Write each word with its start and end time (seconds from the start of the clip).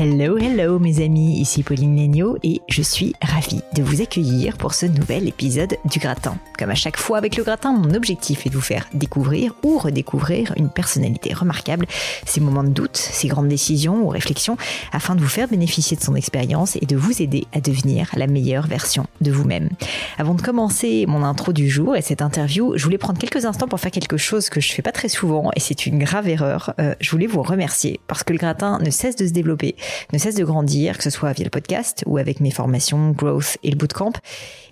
Hello, 0.00 0.38
hello 0.38 0.78
mes 0.78 1.02
amis, 1.02 1.40
ici 1.40 1.64
Pauline 1.64 1.96
Legno 1.96 2.38
et 2.44 2.60
je 2.68 2.82
suis 2.82 3.14
ravie 3.20 3.62
de 3.74 3.82
vous 3.82 4.00
accueillir 4.00 4.56
pour 4.56 4.72
ce 4.72 4.86
nouvel 4.86 5.26
épisode 5.26 5.76
du 5.86 5.98
gratin. 5.98 6.38
Comme 6.56 6.70
à 6.70 6.76
chaque 6.76 6.96
fois 6.96 7.18
avec 7.18 7.36
le 7.36 7.42
gratin, 7.42 7.72
mon 7.72 7.92
objectif 7.94 8.46
est 8.46 8.50
de 8.50 8.54
vous 8.54 8.60
faire 8.60 8.86
découvrir 8.94 9.56
ou 9.64 9.76
redécouvrir 9.76 10.52
une 10.56 10.68
personnalité 10.68 11.34
remarquable, 11.34 11.86
ses 12.24 12.40
moments 12.40 12.62
de 12.62 12.68
doute, 12.68 12.96
ses 12.96 13.26
grandes 13.26 13.48
décisions 13.48 14.06
ou 14.06 14.08
réflexions, 14.08 14.56
afin 14.92 15.16
de 15.16 15.20
vous 15.20 15.26
faire 15.26 15.48
bénéficier 15.48 15.96
de 15.96 16.02
son 16.02 16.14
expérience 16.14 16.76
et 16.76 16.86
de 16.86 16.96
vous 16.96 17.20
aider 17.20 17.48
à 17.52 17.60
devenir 17.60 18.08
la 18.14 18.28
meilleure 18.28 18.68
version 18.68 19.04
de 19.20 19.32
vous-même. 19.32 19.68
Avant 20.16 20.34
de 20.34 20.42
commencer 20.42 21.06
mon 21.08 21.24
intro 21.24 21.52
du 21.52 21.68
jour 21.68 21.96
et 21.96 22.02
cette 22.02 22.22
interview, 22.22 22.74
je 22.76 22.84
voulais 22.84 22.98
prendre 22.98 23.18
quelques 23.18 23.46
instants 23.46 23.66
pour 23.66 23.80
faire 23.80 23.90
quelque 23.90 24.16
chose 24.16 24.48
que 24.48 24.60
je 24.60 24.72
fais 24.72 24.82
pas 24.82 24.92
très 24.92 25.08
souvent 25.08 25.50
et 25.56 25.60
c'est 25.60 25.86
une 25.86 25.98
grave 25.98 26.28
erreur. 26.28 26.72
Euh, 26.78 26.94
je 27.00 27.10
voulais 27.10 27.26
vous 27.26 27.42
remercier 27.42 27.98
parce 28.06 28.22
que 28.22 28.32
le 28.32 28.38
gratin 28.38 28.78
ne 28.78 28.90
cesse 28.90 29.16
de 29.16 29.26
se 29.26 29.32
développer 29.32 29.74
ne 30.12 30.18
cesse 30.18 30.34
de 30.34 30.44
grandir, 30.44 30.96
que 30.98 31.04
ce 31.04 31.10
soit 31.10 31.32
via 31.32 31.44
le 31.44 31.50
podcast 31.50 32.04
ou 32.06 32.18
avec 32.18 32.40
mes 32.40 32.50
formations 32.50 33.10
Growth 33.10 33.58
et 33.62 33.70
le 33.70 33.76
Bootcamp. 33.76 34.12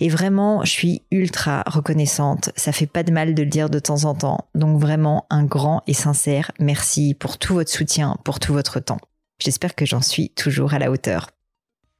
Et 0.00 0.08
vraiment, 0.08 0.64
je 0.64 0.70
suis 0.70 1.02
ultra 1.10 1.62
reconnaissante. 1.66 2.50
Ça 2.56 2.72
fait 2.72 2.86
pas 2.86 3.02
de 3.02 3.12
mal 3.12 3.34
de 3.34 3.42
le 3.42 3.48
dire 3.48 3.70
de 3.70 3.78
temps 3.78 4.04
en 4.04 4.14
temps. 4.14 4.46
Donc 4.54 4.80
vraiment 4.80 5.26
un 5.30 5.44
grand 5.44 5.82
et 5.86 5.94
sincère 5.94 6.50
merci 6.58 7.14
pour 7.14 7.38
tout 7.38 7.54
votre 7.54 7.70
soutien, 7.70 8.16
pour 8.24 8.40
tout 8.40 8.52
votre 8.52 8.80
temps. 8.80 8.98
J'espère 9.38 9.74
que 9.74 9.84
j'en 9.84 10.00
suis 10.00 10.30
toujours 10.30 10.74
à 10.74 10.78
la 10.78 10.90
hauteur. 10.90 11.28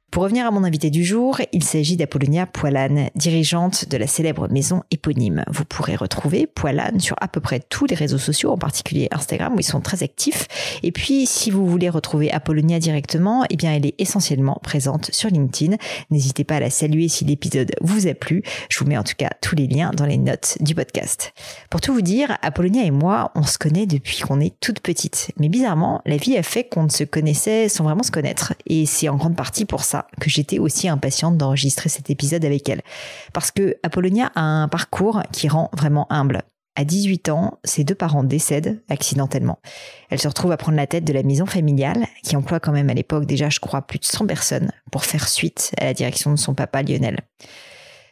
Pour 0.09 0.23
revenir 0.23 0.47
à 0.47 0.51
mon 0.51 0.63
invité 0.63 0.89
du 0.89 1.03
jour, 1.03 1.41
il 1.51 1.65
s'agit 1.65 1.97
d'Apollonia 1.97 2.45
Poilane, 2.45 3.09
dirigeante 3.15 3.89
de 3.89 3.97
la 3.97 4.07
célèbre 4.07 4.47
maison 4.49 4.81
éponyme. 4.89 5.43
Vous 5.51 5.65
pourrez 5.65 5.97
retrouver 5.97 6.47
Poilane 6.47 7.01
sur 7.01 7.17
à 7.19 7.27
peu 7.27 7.41
près 7.41 7.59
tous 7.59 7.85
les 7.85 7.95
réseaux 7.95 8.17
sociaux, 8.17 8.51
en 8.51 8.57
particulier 8.57 9.09
Instagram 9.11 9.53
où 9.53 9.59
ils 9.59 9.63
sont 9.63 9.81
très 9.81 10.03
actifs. 10.03 10.47
Et 10.81 10.93
puis, 10.93 11.25
si 11.27 11.51
vous 11.51 11.67
voulez 11.67 11.89
retrouver 11.89 12.31
Apollonia 12.31 12.79
directement, 12.79 13.43
eh 13.49 13.57
bien, 13.57 13.73
elle 13.73 13.85
est 13.85 13.95
essentiellement 13.99 14.57
présente 14.63 15.11
sur 15.13 15.29
LinkedIn. 15.29 15.75
N'hésitez 16.09 16.45
pas 16.45 16.55
à 16.55 16.61
la 16.61 16.69
saluer 16.69 17.09
si 17.09 17.25
l'épisode 17.25 17.73
vous 17.81 18.07
a 18.07 18.13
plu. 18.13 18.43
Je 18.69 18.79
vous 18.79 18.85
mets 18.85 18.97
en 18.97 19.03
tout 19.03 19.15
cas 19.17 19.29
tous 19.41 19.55
les 19.55 19.67
liens 19.67 19.91
dans 19.91 20.05
les 20.05 20.17
notes 20.17 20.57
du 20.61 20.73
podcast. 20.73 21.33
Pour 21.69 21.81
tout 21.81 21.93
vous 21.93 22.01
dire, 22.01 22.37
Apollonia 22.41 22.83
et 22.83 22.91
moi, 22.91 23.31
on 23.35 23.43
se 23.43 23.57
connaît 23.57 23.85
depuis 23.85 24.21
qu'on 24.21 24.39
est 24.39 24.57
toute 24.61 24.79
petite. 24.79 25.31
Mais 25.37 25.49
bizarrement, 25.49 26.01
la 26.05 26.15
vie 26.15 26.37
a 26.37 26.43
fait 26.43 26.63
qu'on 26.63 26.83
ne 26.83 26.89
se 26.89 27.03
connaissait 27.03 27.67
sans 27.67 27.83
vraiment 27.83 28.03
se 28.03 28.11
connaître. 28.11 28.53
Et 28.67 28.85
c'est 28.85 29.09
en 29.09 29.17
grande 29.17 29.35
partie 29.35 29.65
pour 29.65 29.83
ça 29.83 29.96
que 30.19 30.29
j'étais 30.29 30.59
aussi 30.59 30.87
impatiente 30.87 31.37
d'enregistrer 31.37 31.89
cet 31.89 32.09
épisode 32.09 32.45
avec 32.45 32.67
elle. 32.69 32.81
Parce 33.33 33.51
que 33.51 33.77
Apollonia 33.83 34.31
a 34.35 34.41
un 34.41 34.67
parcours 34.67 35.21
qui 35.31 35.47
rend 35.47 35.69
vraiment 35.73 36.07
humble. 36.11 36.43
À 36.75 36.83
18 36.83 37.29
ans, 37.29 37.57
ses 37.63 37.83
deux 37.83 37.95
parents 37.95 38.23
décèdent 38.23 38.83
accidentellement. 38.87 39.57
Elle 40.11 40.19
se 40.19 40.27
retrouve 40.27 40.51
à 40.51 40.57
prendre 40.57 40.77
la 40.77 40.85
tête 40.85 41.05
de 41.05 41.13
la 41.13 41.23
maison 41.23 41.47
familiale, 41.47 42.05
qui 42.23 42.35
emploie 42.35 42.59
quand 42.59 42.71
même 42.71 42.91
à 42.91 42.93
l'époque 42.93 43.25
déjà, 43.25 43.49
je 43.49 43.59
crois, 43.59 43.81
plus 43.81 43.97
de 43.97 44.05
100 44.05 44.27
personnes, 44.27 44.71
pour 44.91 45.03
faire 45.03 45.27
suite 45.27 45.71
à 45.79 45.85
la 45.85 45.95
direction 45.95 46.29
de 46.29 46.35
son 46.35 46.53
papa 46.53 46.83
Lionel. 46.83 47.17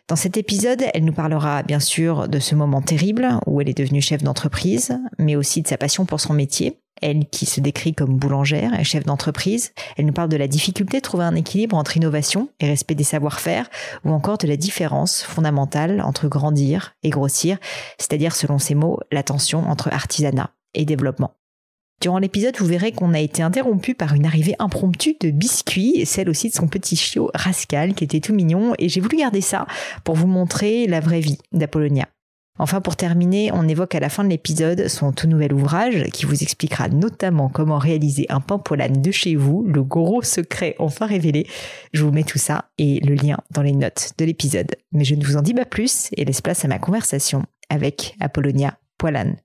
Dans 0.08 0.16
cet 0.16 0.38
épisode, 0.38 0.84
elle 0.94 1.04
nous 1.04 1.14
parlera 1.14 1.64
bien 1.64 1.80
sûr 1.80 2.28
de 2.28 2.38
ce 2.38 2.54
moment 2.54 2.84
terrible 2.84 3.40
où 3.48 3.60
elle 3.60 3.70
est 3.70 3.78
devenue 3.78 4.02
chef 4.02 4.22
d'entreprise, 4.22 5.00
mais 5.18 5.36
aussi 5.36 5.64
de 5.64 5.68
sa 5.68 5.78
passion 5.78 6.06
pour 6.06 6.20
son 6.20 6.34
métier, 6.34 6.80
elle 7.02 7.26
qui 7.26 7.48
se 7.48 7.60
décrit 7.60 7.96
comme 7.96 8.16
boulangère 8.16 8.80
et 8.80 8.84
chef 8.84 9.04
d'entreprise. 9.04 9.74
Elle 9.98 10.06
nous 10.06 10.14
parle 10.14 10.30
de 10.30 10.38
la 10.38 10.48
difficulté 10.48 10.98
de 10.98 11.02
trouver 11.02 11.24
un 11.24 11.34
équilibre 11.34 11.76
entre 11.76 11.98
innovation 11.98 12.50
et 12.60 12.68
respect 12.68 12.94
des 12.94 13.04
savoir-faire, 13.04 13.68
ou 14.04 14.12
encore 14.12 14.38
de 14.38 14.48
la 14.48 14.58
différence 14.58 15.24
fondamentale 15.24 16.00
entre 16.02 16.28
grandir 16.28 16.94
et 17.02 17.10
grossir, 17.10 17.58
c'est-à-dire 17.98 18.36
selon 18.36 18.60
ses 18.60 18.76
mots, 18.76 19.00
la 19.12 19.24
tension 19.24 19.68
entre 19.68 19.92
artisanat 19.92 20.52
et 20.76 20.86
développement. 20.86 21.34
Durant 22.02 22.20
l'épisode, 22.20 22.56
vous 22.58 22.66
verrez 22.66 22.92
qu'on 22.92 23.14
a 23.14 23.20
été 23.20 23.42
interrompu 23.42 23.96
par 23.96 24.14
une 24.14 24.26
arrivée 24.26 24.56
impromptue 24.60 25.16
de 25.20 25.32
biscuits, 25.32 25.94
et 25.96 26.06
celle 26.06 26.30
aussi 26.30 26.50
de 26.50 26.56
son 26.56 26.68
petit 26.68 26.96
chiot 26.96 27.32
Rascal, 27.34 27.94
qui 27.94 28.04
était 28.04 28.20
tout 28.20 28.34
mignon, 28.34 28.74
et 28.78 28.90
j'ai 28.90 29.02
voulu 29.02 29.18
garder 29.18 29.42
ça 29.42 29.66
pour 30.04 30.16
vous 30.16 30.28
montrer 30.28 30.88
la 30.88 31.00
vraie 31.00 31.22
vie 31.22 31.38
d'Apollonia. 31.52 32.08
Enfin, 32.58 32.80
pour 32.80 32.96
terminer, 32.96 33.52
on 33.52 33.68
évoque 33.68 33.96
à 33.96 34.00
la 34.00 34.08
fin 34.08 34.24
de 34.24 34.30
l'épisode 34.30 34.88
son 34.88 35.12
tout 35.12 35.28
nouvel 35.28 35.54
ouvrage 35.54 36.06
qui 36.14 36.26
vous 36.26 36.42
expliquera 36.42 36.88
notamment 36.88 37.50
comment 37.50 37.78
réaliser 37.78 38.28
un 38.30 38.40
pain 38.40 38.60
poilane 38.60 39.02
de 39.02 39.12
chez 39.12 39.36
vous, 39.36 39.64
le 39.68 39.84
gros 39.84 40.22
secret 40.22 40.76
enfin 40.80 41.06
révélé. 41.06 41.48
Je 41.92 42.04
vous 42.04 42.12
mets 42.12 42.24
tout 42.24 42.38
ça 42.38 42.70
et 42.78 43.02
le 43.02 43.16
lien 43.16 43.38
dans 43.52 43.62
les 43.62 43.74
notes 43.74 44.14
de 44.18 44.24
l'épisode. 44.24 44.74
Mais 44.94 45.04
je 45.04 45.16
ne 45.16 45.26
vous 45.26 45.36
en 45.36 45.42
dis 45.42 45.54
pas 45.54 45.66
plus 45.66 46.08
et 46.16 46.24
laisse 46.24 46.42
place 46.42 46.64
à 46.64 46.70
ma 46.70 46.80
conversation 46.80 47.44
avec 47.70 48.16
Apollonia 48.22 48.78
Poilane. 48.98 49.36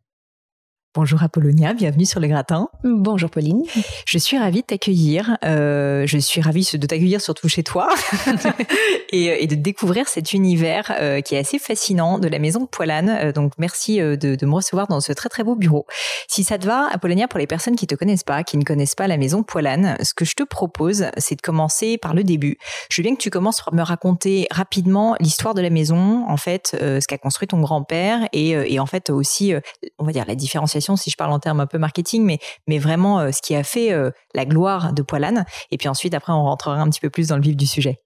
Bonjour 0.92 1.22
Apollonia, 1.22 1.72
bienvenue 1.72 2.04
sur 2.04 2.18
le 2.18 2.26
gratin. 2.26 2.68
Bonjour 2.82 3.30
Pauline. 3.30 3.62
Je 4.06 4.18
suis 4.18 4.36
ravie 4.36 4.62
de 4.62 4.66
t'accueillir. 4.66 5.38
Euh, 5.44 6.04
je 6.04 6.18
suis 6.18 6.40
ravie 6.40 6.68
de 6.74 6.84
t'accueillir 6.84 7.20
surtout 7.20 7.48
chez 7.48 7.62
toi 7.62 7.88
et, 9.12 9.46
de 9.46 9.54
découvrir 9.54 10.08
cet 10.08 10.32
univers 10.32 10.92
euh, 10.98 11.20
qui 11.20 11.36
est 11.36 11.38
assez 11.38 11.60
fascinant 11.60 12.18
de 12.18 12.26
la 12.26 12.40
maison 12.40 12.62
de 12.62 12.66
Poilane. 12.66 13.08
Euh, 13.08 13.30
donc 13.30 13.52
merci 13.56 13.98
de, 14.00 14.16
de, 14.16 14.46
me 14.46 14.52
recevoir 14.52 14.88
dans 14.88 15.00
ce 15.00 15.12
très 15.12 15.28
très 15.28 15.44
beau 15.44 15.54
bureau. 15.54 15.86
Si 16.26 16.42
ça 16.42 16.58
te 16.58 16.66
va, 16.66 16.88
Apollonia, 16.90 17.28
pour 17.28 17.38
les 17.38 17.46
personnes 17.46 17.76
qui 17.76 17.86
te 17.86 17.94
connaissent 17.94 18.24
pas, 18.24 18.42
qui 18.42 18.56
ne 18.56 18.64
connaissent 18.64 18.96
pas 18.96 19.06
la 19.06 19.16
maison 19.16 19.44
Poilane, 19.44 19.96
ce 20.02 20.12
que 20.12 20.24
je 20.24 20.34
te 20.34 20.42
propose, 20.42 21.06
c'est 21.18 21.36
de 21.36 21.40
commencer 21.40 21.98
par 21.98 22.14
le 22.14 22.24
début. 22.24 22.58
Je 22.90 23.00
veux 23.00 23.04
bien 23.04 23.14
que 23.14 23.22
tu 23.22 23.30
commences 23.30 23.62
par 23.62 23.72
me 23.74 23.82
raconter 23.82 24.48
rapidement 24.50 25.14
l'histoire 25.20 25.54
de 25.54 25.62
la 25.62 25.70
maison, 25.70 26.24
en 26.28 26.36
fait, 26.36 26.76
ce 26.80 27.06
qu'a 27.06 27.18
construit 27.18 27.46
ton 27.46 27.60
grand-père 27.60 28.28
et, 28.32 28.50
et 28.50 28.80
en 28.80 28.86
fait 28.86 29.08
aussi, 29.10 29.54
on 30.00 30.04
va 30.04 30.10
dire, 30.10 30.24
la 30.26 30.34
différenciation 30.34 30.79
si 30.80 31.10
je 31.10 31.16
parle 31.16 31.32
en 31.32 31.38
termes 31.38 31.60
un 31.60 31.66
peu 31.66 31.78
marketing, 31.78 32.24
mais, 32.24 32.38
mais 32.66 32.78
vraiment 32.78 33.20
euh, 33.20 33.32
ce 33.32 33.42
qui 33.42 33.54
a 33.54 33.62
fait 33.62 33.92
euh, 33.92 34.10
la 34.34 34.44
gloire 34.44 34.92
de 34.92 35.02
Poilane. 35.02 35.44
Et 35.70 35.78
puis 35.78 35.88
ensuite, 35.88 36.14
après, 36.14 36.32
on 36.32 36.44
rentrera 36.44 36.80
un 36.80 36.88
petit 36.88 37.00
peu 37.00 37.10
plus 37.10 37.28
dans 37.28 37.36
le 37.36 37.42
vif 37.42 37.56
du 37.56 37.66
sujet. 37.66 37.98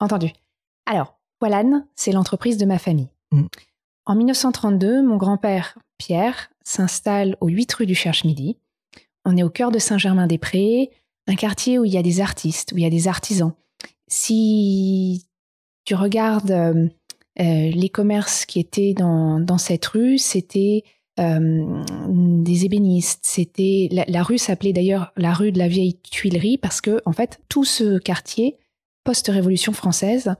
Entendu. 0.00 0.32
Alors, 0.86 1.18
Poilane, 1.38 1.86
c'est 1.94 2.12
l'entreprise 2.12 2.56
de 2.56 2.66
ma 2.66 2.78
famille. 2.78 3.08
Mm. 3.32 3.46
En 4.06 4.14
1932, 4.14 5.02
mon 5.02 5.16
grand-père, 5.16 5.78
Pierre, 5.98 6.50
s'installe 6.64 7.36
aux 7.40 7.48
8 7.48 7.72
rue 7.74 7.86
du 7.86 7.94
Cherche-Midi. 7.94 8.56
On 9.24 9.36
est 9.36 9.42
au 9.42 9.50
cœur 9.50 9.70
de 9.70 9.78
Saint-Germain-des-Prés, 9.78 10.90
un 11.26 11.34
quartier 11.34 11.78
où 11.78 11.84
il 11.84 11.92
y 11.92 11.98
a 11.98 12.02
des 12.02 12.20
artistes, 12.20 12.72
où 12.72 12.78
il 12.78 12.82
y 12.82 12.86
a 12.86 12.90
des 12.90 13.08
artisans. 13.08 13.52
Si 14.06 15.26
tu 15.84 15.94
regardes 15.94 16.50
euh, 16.50 16.88
les 17.36 17.88
commerces 17.88 18.46
qui 18.46 18.58
étaient 18.58 18.94
dans, 18.94 19.38
dans 19.38 19.58
cette 19.58 19.84
rue, 19.86 20.18
c'était 20.18 20.84
euh, 21.18 21.82
des 22.08 22.64
ébénistes. 22.64 23.20
C'était 23.22 23.88
la, 23.90 24.22
rue 24.22 24.38
s'appelait 24.38 24.72
d'ailleurs 24.72 25.12
la 25.16 25.32
rue 25.32 25.52
de 25.52 25.58
la 25.58 25.68
vieille 25.68 25.98
Tuilerie 25.98 26.58
parce 26.58 26.80
que 26.80 27.00
en 27.06 27.12
fait 27.12 27.40
tout 27.48 27.64
ce 27.64 27.98
quartier 27.98 28.56
post-révolution 29.04 29.72
française 29.72 30.34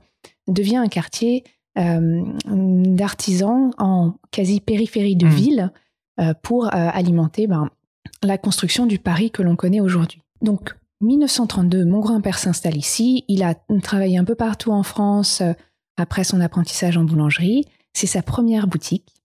devient 0.47 0.77
un 0.77 0.87
quartier 0.87 1.43
euh, 1.77 2.23
d'artisans 2.45 3.71
en 3.77 4.13
quasi 4.31 4.61
périphérie 4.61 5.15
de 5.15 5.25
mmh. 5.25 5.29
ville 5.29 5.71
euh, 6.19 6.33
pour 6.41 6.73
alimenter 6.73 7.47
ben, 7.47 7.69
la 8.23 8.37
construction 8.37 8.85
du 8.85 8.99
Paris 8.99 9.31
que 9.31 9.41
l'on 9.41 9.55
connaît 9.55 9.81
aujourd'hui. 9.81 10.21
Donc 10.41 10.75
1932, 11.01 11.85
mon 11.85 11.99
grand-père 11.99 12.37
s'installe 12.37 12.77
ici. 12.77 13.25
Il 13.27 13.43
a 13.43 13.55
travaillé 13.81 14.17
un 14.17 14.25
peu 14.25 14.35
partout 14.35 14.71
en 14.71 14.83
France 14.83 15.41
après 15.97 16.23
son 16.23 16.41
apprentissage 16.41 16.97
en 16.97 17.03
boulangerie. 17.03 17.65
C'est 17.93 18.07
sa 18.07 18.21
première 18.21 18.67
boutique. 18.67 19.18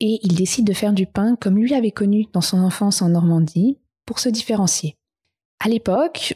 Et 0.00 0.20
il 0.22 0.34
décide 0.34 0.66
de 0.66 0.72
faire 0.72 0.92
du 0.92 1.06
pain 1.06 1.36
comme 1.36 1.56
lui 1.56 1.74
avait 1.74 1.90
connu 1.90 2.26
dans 2.32 2.40
son 2.40 2.58
enfance 2.58 3.02
en 3.02 3.08
Normandie 3.08 3.78
pour 4.04 4.18
se 4.18 4.28
différencier. 4.28 4.96
À 5.58 5.68
l'époque, 5.68 6.34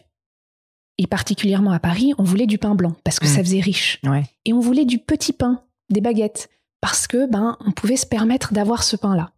et 0.98 1.06
particulièrement 1.06 1.72
à 1.72 1.78
Paris, 1.78 2.12
on 2.18 2.24
voulait 2.24 2.46
du 2.46 2.58
pain 2.58 2.74
blanc 2.74 2.94
parce 3.04 3.18
que 3.18 3.26
mmh. 3.26 3.28
ça 3.28 3.42
faisait 3.42 3.60
riche. 3.60 4.00
Et 4.44 4.52
on 4.52 4.60
voulait 4.60 4.84
du 4.84 4.98
petit 4.98 5.32
pain, 5.32 5.62
des 5.90 6.00
baguettes, 6.00 6.48
parce 6.80 7.06
que 7.06 7.30
ben 7.30 7.56
on 7.60 7.72
pouvait 7.72 7.96
se 7.96 8.06
permettre 8.06 8.52
d'avoir 8.52 8.82
ce 8.82 8.96
pain-là. 8.96 9.32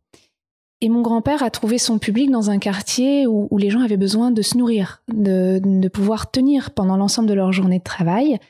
Et 0.80 0.88
mon 0.88 1.00
grand-père 1.00 1.44
a 1.44 1.50
trouvé 1.50 1.78
son 1.78 2.00
public 2.00 2.32
dans 2.32 2.50
un 2.50 2.58
quartier 2.58 3.28
où, 3.28 3.56
les 3.56 3.70
gens 3.70 3.82
avaient 3.82 3.96
besoin 3.96 4.32
de 4.32 4.42
se 4.42 4.58
nourrir, 4.58 5.04
de, 5.06 5.88
pouvoir 5.88 6.32
tenir 6.32 6.72
pendant 6.72 6.96
l'ensemble 6.96 7.28
de 7.28 7.34
leur 7.34 7.52
journée 7.52 7.78
de 7.78 7.84
travail, 7.84 8.40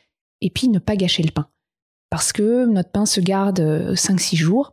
et 0.40 0.48
puis 0.48 0.68
ne 0.68 0.78
pas 0.78 0.96
gâcher 0.96 1.22
le 1.22 1.30
pain. 1.30 1.48
Parce 2.08 2.32
que 2.32 2.64
notre 2.64 2.90
pain 2.90 3.04
se 3.04 3.20
garde 3.20 3.60
5-6 3.60 4.34
euh, 4.34 4.36
jours, 4.38 4.72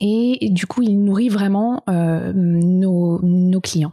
et, 0.00 0.50
du 0.50 0.66
coup, 0.66 0.82
il 0.82 1.02
nourrit 1.02 1.28
vraiment 1.28 1.82
euh, 1.88 2.32
nos, 2.34 3.60
clients. 3.60 3.92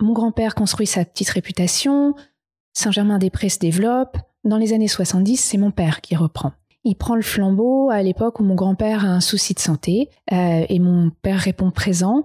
Mon 0.00 0.12
grand-père 0.12 0.54
construit 0.54 0.86
sa 0.86 1.04
petite 1.04 1.30
réputation, 1.30 2.14
Saint-Germain-des-Prés 2.72 3.48
se 3.48 3.58
développe. 3.58 4.18
Dans 4.42 4.58
les 4.58 4.72
années 4.72 4.88
70, 4.88 5.36
c'est 5.36 5.58
mon 5.58 5.70
père 5.70 6.00
qui 6.00 6.16
reprend. 6.16 6.52
Il 6.82 6.96
prend 6.96 7.14
le 7.14 7.22
flambeau 7.22 7.88
à 7.90 8.02
l'époque 8.02 8.40
où 8.40 8.44
mon 8.44 8.54
grand-père 8.54 9.04
a 9.04 9.08
un 9.08 9.20
souci 9.20 9.54
de 9.54 9.60
santé 9.60 10.10
euh, 10.32 10.66
et 10.68 10.78
mon 10.78 11.10
père 11.22 11.38
répond 11.38 11.70
présent. 11.70 12.24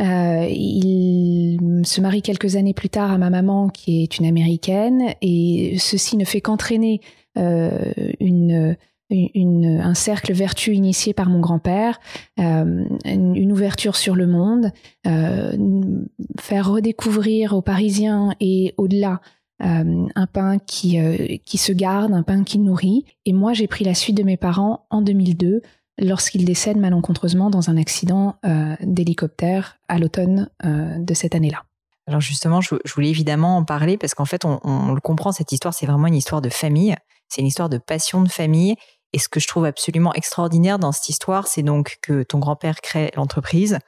Euh, 0.00 0.46
il 0.48 1.82
se 1.84 2.00
marie 2.02 2.22
quelques 2.22 2.54
années 2.54 2.74
plus 2.74 2.90
tard 2.90 3.10
à 3.10 3.18
ma 3.18 3.30
maman 3.30 3.70
qui 3.70 4.02
est 4.02 4.18
une 4.18 4.26
américaine 4.26 5.14
et 5.22 5.76
ceci 5.78 6.18
ne 6.18 6.24
fait 6.24 6.42
qu'entraîner 6.42 7.00
une, 7.34 8.76
un 9.10 9.94
cercle 9.94 10.32
vertueux 10.32 10.74
initié 10.74 11.14
par 11.14 11.28
mon 11.28 11.40
grand-père, 11.40 12.00
une, 12.36 13.52
ouverture 13.52 13.96
sur 13.96 14.14
le 14.14 14.26
monde, 14.26 14.72
faire 15.04 16.70
redécouvrir 16.70 17.52
aux 17.52 17.62
Parisiens 17.62 18.34
et 18.40 18.74
au-delà 18.76 19.20
euh, 19.62 20.06
un 20.14 20.26
pain 20.26 20.58
qui, 20.58 21.00
euh, 21.00 21.38
qui 21.46 21.56
se 21.56 21.72
garde, 21.72 22.12
un 22.12 22.22
pain 22.22 22.44
qui 22.44 22.58
nourrit. 22.58 23.06
Et 23.24 23.32
moi, 23.32 23.54
j'ai 23.54 23.66
pris 23.66 23.84
la 23.84 23.94
suite 23.94 24.16
de 24.16 24.22
mes 24.22 24.36
parents 24.36 24.86
en 24.90 25.00
2002 25.00 25.62
lorsqu'ils 25.98 26.44
décèdent 26.44 26.76
malencontreusement 26.76 27.48
dans 27.48 27.70
un 27.70 27.78
accident 27.78 28.36
euh, 28.44 28.76
d'hélicoptère 28.82 29.78
à 29.88 29.98
l'automne 29.98 30.50
de 30.62 31.14
cette 31.14 31.34
année-là. 31.34 31.64
Alors 32.06 32.20
justement, 32.20 32.60
je, 32.60 32.74
voulais 32.94 33.08
évidemment 33.08 33.56
en 33.56 33.64
parler 33.64 33.96
parce 33.96 34.14
qu'en 34.14 34.26
fait, 34.26 34.44
on, 34.44 34.92
le 34.92 35.00
comprend, 35.00 35.32
cette 35.32 35.50
histoire, 35.52 35.72
c'est 35.72 35.86
vraiment 35.86 36.06
une 36.06 36.14
histoire 36.14 36.42
de 36.42 36.50
famille, 36.50 36.94
c'est 37.28 37.40
une 37.40 37.46
histoire 37.46 37.70
de 37.70 37.78
passion 37.78 38.22
de 38.22 38.28
famille. 38.28 38.76
Et 39.12 39.18
ce 39.18 39.28
que 39.28 39.40
je 39.40 39.46
trouve 39.46 39.64
absolument 39.64 40.12
extraordinaire 40.14 40.78
dans 40.78 40.92
cette 40.92 41.08
histoire, 41.08 41.46
c'est 41.46 41.62
donc 41.62 41.96
que 42.02 42.22
ton 42.22 42.38
grand-père 42.38 42.80
crée 42.80 43.10
l'entreprise, 43.16 43.78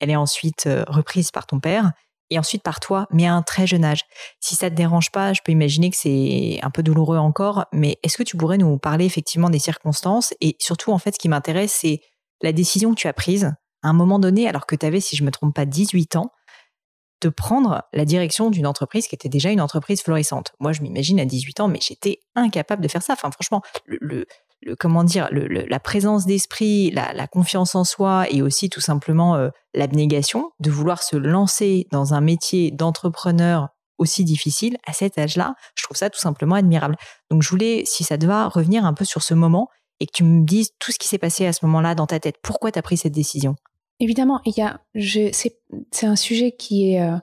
elle 0.00 0.10
est 0.10 0.16
ensuite 0.16 0.68
reprise 0.88 1.30
par 1.30 1.46
ton 1.46 1.60
père, 1.60 1.92
et 2.30 2.38
ensuite 2.38 2.62
par 2.62 2.80
toi, 2.80 3.06
mais 3.10 3.26
à 3.26 3.34
un 3.34 3.42
très 3.42 3.66
jeune 3.66 3.84
âge. 3.84 4.02
Si 4.40 4.54
ça 4.54 4.70
te 4.70 4.74
dérange 4.74 5.10
pas, 5.10 5.32
je 5.32 5.40
peux 5.44 5.52
imaginer 5.52 5.90
que 5.90 5.96
c'est 5.96 6.58
un 6.62 6.70
peu 6.70 6.82
douloureux 6.82 7.18
encore, 7.18 7.66
mais 7.72 7.98
est-ce 8.02 8.16
que 8.16 8.22
tu 8.22 8.36
pourrais 8.36 8.58
nous 8.58 8.78
parler 8.78 9.04
effectivement 9.04 9.50
des 9.50 9.58
circonstances 9.58 10.34
et 10.40 10.56
surtout 10.58 10.92
en 10.92 10.98
fait 10.98 11.14
ce 11.14 11.18
qui 11.18 11.28
m'intéresse 11.28 11.78
c'est 11.80 12.00
la 12.42 12.52
décision 12.52 12.94
que 12.94 13.00
tu 13.00 13.08
as 13.08 13.12
prise 13.12 13.52
à 13.82 13.88
un 13.88 13.92
moment 13.92 14.18
donné 14.18 14.48
alors 14.48 14.66
que 14.66 14.76
tu 14.76 14.86
avais 14.86 15.00
si 15.00 15.16
je 15.16 15.24
me 15.24 15.30
trompe 15.30 15.54
pas 15.54 15.64
18 15.64 16.16
ans 16.16 16.30
de 17.20 17.28
prendre 17.30 17.82
la 17.92 18.04
direction 18.04 18.48
d'une 18.50 18.66
entreprise 18.66 19.08
qui 19.08 19.14
était 19.14 19.28
déjà 19.28 19.50
une 19.50 19.60
entreprise 19.60 20.02
florissante. 20.02 20.52
Moi, 20.60 20.72
je 20.72 20.82
m'imagine 20.82 21.18
à 21.18 21.24
18 21.24 21.58
ans, 21.58 21.66
mais 21.66 21.80
j'étais 21.82 22.20
incapable 22.36 22.80
de 22.80 22.86
faire 22.86 23.02
ça. 23.02 23.14
Enfin, 23.14 23.32
franchement, 23.32 23.60
le, 23.86 24.24
comment 24.78 25.04
dire, 25.04 25.28
la 25.32 25.80
présence 25.80 26.26
d'esprit, 26.26 26.90
la, 26.90 27.26
confiance 27.26 27.74
en 27.74 27.84
soi 27.84 28.26
et 28.30 28.42
aussi 28.42 28.68
tout 28.68 28.80
simplement 28.80 29.36
euh, 29.36 29.50
l'abnégation 29.74 30.50
de 30.60 30.70
vouloir 30.70 31.02
se 31.02 31.16
lancer 31.16 31.86
dans 31.92 32.14
un 32.14 32.20
métier 32.20 32.70
d'entrepreneur 32.70 33.68
aussi 33.98 34.24
difficile 34.24 34.76
à 34.86 34.92
cet 34.92 35.18
âge-là, 35.18 35.54
je 35.74 35.82
trouve 35.82 35.96
ça 35.96 36.08
tout 36.08 36.20
simplement 36.20 36.54
admirable. 36.54 36.96
Donc 37.30 37.42
je 37.42 37.48
voulais, 37.48 37.82
si 37.84 38.04
ça 38.04 38.16
te 38.16 38.26
va, 38.26 38.48
revenir 38.48 38.84
un 38.84 38.94
peu 38.94 39.04
sur 39.04 39.22
ce 39.22 39.34
moment 39.34 39.68
et 40.00 40.06
que 40.06 40.12
tu 40.14 40.24
me 40.24 40.44
dises 40.44 40.70
tout 40.78 40.92
ce 40.92 40.98
qui 40.98 41.08
s'est 41.08 41.18
passé 41.18 41.46
à 41.46 41.52
ce 41.52 41.64
moment-là 41.66 41.94
dans 41.94 42.06
ta 42.06 42.20
tête. 42.20 42.36
Pourquoi 42.42 42.70
tu 42.70 42.78
as 42.78 42.82
pris 42.82 42.96
cette 42.96 43.12
décision? 43.12 43.56
Évidemment, 44.00 44.40
il 44.44 44.54
y 44.56 44.62
a, 44.62 44.80
c'est 44.94 46.06
un 46.06 46.14
sujet 46.14 46.52
qui 46.52 46.92
est 46.92 47.02
euh, 47.02 47.16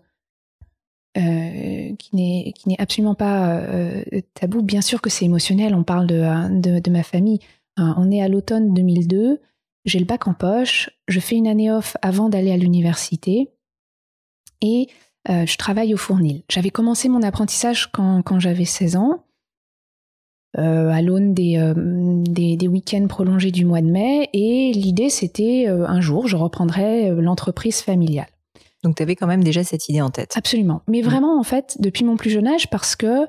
euh, 1.18 1.96
qui 1.96 2.14
n'est 2.14 2.52
qui 2.52 2.68
n'est 2.68 2.80
absolument 2.80 3.16
pas 3.16 3.58
euh, 3.60 4.04
tabou. 4.34 4.62
Bien 4.62 4.82
sûr 4.82 5.02
que 5.02 5.10
c'est 5.10 5.24
émotionnel. 5.24 5.74
On 5.74 5.84
parle 5.84 6.08
de, 6.08 6.80
de, 6.80 6.92
ma 6.92 7.04
famille. 7.04 7.40
on 7.78 8.12
est 8.12 8.22
à 8.22 8.28
l'automne 8.28 8.74
2002. 8.74 9.40
J'ai 9.86 10.00
le 10.00 10.06
bac 10.06 10.28
en 10.28 10.34
poche. 10.34 10.90
Je 11.08 11.22
fais 11.22 11.38
une 11.38 11.48
année 11.48 11.72
off 11.72 11.96
avant 12.02 12.28
d'aller 12.28 12.52
à 12.52 12.58
l'université 12.58 13.50
et 14.62 14.88
euh, 15.30 15.46
je 15.46 15.58
travaille 15.58 15.94
au 15.94 15.98
Fournil. 15.98 16.44
J'avais 16.50 16.70
commencé 16.70 17.08
mon 17.08 17.22
apprentissage 17.22 17.92
quand, 17.94 18.22
quand 18.22 18.40
j'avais 18.42 18.66
16 18.66 18.98
ans. 18.98 19.24
à 20.58 21.02
l'aune 21.02 21.34
des, 21.34 21.74
des, 21.76 22.58
des 22.58 22.68
week-ends 22.68 23.08
prolongés 23.08 23.52
du 23.52 23.64
mois 23.64 23.82
de 23.82 23.90
mai. 23.90 24.30
Et 24.34 24.74
l'idée, 24.74 25.10
c'était 25.10 25.68
un 25.68 26.02
jour, 26.02 26.28
je 26.28 26.36
reprendrais 26.36 27.10
l'entreprise 27.12 27.80
familiale. 27.82 28.35
Donc 28.86 28.98
tu 28.98 29.04
avais 29.04 29.16
quand 29.16 29.26
même 29.26 29.44
déjà 29.44 29.64
cette 29.64 29.90
idée 29.90 30.02
en 30.02 30.12
tête. 30.12 30.34
Absolument. 30.36 30.84
Mais 30.88 31.02
mm. 31.02 31.06
vraiment, 31.06 31.40
en 31.40 31.44
fait, 31.44 31.76
depuis 31.80 32.06
mon 32.06 32.18
plus 32.18 32.30
jeune 32.30 32.48
âge, 32.48 32.70
parce 32.70 32.96
que 32.96 33.26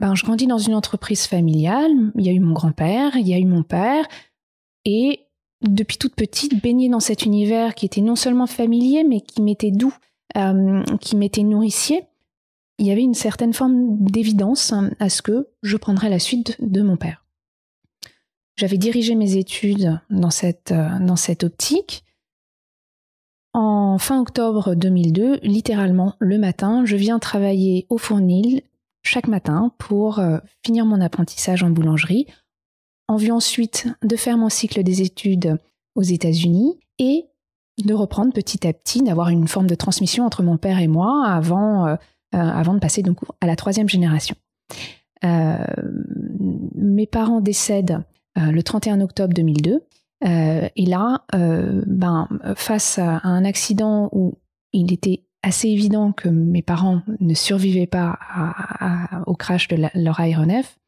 ben, 0.00 0.14
je 0.14 0.24
grandis 0.24 0.46
dans 0.46 0.56
une 0.56 0.74
entreprise 0.74 1.26
familiale, 1.26 1.92
il 2.16 2.26
y 2.26 2.30
a 2.30 2.32
eu 2.32 2.40
mon 2.40 2.54
grand-père, 2.54 3.16
il 3.16 3.28
y 3.28 3.34
a 3.34 3.38
eu 3.38 3.44
mon 3.44 3.62
père, 3.62 4.06
et 4.86 5.26
depuis 5.60 5.98
toute 5.98 6.14
petite, 6.14 6.62
baignée 6.62 6.88
dans 6.88 7.00
cet 7.00 7.26
univers 7.26 7.74
qui 7.74 7.84
était 7.84 8.00
non 8.00 8.16
seulement 8.16 8.46
familier, 8.46 9.04
mais 9.04 9.20
qui 9.20 9.42
m'était 9.42 9.70
doux, 9.70 9.94
euh, 10.38 10.82
qui 11.02 11.16
m'était 11.16 11.42
nourricier, 11.42 12.04
il 12.78 12.86
y 12.86 12.90
avait 12.90 13.02
une 13.02 13.14
certaine 13.14 13.52
forme 13.52 14.04
d'évidence 14.04 14.72
à 15.00 15.10
ce 15.10 15.20
que 15.20 15.48
je 15.62 15.76
prendrais 15.76 16.08
la 16.08 16.18
suite 16.18 16.56
de 16.60 16.80
mon 16.80 16.96
père. 16.96 17.26
J'avais 18.56 18.78
dirigé 18.78 19.16
mes 19.16 19.36
études 19.36 20.00
dans 20.08 20.30
cette, 20.30 20.72
euh, 20.72 20.98
dans 21.00 21.16
cette 21.16 21.44
optique, 21.44 22.05
en 23.56 23.96
fin 23.96 24.20
octobre 24.20 24.74
2002, 24.74 25.40
littéralement 25.42 26.14
le 26.18 26.36
matin, 26.36 26.84
je 26.84 26.94
viens 26.94 27.18
travailler 27.18 27.86
au 27.88 27.96
Fournil 27.96 28.60
chaque 29.02 29.28
matin 29.28 29.72
pour 29.78 30.18
euh, 30.18 30.36
finir 30.62 30.84
mon 30.84 31.00
apprentissage 31.00 31.62
en 31.62 31.70
boulangerie, 31.70 32.26
en 33.08 33.16
vue 33.16 33.30
ensuite 33.30 33.88
de 34.02 34.14
faire 34.14 34.36
mon 34.36 34.50
cycle 34.50 34.82
des 34.82 35.00
études 35.00 35.58
aux 35.94 36.02
États-Unis 36.02 36.78
et 36.98 37.24
de 37.82 37.94
reprendre 37.94 38.34
petit 38.34 38.66
à 38.66 38.74
petit, 38.74 39.02
d'avoir 39.02 39.30
une 39.30 39.48
forme 39.48 39.68
de 39.68 39.74
transmission 39.74 40.26
entre 40.26 40.42
mon 40.42 40.58
père 40.58 40.78
et 40.78 40.88
moi 40.88 41.26
avant, 41.26 41.86
euh, 41.86 41.96
euh, 42.34 42.62
de 42.62 42.78
passer 42.78 43.00
donc 43.00 43.20
à 43.40 43.46
la 43.46 43.56
troisième 43.56 43.88
génération. 43.88 44.36
mes 45.22 47.06
parents 47.06 47.40
décèdent 47.40 48.02
le 48.36 48.62
31 48.62 49.00
octobre 49.00 49.32
2002 49.32 49.80
euh, 50.24 50.68
et 50.74 50.86
là, 50.86 51.24
euh, 51.34 51.82
ben, 51.86 52.28
face 52.56 52.98
à 52.98 53.20
un 53.24 53.44
accident 53.44 54.08
où 54.12 54.38
il 54.72 54.92
était 54.92 55.24
assez 55.42 55.68
évident 55.68 56.12
que 56.12 56.28
mes 56.28 56.62
parents 56.62 57.02
ne 57.20 57.34
survivaient 57.34 57.86
pas 57.86 58.18
au 59.26 59.34
crash 59.34 59.68
de 59.68 59.76
leur 59.94 60.20
aéronef, 60.20 60.78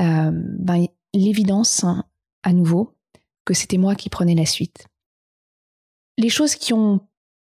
euh, 0.00 0.30
ben, 0.32 0.86
l'évidence, 1.14 1.82
hein, 1.84 2.04
à 2.42 2.52
nouveau, 2.52 2.94
que 3.44 3.54
c'était 3.54 3.78
moi 3.78 3.94
qui 3.94 4.10
prenais 4.10 4.34
la 4.34 4.46
suite. 4.46 4.86
Les 6.16 6.28
choses 6.28 6.54
qui 6.54 6.72
ont 6.72 7.00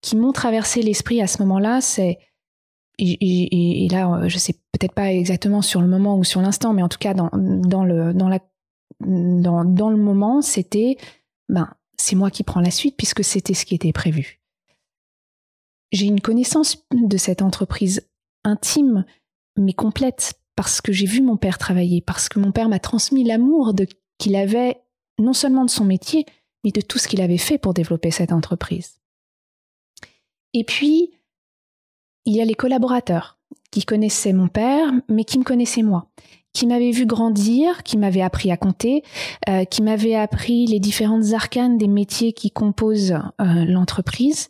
qui 0.03 0.17
m'ont 0.17 0.33
traversé 0.33 0.81
l'esprit 0.81 1.21
à 1.21 1.27
ce 1.27 1.43
moment-là, 1.43 1.83
c'est 1.83 2.19
et, 3.03 3.89
là, 3.91 4.29
je 4.29 4.39
sais 4.39 4.55
peut-être 4.73 4.95
pas 4.95 5.13
exactement 5.13 5.63
sur 5.63 5.81
le 5.81 5.89
moment 5.89 6.19
ou 6.19 6.25
sur 6.25 6.41
l'instant, 6.41 6.73
mais 6.73 6.83
en 6.83 6.89
tout 6.89 6.99
cas 6.99 7.15
dans, 7.15 7.31
dans 7.33 7.85
le 7.85 8.13
dans 8.15 8.29
la 8.29 8.41
dans, 9.01 9.91
le 9.91 9.97
moment, 9.97 10.43
c'était 10.43 10.97
ben, 11.49 11.73
c'est 11.97 12.17
moi 12.17 12.31
qui 12.31 12.43
prends 12.43 12.61
la 12.61 12.71
suite 12.71 12.97
puisque 12.97 13.25
c'était 13.25 13.55
ce 13.55 13.65
qui 13.65 13.75
était 13.75 13.93
prévu. 13.93 14.41
J'ai 15.93 16.07
une 16.07 16.21
connaissance 16.21 16.87
de 16.93 17.17
cette 17.17 17.43
entreprise 17.43 18.09
intime 18.45 19.05
mais 19.57 19.73
complète 19.73 20.35
parce 20.57 20.81
que 20.81 20.93
j'ai 20.93 21.07
vu 21.07 21.23
mon 21.23 21.37
père 21.37 21.59
travailler, 21.59 22.01
parce 22.01 22.29
que 22.29 22.39
mon 22.39 22.53
père 22.53 22.69
m'a 22.69 22.79
transmis 22.79 23.25
l'amour 23.25 23.75
qu'il 24.19 24.37
avait 24.37 24.81
non 25.19 25.33
seulement 25.33 25.65
de 25.65 25.71
son 25.71 25.85
métier, 25.85 26.27
mais 26.65 26.71
de 26.71 26.81
tout 26.81 26.99
ce 26.99 27.09
qu'il 27.09 27.21
avait 27.21 27.39
fait 27.39 27.59
pour 27.59 27.75
développer 27.75 28.11
cette 28.11 28.33
entreprise. 28.33 29.01
Et 30.53 30.65
puis, 30.65 31.13
il 32.27 32.37
y 32.37 32.41
a 32.41 32.45
les 32.45 32.55
collaborateurs 32.55 33.39
qui 33.71 33.85
connaissaient 33.85 34.33
mon 34.33 34.49
père, 34.49 34.93
mais 35.09 35.25
qui 35.25 35.39
me 35.39 35.45
connaissaient 35.45 35.83
moi 35.83 36.11
qui 36.53 36.67
m'avait 36.67 36.91
vu 36.91 37.07
grandir, 37.07 37.83
qui 37.83 37.97
m'avait 37.97 38.23
appris 38.23 38.51
à 38.51 38.57
compter, 38.57 39.03
euh, 39.49 39.65
qui 39.65 39.83
m'avait 39.83 40.17
appris 40.17 40.67
les 40.67 40.81
différentes 40.81 41.33
arcanes 41.33 41.79
des 41.79 41.89
métiers 41.89 42.33
qui 42.33 42.51
composent 42.51 43.13
euh, 43.41 43.65
l'entreprise. 43.67 44.49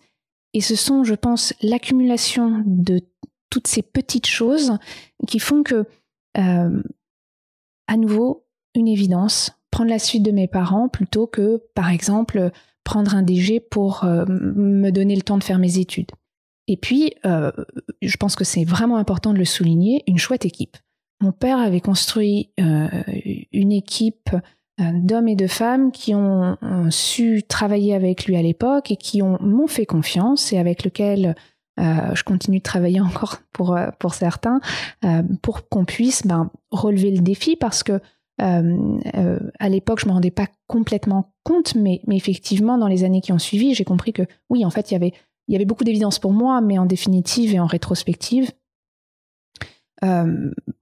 Et 0.55 0.61
ce 0.61 0.75
sont, 0.75 1.05
je 1.05 1.15
pense, 1.15 1.53
l'accumulation 1.63 2.63
de 2.67 3.01
toutes 3.51 3.67
ces 3.67 3.83
petites 3.83 4.27
choses 4.27 4.79
qui 5.27 5.39
font 5.39 5.63
que, 5.63 5.87
euh, 6.39 6.83
à 7.87 7.97
nouveau, 7.97 8.47
une 8.75 8.89
évidence, 8.89 9.53
prendre 9.71 9.91
la 9.91 9.99
suite 9.99 10.23
de 10.23 10.31
mes 10.31 10.49
parents 10.49 10.89
plutôt 10.89 11.27
que, 11.27 11.63
par 11.75 11.91
exemple, 11.91 12.51
prendre 12.85 13.15
un 13.15 13.23
DG 13.23 13.61
pour 13.61 14.05
me 14.05 14.91
donner 14.91 15.15
le 15.15 15.23
temps 15.23 15.39
de 15.39 15.45
faire 15.45 15.59
mes 15.59 15.79
études. 15.79 16.11
Et 16.67 16.77
puis, 16.77 17.15
je 17.25 18.17
pense 18.17 18.37
que 18.37 18.45
c'est 18.45 18.65
vraiment 18.65 18.97
important 18.97 19.33
de 19.33 19.39
le 19.39 19.45
souligner, 19.45 20.03
une 20.07 20.19
chouette 20.19 20.45
équipe. 20.45 20.77
Mon 21.21 21.33
père 21.33 21.59
avait 21.59 21.81
construit 21.81 22.51
une 22.57 23.73
équipe 23.73 24.31
d'hommes 24.79 25.29
et 25.29 25.37
de 25.37 25.47
femmes 25.47 25.93
qui 25.93 26.15
ont, 26.15 26.57
su 26.91 27.43
travailler 27.47 27.95
avec 27.95 28.25
lui 28.25 28.37
à 28.37 28.43
l'époque 28.43 28.91
et 28.91 28.97
qui 28.97 29.21
m'ont 29.23 29.67
fait 29.67 29.87
confiance 29.87 30.53
et 30.53 30.59
avec 30.59 30.85
lequel 30.85 31.35
euh, 31.81 32.15
je 32.15 32.25
continue 32.25 32.59
de 32.59 32.63
travailler 32.63 33.01
encore 33.01 33.39
pour, 33.53 33.77
euh, 33.77 33.89
pour 33.99 34.15
certains, 34.15 34.61
euh, 35.05 35.23
pour 35.43 35.69
qu'on 35.69 35.85
puisse 35.85 36.27
ben, 36.27 36.51
relever 36.71 37.11
le 37.11 37.21
défi 37.21 37.57
parce 37.57 37.83
que 37.83 38.01
à 38.43 39.69
l'époque, 39.69 40.01
je 40.01 40.07
me 40.07 40.13
rendais 40.13 40.31
pas 40.31 40.47
complètement 40.67 41.35
compte, 41.45 41.75
mais, 41.75 42.01
mais 42.07 42.17
effectivement, 42.17 42.79
dans 42.79 42.87
les 42.87 43.05
années 43.05 43.21
qui 43.21 43.33
ont 43.35 43.39
suivi, 43.39 43.75
j'ai 43.75 43.85
compris 43.85 44.15
que 44.15 44.23
oui, 44.49 44.65
en 44.65 44.71
fait, 44.71 44.91
il 44.91 44.95
y 44.95 44.97
avait, 44.97 45.13
il 45.47 45.53
y 45.53 45.57
avait 45.57 45.67
beaucoup 45.67 45.85
d'évidence 45.85 46.19
pour 46.19 46.33
moi, 46.33 46.63
mais 46.63 46.79
en 46.79 46.87
définitive 46.87 47.55
et 47.55 47.61
en 47.61 47.67
rétrospective, 47.67 48.51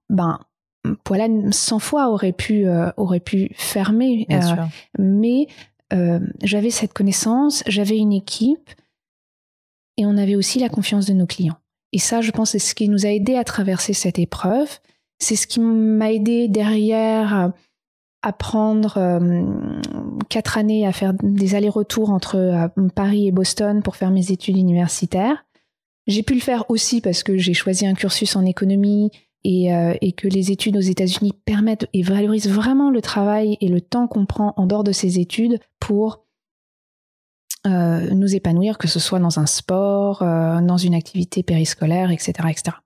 ben, 0.09 0.41
Poilane 1.05 1.53
100 1.53 1.79
fois 1.79 2.09
aurait 2.09 2.33
pu, 2.33 2.67
aurait 2.97 3.21
pu 3.21 3.51
fermer, 3.55 4.27
mais 4.99 5.49
j'avais 6.43 6.71
cette 6.71 6.93
connaissance, 6.93 7.63
j'avais 7.67 7.99
une 7.99 8.13
équipe, 8.13 8.71
et 9.99 10.07
on 10.07 10.17
avait 10.17 10.37
aussi 10.37 10.61
la 10.61 10.69
confiance 10.69 11.07
de 11.07 11.13
nos 11.13 11.27
clients. 11.27 11.59
Et 11.93 11.99
ça, 11.99 12.21
je 12.21 12.31
pense, 12.31 12.51
c'est 12.51 12.59
ce 12.59 12.75
qui 12.75 12.89
nous 12.89 13.07
a 13.07 13.11
aidé 13.11 13.35
à 13.35 13.45
traverser 13.45 13.93
cette 13.93 14.19
épreuve. 14.19 14.79
C'est 15.19 15.37
ce 15.37 15.47
qui 15.47 15.61
m'a 15.61 16.13
aidé 16.13 16.49
derrière 16.49 17.53
à 18.23 18.33
prendre 18.33 18.99
euh, 18.99 19.43
quatre 20.29 20.59
années 20.59 20.87
à 20.87 20.93
faire 20.93 21.13
des 21.23 21.55
allers-retours 21.55 22.11
entre 22.11 22.37
euh, 22.37 22.89
Paris 22.95 23.29
et 23.29 23.33
Boston 23.33 23.83
pour 23.83 23.97
faire 23.97 24.11
mes 24.11 24.33
études 24.33 24.57
universitaires. 24.57 25.45
J'ai 26.07 26.23
pu 26.23 26.35
le 26.35 26.41
faire 26.41 26.69
aussi 26.71 27.01
parce 27.01 27.23
que 27.23 27.39
j'ai 27.39 27.55
choisi 27.55 27.87
un 27.87 27.95
cursus 27.95 28.35
en 28.35 28.45
économie 28.45 29.11
et, 29.49 29.75
euh, 29.75 29.95
et 30.03 30.13
que 30.13 30.29
les 30.29 30.53
études 30.53 30.77
aux 30.77 30.81
États-Unis 30.81 31.33
permettent 31.47 31.87
et 31.95 32.03
valorisent 32.03 32.51
vraiment 32.51 32.91
le 32.91 33.01
travail 33.01 33.57
et 33.63 33.69
le 33.69 33.81
temps 33.81 34.07
qu'on 34.07 34.27
prend 34.27 34.53
en 34.59 34.67
dehors 34.67 34.85
de 34.85 34.93
ces 34.93 35.19
études 35.19 35.59
pour 35.81 36.27
euh, 37.67 38.11
nous 38.11 38.37
épanouir, 38.37 38.77
que 38.77 38.89
ce 38.89 39.01
soit 39.01 39.19
dans 39.19 39.39
un 39.39 39.47
sport, 39.47 40.21
euh, 40.21 40.61
dans 40.61 40.77
une 40.77 40.95
activité 40.95 41.43
périscolaire, 41.43 42.11
etc. 42.11 42.33
etc. 42.51 42.77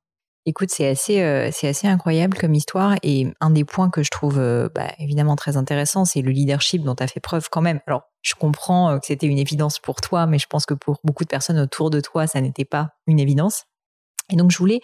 Écoute, 0.47 0.71
c'est 0.71 0.89
assez, 0.89 1.21
assez 1.21 1.87
incroyable 1.89 2.37
comme 2.37 2.55
histoire 2.55 2.97
et 3.03 3.27
un 3.41 3.51
des 3.51 3.65
points 3.65 3.91
que 3.91 4.05
je 4.05 4.11
trouve 4.11 4.37
bah, 4.75 4.93
évidemment 4.99 5.37
très 5.37 5.57
intéressant, 5.57 6.05
c'est 6.05 6.21
le 6.21 6.31
leadership 6.31 6.83
dont 6.83 6.97
tu 6.97 7.03
as 7.03 7.07
fait 7.07 7.21
preuve 7.21 7.49
quand 7.49 7.61
même. 7.61 7.81
Alors, 7.87 8.03
je 8.23 8.35
comprends 8.35 8.99
que 8.99 9.07
c'était 9.07 9.29
une 9.29 9.39
évidence 9.39 9.79
pour 9.79 10.01
toi, 10.01 10.27
mais 10.27 10.41
je 10.41 10.47
pense 10.49 10.67
que 10.67 10.75
pour 10.75 10.99
beaucoup 11.05 11.23
de 11.23 11.29
personnes 11.29 11.61
autour 11.61 11.91
de 11.91 12.01
toi, 12.01 12.27
ça 12.27 12.41
n'était 12.41 12.65
pas 12.65 12.91
une 13.07 13.21
évidence. 13.21 13.67
Et 14.31 14.37
donc 14.37 14.51
je 14.51 14.59
voulais, 14.59 14.81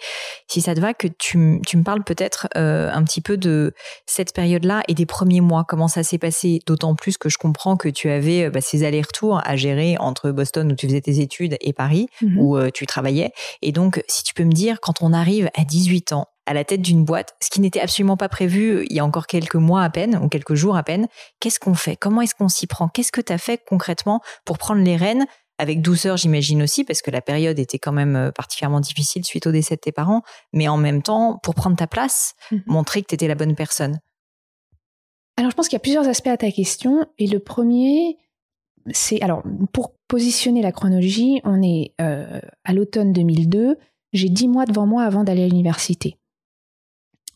si 0.47 0.61
ça 0.61 0.75
te 0.75 0.81
va, 0.81 0.95
que 0.95 1.09
tu, 1.09 1.39
me 1.39 1.83
parles 1.83 2.05
peut-être 2.05 2.49
euh, 2.57 2.91
un 2.93 3.03
petit 3.05 3.21
peu 3.21 3.37
de 3.37 3.73
cette 4.07 4.35
période-là 4.35 4.83
et 4.89 4.95
des 4.95 5.07
premiers 5.07 5.41
mois, 5.41 5.65
comment 5.67 5.89
ça 5.89 6.03
s'est 6.03 6.19
passé, 6.19 6.61
d'autant 6.67 6.95
plus 6.95 7.17
que 7.19 7.29
je 7.29 7.39
comprends 7.39 7.77
que 7.77 7.89
tu 7.89 8.11
avais 8.11 8.45
euh, 8.45 8.51
bah, 8.51 8.61
ces 8.61 8.85
allers-retours 8.85 9.41
à 9.45 9.57
gérer 9.57 9.97
entre 9.99 10.31
Boston 10.31 10.73
où 10.73 10.75
tu 10.75 10.87
faisais 10.87 11.01
tes 11.01 11.21
études 11.21 11.57
et 11.61 11.73
Paris 11.73 12.09
mhm. 12.23 12.39
où 12.39 12.57
euh, 12.57 12.71
tu 12.73 12.87
travaillais. 12.87 13.33
Et 13.63 13.73
donc 13.73 14.03
si 14.09 14.23
tu 14.23 14.35
peux 14.35 14.45
me 14.45 14.53
dire, 14.53 14.81
quand 14.81 15.03
on 15.03 15.13
arrive 15.13 15.51
à 15.57 15.65
18 15.65 16.13
ans, 16.13 16.27
à 16.47 16.55
la 16.55 16.65
tête 16.65 16.81
d'une 16.81 17.05
boîte, 17.05 17.37
ce 17.43 17.51
qui 17.51 17.61
n'était 17.61 17.81
absolument 17.81 18.17
pas 18.17 18.31
prévu 18.31 18.87
il 18.89 18.97
y 18.97 19.01
a 19.01 19.05
encore 19.05 19.27
quelques 19.27 19.55
mois 19.55 19.83
à 19.83 19.91
peine 19.91 20.19
ou 20.23 20.29
quelques 20.29 20.55
jours 20.55 20.77
à 20.77 20.83
peine, 20.83 21.07
qu'est-ce 21.41 21.61
qu'on 21.61 21.75
fait? 21.75 21.97
Comment 21.97 22.23
est-ce 22.23 22.35
qu'on 22.35 22.49
s'y 22.49 22.67
prend? 22.67 22.89
Qu'est-ce 22.89 23.13
que 23.13 23.21
tu 23.21 23.33
as 23.33 23.39
fait 23.39 23.61
concrètement 23.69 24.23
pour 24.47 24.57
prendre 24.57 24.83
les 24.83 24.97
rênes 24.97 25.27
avec 25.59 25.83
douceur, 25.83 26.17
j'imagine 26.17 26.63
aussi, 26.63 26.85
parce 26.85 27.03
que 27.03 27.11
la 27.11 27.21
période 27.21 27.59
était 27.59 27.79
quand 27.79 27.93
même 27.93 28.17
euh, 28.17 28.31
particulièrement 28.31 28.81
difficile 28.81 29.25
suite 29.25 29.47
au 29.47 29.53
décès 29.53 29.75
de 29.75 29.81
tes 29.81 29.93
parents, 29.93 30.23
mais 30.53 30.69
en 30.69 30.77
même 30.77 31.03
temps, 31.03 31.39
pour 31.43 31.55
prendre 31.55 31.77
ta 31.77 31.87
place, 31.87 32.35
mhm. 32.53 32.63
montrer 32.67 33.03
que 33.03 33.09
tu 33.09 33.15
étais 33.15 33.29
la 33.29 33.35
bonne 33.35 33.55
personne. 33.55 33.99
Alors, 35.37 35.51
je 35.51 35.57
pense 35.57 35.69
qu'il 35.69 35.77
y 35.77 35.81
a 35.81 35.81
plusieurs 35.81 36.09
aspects 36.09 36.29
à 36.29 36.37
ta 36.37 36.51
question, 36.51 37.07
et 37.19 37.27
le 37.27 37.41
premier, 37.41 38.19
c'est 38.93 39.21
alors 39.21 39.43
pour 39.73 39.95
positionner 40.07 40.63
la 40.63 40.73
chronologie, 40.73 41.41
on 41.45 41.63
est 41.63 41.93
euh, 42.01 42.41
à 42.65 42.73
l'automne 42.73 43.13
2002. 43.13 43.77
J'ai 44.13 44.29
dix 44.31 44.49
mois 44.49 44.65
devant 44.65 44.87
moi 44.87 45.05
avant 45.05 45.23
d'aller 45.23 45.45
à 45.45 45.49
l'université. 45.49 46.17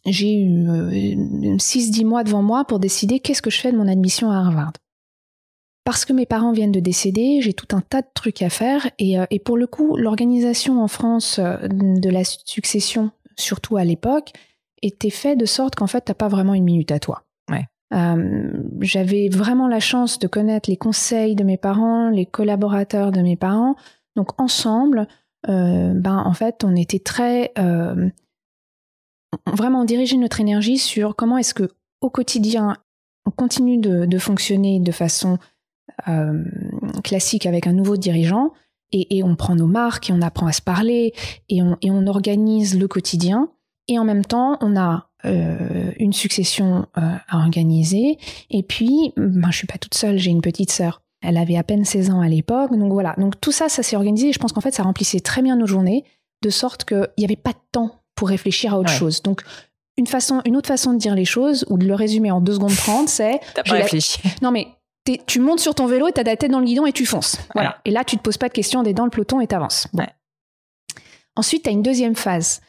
J'ai 0.07 0.35
eu 0.35 0.69
euh, 0.69 1.59
six, 1.59 1.91
dix 1.91 2.05
mois 2.05 2.25
devant 2.25 2.43
moi 2.43 2.65
pour 2.65 2.81
décider 2.81 3.21
qu'est-ce 3.21 3.43
que 3.43 3.51
je 3.51 3.61
fais 3.61 3.71
de 3.71 3.77
mon 3.77 3.87
admission 3.87 4.31
à 4.31 4.37
Harvard 4.39 4.73
parce 5.85 6.05
que 6.05 6.13
mes 6.13 6.27
parents 6.27 6.53
viennent 6.53 6.73
de 6.73 6.81
décéder, 6.81 7.41
j'ai 7.41 7.55
tout 7.55 7.75
un 7.77 7.81
tas 7.81 8.03
de 8.03 8.09
trucs 8.15 8.43
à 8.43 8.51
faire. 8.51 8.89
Et, 8.99 9.19
euh, 9.19 9.27
pour 9.45 9.57
le 9.57 9.67
coup, 9.67 9.97
l'organisation 9.97 10.83
en 10.83 10.89
France 10.89 11.39
euh, 11.39 11.57
de 11.69 12.09
la 12.09 12.25
succession, 12.25 13.11
surtout 13.37 13.77
à 13.77 13.85
l'époque, 13.85 14.33
était 14.81 15.11
faite 15.11 15.39
de 15.39 15.47
sorte 15.47 15.75
qu'en 15.75 15.87
fait, 15.87 16.03
t'as 16.03 16.15
pas 16.15 16.29
vraiment 16.29 16.55
une 16.55 16.65
minute 16.65 16.93
à 16.93 16.99
toi. 16.99 17.25
Euh, 17.95 18.51
j'avais 18.81 19.29
vraiment 19.29 19.69
la 19.69 19.81
chance 19.81 20.19
de 20.19 20.27
connaître 20.27 20.71
les 20.71 20.79
conseils 20.79 21.35
de 21.35 21.45
mes 21.45 21.59
parents, 21.59 22.09
les 22.09 22.25
collaborateurs 22.25 23.13
de 23.13 23.21
mes 23.21 23.37
parents. 23.37 23.77
Donc 24.17 24.41
ensemble, 24.41 25.07
ben 25.47 26.23
en 26.25 26.33
fait, 26.33 26.65
on 26.65 26.75
était 26.75 27.01
très 27.01 27.53
vraiment 29.47 29.85
diriger 29.85 30.17
notre 30.17 30.41
énergie 30.41 30.79
sur 30.79 31.15
comment 31.17 31.37
est-ce 31.37 31.53
que 31.53 31.69
au 32.01 32.09
quotidien 32.09 32.79
on 33.27 33.31
continue 33.31 33.77
de, 33.77 34.07
de 34.07 34.19
fonctionner 34.19 34.81
de 34.81 34.93
façon 34.93 35.39
euh, 36.09 36.45
classique 37.05 37.47
avec 37.47 37.67
un 37.67 37.73
nouveau 37.73 37.97
dirigeant 37.97 38.53
et, 38.93 39.23
on 39.23 39.37
prend 39.37 39.55
nos 39.55 39.67
marques 39.67 40.11
et 40.11 40.13
on 40.13 40.21
apprend 40.21 40.47
à 40.47 40.53
se 40.53 40.61
parler 40.61 41.15
et 41.49 41.63
on, 41.63 42.07
organise 42.07 42.79
le 42.79 42.89
quotidien. 42.89 43.49
Et 43.89 43.99
en 43.99 44.05
même 44.05 44.25
temps, 44.25 44.59
on 44.61 44.77
a 44.77 45.09
euh, 45.25 45.91
une 45.99 46.13
succession 46.13 46.87
euh, 46.99 47.17
à 47.29 47.39
organiser. 47.39 48.19
Et 48.51 48.63
puis, 48.63 49.13
ben, 49.17 49.51
je 49.51 49.57
suis 49.57 49.67
pas 49.67 49.79
toute 49.79 49.95
seule, 49.95 50.19
j'ai 50.19 50.31
une 50.31 50.43
petite 50.43 50.71
sœur. 50.71 51.03
Elle 51.23 51.37
avait 51.37 51.57
à 51.57 51.63
peine 51.63 51.85
16 51.85 52.11
ans 52.11 52.21
à 52.21 52.29
l'époque. 52.29 52.77
Donc 52.77 52.93
voilà. 52.93 53.15
Donc 53.17 53.41
tout 53.41 53.53
ça, 53.53 53.69
ça 53.69 53.83
s'est 53.83 53.97
organisé. 53.97 54.29
Et 54.29 54.33
je 54.33 54.39
pense 54.39 54.53
qu'en 54.53 54.61
fait, 54.61 54.75
ça 54.75 54.83
remplissait 54.83 55.21
très 55.21 55.41
bien 55.41 55.57
nos 55.57 55.67
journées, 55.67 56.05
de 56.43 56.51
sorte 56.51 56.85
qu'il 56.85 57.09
n'y 57.17 57.25
avait 57.25 57.37
pas 57.37 57.53
de 57.53 57.63
temps 57.73 58.03
pour 58.15 58.29
réfléchir 58.29 58.75
à 58.75 58.79
autre 58.79 58.91
chose. 58.91 59.23
Donc 59.23 59.43
une 59.97 60.07
façon, 60.07 60.43
une 60.45 60.57
autre 60.57 60.69
façon 60.69 60.93
de 60.93 60.99
dire 60.99 61.15
les 61.15 61.25
choses 61.25 61.65
ou 61.69 61.79
de 61.79 61.87
le 61.87 61.95
résumer 61.95 62.31
en 62.31 62.41
2 62.41 62.55
secondes 62.55 62.77
30, 62.77 63.09
c'est. 63.09 63.41
T'as 63.55 63.63
pas 63.63 63.75
réfléchi. 63.75 64.21
Non 64.43 64.51
mais 64.51 64.69
tu 65.27 65.41
montes 65.41 65.61
sur 65.61 65.75
ton 65.75 65.87
vélo 65.87 66.09
et 66.09 66.13
t'as 66.13 66.23
la 66.23 66.37
tête 66.37 66.51
dans 66.51 66.61
le 66.61 66.67
guidon 66.67 66.87
et 66.87 66.93
tu 66.93 67.07
fonces. 67.07 67.39
Voilà. 67.55 67.79
Et 67.85 67.91
là, 67.91 68.05
tu 68.05 68.17
te 68.17 68.23
poses 68.23 68.39
pas 68.39 68.49
de 68.49 68.53
questions, 68.53 68.83
t'es 68.83 68.93
dans 68.93 69.05
le 69.05 69.11
peloton 69.11 69.41
et 69.41 69.47
t'avances. 69.47 69.89
Bon. 69.93 70.07
Ensuite, 71.35 71.65
tu 71.65 71.69
as 71.69 71.73
une 71.73 71.83
deuxième 71.83 72.15
phase. 72.15 72.61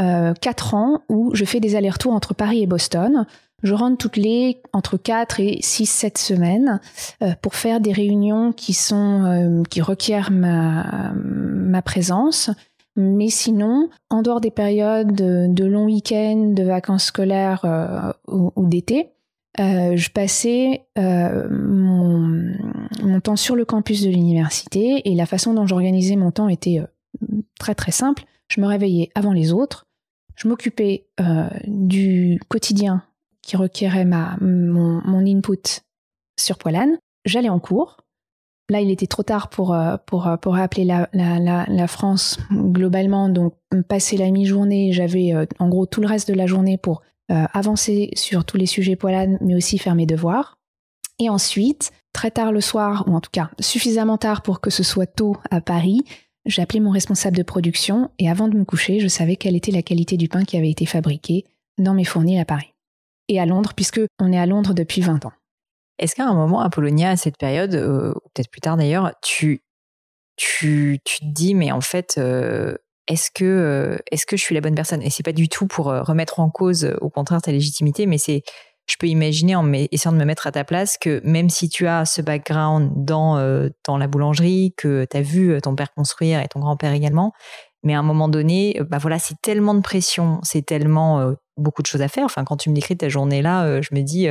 Euh, 0.00 0.32
4 0.40 0.74
ans 0.74 1.02
où 1.08 1.34
je 1.34 1.44
fais 1.44 1.60
des 1.60 1.76
allers-retours 1.76 2.12
entre 2.12 2.34
Paris 2.34 2.62
et 2.62 2.66
Boston. 2.66 3.26
Je 3.62 3.74
rentre 3.74 3.98
toutes 3.98 4.16
les 4.16 4.60
entre 4.72 4.96
4 4.96 5.40
et 5.40 5.58
6, 5.60 5.86
7 5.86 6.18
semaines 6.18 6.80
euh, 7.22 7.34
pour 7.42 7.54
faire 7.54 7.80
des 7.80 7.92
réunions 7.92 8.52
qui 8.52 8.72
sont 8.72 9.24
euh, 9.24 9.62
qui 9.70 9.80
requièrent 9.80 10.30
ma, 10.30 11.12
ma 11.14 11.82
présence. 11.82 12.50
Mais 12.96 13.28
sinon, 13.28 13.88
en 14.10 14.22
dehors 14.22 14.40
des 14.40 14.50
périodes 14.50 15.14
de, 15.14 15.46
de 15.48 15.64
longs 15.64 15.86
week-ends, 15.86 16.52
de 16.54 16.62
vacances 16.62 17.04
scolaires 17.04 17.64
euh, 17.64 18.12
ou 18.26 18.66
d'été, 18.66 19.11
euh, 19.60 19.96
je 19.96 20.10
passais 20.10 20.86
euh, 20.98 21.46
mon, 21.50 23.20
temps 23.20 23.36
sur 23.36 23.54
le 23.54 23.64
campus 23.64 24.02
de 24.02 24.08
l'université 24.08 25.02
et 25.04 25.14
la 25.14 25.26
façon 25.26 25.52
dont 25.52 25.66
j'organisais 25.66 26.16
mon 26.16 26.30
temps 26.30 26.48
était 26.48 26.80
euh, 26.80 27.42
très 27.58 27.74
très 27.74 27.92
simple. 27.92 28.24
Je 28.48 28.60
me 28.60 28.66
réveillais 28.66 29.10
avant 29.14 29.32
les 29.32 29.52
autres, 29.52 29.86
je 30.34 30.48
m'occupais 30.48 31.06
du 31.66 32.40
quotidien 32.48 33.02
qui 33.42 33.56
requérait 33.56 34.04
ma, 34.04 34.36
mon, 34.40 35.26
input 35.26 35.80
sur 36.38 36.58
Poilane, 36.58 36.98
j'allais 37.24 37.48
en 37.48 37.60
cours. 37.60 37.98
Là, 38.68 38.80
il 38.80 38.90
était 38.90 39.06
trop 39.06 39.22
tard 39.22 39.48
pour, 39.48 39.76
pour, 40.06 40.30
pour 40.40 40.56
appeler 40.56 40.84
la, 40.84 41.08
la 41.12 41.86
France 41.86 42.38
globalement, 42.52 43.28
donc 43.28 43.54
passer 43.88 44.16
la 44.16 44.30
mi-journée, 44.30 44.92
j'avais 44.92 45.32
en 45.58 45.68
gros 45.68 45.86
tout 45.86 46.00
le 46.00 46.06
reste 46.06 46.28
de 46.28 46.34
la 46.34 46.46
journée 46.46 46.76
pour 46.76 47.02
euh, 47.30 47.46
avancer 47.52 48.10
sur 48.14 48.44
tous 48.44 48.56
les 48.56 48.66
sujets 48.66 48.96
poilades, 48.96 49.38
mais 49.40 49.54
aussi 49.54 49.78
faire 49.78 49.94
mes 49.94 50.06
devoirs. 50.06 50.58
Et 51.18 51.28
ensuite, 51.28 51.92
très 52.12 52.30
tard 52.30 52.52
le 52.52 52.60
soir, 52.60 53.04
ou 53.06 53.14
en 53.14 53.20
tout 53.20 53.30
cas 53.30 53.50
suffisamment 53.60 54.18
tard 54.18 54.42
pour 54.42 54.60
que 54.60 54.70
ce 54.70 54.82
soit 54.82 55.06
tôt 55.06 55.36
à 55.50 55.60
Paris, 55.60 56.02
j'appelais 56.46 56.80
mon 56.80 56.90
responsable 56.90 57.36
de 57.36 57.42
production 57.42 58.10
et 58.18 58.28
avant 58.28 58.48
de 58.48 58.56
me 58.56 58.64
coucher, 58.64 58.98
je 58.98 59.08
savais 59.08 59.36
quelle 59.36 59.56
était 59.56 59.70
la 59.70 59.82
qualité 59.82 60.16
du 60.16 60.28
pain 60.28 60.44
qui 60.44 60.56
avait 60.56 60.70
été 60.70 60.86
fabriqué 60.86 61.44
dans 61.78 61.94
mes 61.94 62.04
fournis 62.04 62.40
à 62.40 62.44
Paris. 62.44 62.74
Et 63.28 63.40
à 63.40 63.46
Londres, 63.46 63.72
puisque 63.74 64.00
on 64.20 64.32
est 64.32 64.38
à 64.38 64.46
Londres 64.46 64.74
depuis 64.74 65.00
20 65.00 65.26
ans. 65.26 65.32
Est-ce 65.98 66.16
qu'à 66.16 66.26
un 66.26 66.34
moment, 66.34 66.60
Apollonia, 66.60 67.10
à 67.10 67.16
cette 67.16 67.38
période, 67.38 67.74
euh, 67.74 68.12
ou 68.16 68.28
peut-être 68.34 68.50
plus 68.50 68.60
tard 68.60 68.76
d'ailleurs, 68.76 69.12
tu, 69.22 69.62
tu, 70.36 70.98
tu 71.04 71.20
te 71.20 71.26
dis, 71.26 71.54
mais 71.54 71.70
en 71.70 71.80
fait, 71.80 72.16
euh, 72.18 72.76
est-ce 73.08 73.30
que 73.30 73.44
euh, 73.44 73.98
est-ce 74.10 74.26
que 74.26 74.36
je 74.36 74.42
suis 74.42 74.54
la 74.54 74.60
bonne 74.60 74.74
personne? 74.74 75.02
Et 75.02 75.10
c'est 75.10 75.22
pas 75.22 75.32
du 75.32 75.48
tout 75.48 75.66
pour 75.66 75.90
euh, 75.90 76.02
remettre 76.02 76.40
en 76.40 76.50
cause, 76.50 76.84
euh, 76.84 76.96
au 77.00 77.10
contraire, 77.10 77.42
ta 77.42 77.52
légitimité, 77.52 78.06
mais 78.06 78.18
c'est 78.18 78.42
je 78.86 78.96
peux 78.98 79.06
imaginer 79.06 79.54
en 79.54 79.72
essayant 79.72 80.12
de 80.12 80.18
me 80.18 80.24
mettre 80.24 80.48
à 80.48 80.52
ta 80.52 80.64
place 80.64 80.98
que 80.98 81.20
même 81.24 81.48
si 81.50 81.68
tu 81.68 81.86
as 81.86 82.04
ce 82.04 82.20
background 82.20 82.90
dans, 82.96 83.38
euh, 83.38 83.68
dans 83.86 83.96
la 83.96 84.08
boulangerie, 84.08 84.74
que 84.76 85.06
tu 85.08 85.16
as 85.16 85.22
vu 85.22 85.60
ton 85.62 85.76
père 85.76 85.92
construire 85.94 86.40
et 86.40 86.48
ton 86.48 86.58
grand-père 86.58 86.92
également, 86.92 87.32
mais 87.84 87.94
à 87.94 88.00
un 88.00 88.02
moment 88.02 88.28
donné, 88.28 88.80
bah 88.88 88.98
voilà, 88.98 89.20
c'est 89.20 89.40
tellement 89.40 89.74
de 89.74 89.82
pression, 89.82 90.40
c'est 90.42 90.66
tellement 90.66 91.32
beaucoup 91.56 91.82
de 91.82 91.86
choses 91.86 92.02
à 92.02 92.08
faire. 92.08 92.24
Enfin, 92.24 92.44
quand 92.44 92.56
tu 92.56 92.70
me 92.70 92.74
décris 92.74 92.96
ta 92.96 93.08
journée 93.08 93.40
là, 93.40 93.80
je 93.80 93.94
me 93.94 94.02
dis 94.02 94.28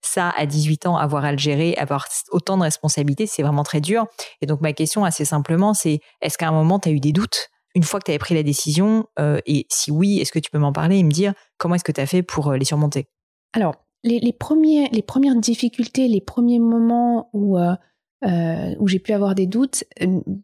ça 0.00 0.30
à 0.30 0.46
18 0.46 0.86
ans, 0.86 0.96
avoir 0.96 1.24
à 1.26 1.32
le 1.32 1.38
gérer, 1.38 1.74
avoir 1.76 2.08
autant 2.30 2.56
de 2.56 2.62
responsabilités, 2.62 3.26
c'est 3.26 3.42
vraiment 3.42 3.64
très 3.64 3.82
dur. 3.82 4.06
Et 4.40 4.46
donc 4.46 4.62
ma 4.62 4.72
question 4.72 5.04
assez 5.04 5.26
simplement, 5.26 5.74
c'est 5.74 6.00
est-ce 6.22 6.38
qu'à 6.38 6.48
un 6.48 6.52
moment 6.52 6.78
tu 6.78 6.88
as 6.88 6.92
eu 6.92 7.00
des 7.00 7.12
doutes? 7.12 7.50
Une 7.74 7.82
fois 7.82 8.00
que 8.00 8.04
tu 8.04 8.10
avais 8.10 8.18
pris 8.18 8.34
la 8.34 8.42
décision 8.42 9.06
Et 9.46 9.66
si 9.68 9.90
oui, 9.90 10.18
est-ce 10.18 10.32
que 10.32 10.38
tu 10.38 10.50
peux 10.50 10.58
m'en 10.58 10.72
parler 10.72 10.98
et 10.98 11.02
me 11.02 11.10
dire 11.10 11.34
comment 11.58 11.74
est-ce 11.74 11.84
que 11.84 11.92
tu 11.92 12.00
as 12.00 12.06
fait 12.06 12.22
pour 12.22 12.52
les 12.52 12.64
surmonter? 12.64 13.08
Alors, 13.52 13.74
les, 14.02 14.32
premiers, 14.32 14.88
les 14.92 15.02
premières 15.02 15.36
difficultés, 15.36 16.08
les 16.08 16.20
premiers 16.20 16.58
moments 16.58 17.30
où, 17.32 17.58
où 17.58 18.88
j'ai 18.88 18.98
pu 18.98 19.12
avoir 19.12 19.34
des 19.34 19.46
doutes, 19.46 19.84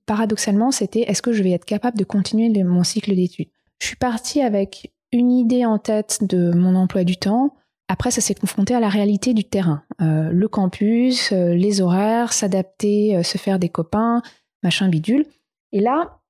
paradoxalement, 0.07 0.71
c'était 0.71 1.01
est-ce 1.01 1.23
que 1.23 1.33
je 1.33 1.43
vais 1.43 1.53
être 1.53 1.65
capable 1.65 1.99
de 1.99 2.05
continuer 2.05 2.49
mon 2.63 2.85
cycle 2.85 3.15
d'études? 3.15 3.51
Je 3.81 3.87
suis 3.89 3.97
partie 3.97 4.41
avec 4.41 4.93
une 5.13 5.31
idée 5.31 5.65
en 5.65 5.79
tête 5.79 6.19
de 6.23 6.53
mon 6.53 6.75
emploi 6.75 7.05
du 7.05 7.17
temps. 7.17 7.55
Après, 7.89 8.11
ça 8.11 8.21
s'est 8.21 8.35
confronté 8.35 8.75
à 8.75 8.81
la 8.81 8.89
réalité 8.89 9.35
du 9.35 9.45
terrain. 9.45 9.85
Euh, 10.01 10.31
le 10.31 10.49
campus, 10.49 11.33
euh, 11.33 11.55
les 11.55 11.81
horaires, 11.81 12.33
s'adapter, 12.33 13.17
euh, 13.17 13.23
se 13.23 13.39
faire 13.39 13.59
des 13.59 13.69
copains, 13.69 14.23
machin 14.63 14.89
bidule. 14.89 15.25
Et 15.73 15.81
là, 15.81 16.21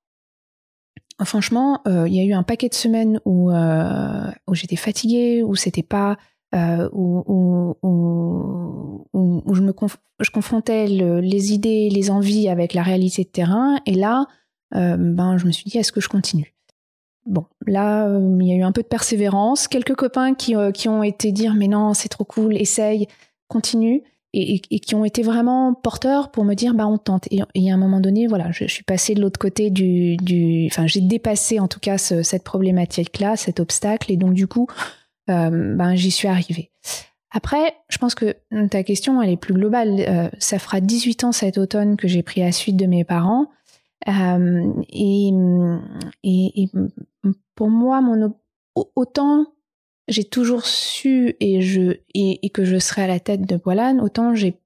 franchement, 1.25 1.81
il 1.85 2.13
y 2.13 2.19
a 2.19 2.23
eu 2.23 2.33
un 2.33 2.43
paquet 2.43 2.69
de 2.69 2.73
semaines 2.73 3.19
où, 3.25 3.51
où 3.51 4.55
j'étais 4.55 4.75
fatiguée, 4.75 5.43
où 5.43 5.55
c'était 5.55 5.83
pas. 5.83 6.17
Où, 6.53 7.75
où, 7.83 9.53
je 9.53 9.61
me 9.61 9.73
je 10.19 10.31
confrontais 10.31 10.87
les 10.87 11.53
idées, 11.53 11.89
les 11.89 12.11
envies 12.11 12.49
avec 12.49 12.73
la 12.73 12.83
réalité 12.83 13.23
de 13.23 13.29
terrain. 13.29 13.77
Et 13.85 13.93
là, 13.93 14.27
ben, 14.71 15.37
je 15.37 15.45
me 15.45 15.51
suis 15.51 15.65
dit, 15.65 15.77
est-ce 15.77 15.91
que 15.91 16.01
je 16.01 16.09
continue? 16.09 16.57
Bon, 17.27 17.45
là, 17.65 18.07
euh, 18.07 18.37
il 18.39 18.47
y 18.47 18.53
a 18.53 18.55
eu 18.55 18.63
un 18.63 18.71
peu 18.71 18.81
de 18.81 18.87
persévérance. 18.87 19.67
Quelques 19.67 19.95
copains 19.95 20.33
qui, 20.33 20.55
euh, 20.55 20.71
qui 20.71 20.87
ont 20.87 21.03
été 21.03 21.33
dire 21.33 21.53
mais 21.55 21.67
non, 21.67 21.93
c'est 21.93 22.07
trop 22.07 22.23
cool, 22.23 22.55
essaye, 22.55 23.07
continue. 23.49 24.01
Et, 24.39 24.59
qui 24.59 24.93
ont 24.93 25.03
été 25.03 25.23
vraiment 25.23 25.73
porteurs 25.73 26.29
pour 26.29 26.45
me 26.45 26.53
dire 26.53 26.75
bah 26.75 26.85
on 26.85 26.99
tente. 26.99 27.27
Et, 27.31 27.41
à 27.41 27.73
un 27.73 27.77
moment 27.77 27.99
donné, 27.99 28.27
voilà, 28.27 28.51
je, 28.51 28.65
suis 28.65 28.83
passée 28.83 29.15
de 29.15 29.21
l'autre 29.21 29.39
côté 29.39 29.71
du, 29.71 30.15
du, 30.17 30.67
enfin 30.67 30.85
j'ai 30.85 31.01
dépassé 31.01 31.59
en 31.59 31.67
tout 31.67 31.79
cas 31.79 31.97
cette 31.97 32.43
problématique-là, 32.43 33.35
cet 33.35 33.59
obstacle, 33.59 34.11
et 34.11 34.17
donc 34.17 34.33
du 34.33 34.45
coup, 34.45 34.67
euh, 35.31 35.75
ben 35.75 35.95
j'y 35.95 36.11
suis 36.11 36.27
arrivée. 36.27 36.69
Après, 37.31 37.75
je 37.89 37.97
pense 37.97 38.13
que 38.13 38.35
ta 38.69 38.83
question 38.83 39.21
elle 39.21 39.31
est 39.31 39.37
plus 39.37 39.55
globale. 39.55 40.31
ça 40.37 40.59
fera 40.59 40.81
18 40.81 41.23
ans 41.23 41.31
cet 41.31 41.57
automne 41.57 41.97
que 41.97 42.07
j'ai 42.07 42.21
pris 42.21 42.41
la 42.41 42.51
suite 42.51 42.77
de 42.77 42.85
mes 42.85 43.03
parents. 43.03 43.47
Euh, 44.07 44.73
et, 44.89 45.31
et, 46.23 46.69
pour 47.55 47.69
moi, 47.69 48.01
mon, 48.01 48.35
autant 48.95 49.47
j'ai 50.07 50.23
toujours 50.23 50.65
su 50.65 51.35
et, 51.39 51.61
je, 51.61 51.97
et, 52.13 52.49
que 52.49 52.63
je 52.63 52.77
serai 52.77 53.03
à 53.03 53.07
la 53.07 53.19
tête 53.19 53.41
de 53.41 53.57
Poilane, 53.57 54.01
autant 54.01 54.35
j'ai 54.35 54.59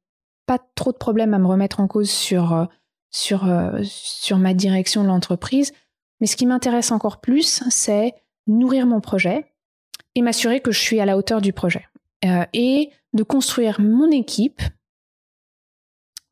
pas 0.46 0.60
trop 0.76 0.92
de 0.92 0.98
problèmes 0.98 1.34
à 1.34 1.40
me 1.40 1.48
remettre 1.48 1.80
en 1.80 1.88
cause 1.88 2.10
sur, 2.10 2.68
sur, 3.10 3.50
sur 3.84 4.38
ma 4.38 4.54
direction 4.54 5.04
de 5.04 5.08
l'entreprise. 5.08 5.72
Mais 6.20 6.28
ce 6.28 6.36
qui 6.36 6.46
m'intéresse 6.46 6.92
encore 6.92 7.22
plus, 7.22 7.64
c'est 7.70 8.14
nourrir 8.48 8.86
mon 8.86 9.02
projet 9.02 9.52
et 10.16 10.22
m'assurer 10.22 10.60
que 10.60 10.72
je 10.72 10.80
suis 10.80 11.00
à 11.00 11.06
la 11.06 11.18
hauteur 11.18 11.42
du 11.42 11.54
projet. 11.54 11.88
Euh, 12.24 12.46
et 12.54 12.92
de 13.14 13.24
construire 13.24 13.82
mon 13.82 14.12
équipe 14.12 14.62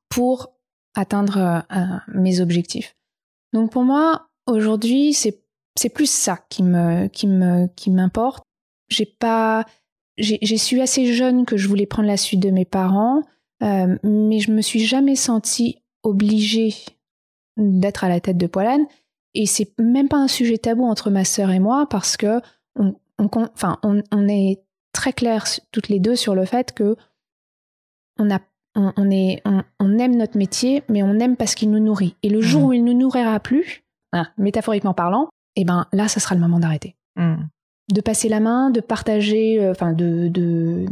pour 0.07 0.53
atteindre 0.95 1.63
euh, 1.71 1.97
mes 2.13 2.41
objectifs. 2.41 2.95
Donc 3.53 3.71
pour 3.71 3.83
moi, 3.83 4.29
aujourd'hui, 4.45 5.13
c'est 5.13 5.43
c'est 5.75 5.89
plus 5.89 6.09
ça 6.09 6.37
qui 6.49 6.61
me 6.61 7.07
qui 7.07 7.25
me 7.25 7.67
qui 7.75 7.89
m'importe. 7.89 8.43
J'ai 8.89 9.05
pas 9.05 9.65
j'ai 10.17 10.57
su 10.57 10.81
assez 10.81 11.13
jeune 11.13 11.45
que 11.45 11.55
je 11.55 11.67
voulais 11.69 11.85
prendre 11.85 12.07
la 12.09 12.17
suite 12.17 12.41
de 12.41 12.49
mes 12.49 12.65
parents, 12.65 13.21
euh, 13.63 13.97
mais 14.03 14.39
je 14.39 14.51
me 14.51 14.61
suis 14.61 14.81
jamais 14.81 15.15
sentie 15.15 15.81
obligée 16.03 16.73
d'être 17.55 18.03
à 18.03 18.09
la 18.09 18.19
tête 18.19 18.37
de 18.37 18.47
Poilane. 18.47 18.85
Et 19.33 19.45
c'est 19.45 19.71
même 19.79 20.09
pas 20.09 20.17
un 20.17 20.27
sujet 20.27 20.57
tabou 20.57 20.83
entre 20.83 21.09
ma 21.09 21.23
sœur 21.23 21.51
et 21.51 21.59
moi 21.59 21.87
parce 21.89 22.17
que 22.17 22.41
on, 22.75 22.95
enfin, 23.17 23.77
on, 23.83 24.01
on 24.11 24.27
est 24.27 24.61
très 24.91 25.13
clairs 25.13 25.45
toutes 25.71 25.87
les 25.87 25.99
deux 25.99 26.15
sur 26.15 26.35
le 26.35 26.45
fait 26.45 26.73
que 26.73 26.95
on 28.17 28.29
a 28.29 28.39
on, 28.75 29.09
est, 29.09 29.41
on, 29.79 29.97
aime 29.97 30.15
notre 30.15 30.37
métier, 30.37 30.83
mais 30.89 31.03
on 31.03 31.19
aime 31.19 31.35
parce 31.35 31.55
qu'il 31.55 31.69
nous 31.69 31.79
nourrit. 31.79 32.15
Et 32.23 32.29
le 32.29 32.39
jour 32.39 32.61
mmh. 32.61 32.65
où 32.65 32.73
il 32.73 32.83
ne 32.83 32.93
nous 32.93 32.99
nourrira 32.99 33.39
plus, 33.39 33.83
hein, 34.13 34.27
métaphoriquement 34.37 34.93
parlant, 34.93 35.27
eh 35.55 35.65
ben 35.65 35.87
là, 35.91 36.07
ça 36.07 36.21
sera 36.21 36.35
le 36.35 36.39
moment 36.39 36.59
d'arrêter. 36.59 36.95
Mmh. 37.17 37.35
De 37.91 38.01
passer 38.01 38.29
la 38.29 38.39
main, 38.39 38.69
de 38.69 38.81
partager, 38.81 39.59
euh, 39.59 39.71
enfin, 39.71 39.93
de, 39.93 40.27
de, 40.27 40.85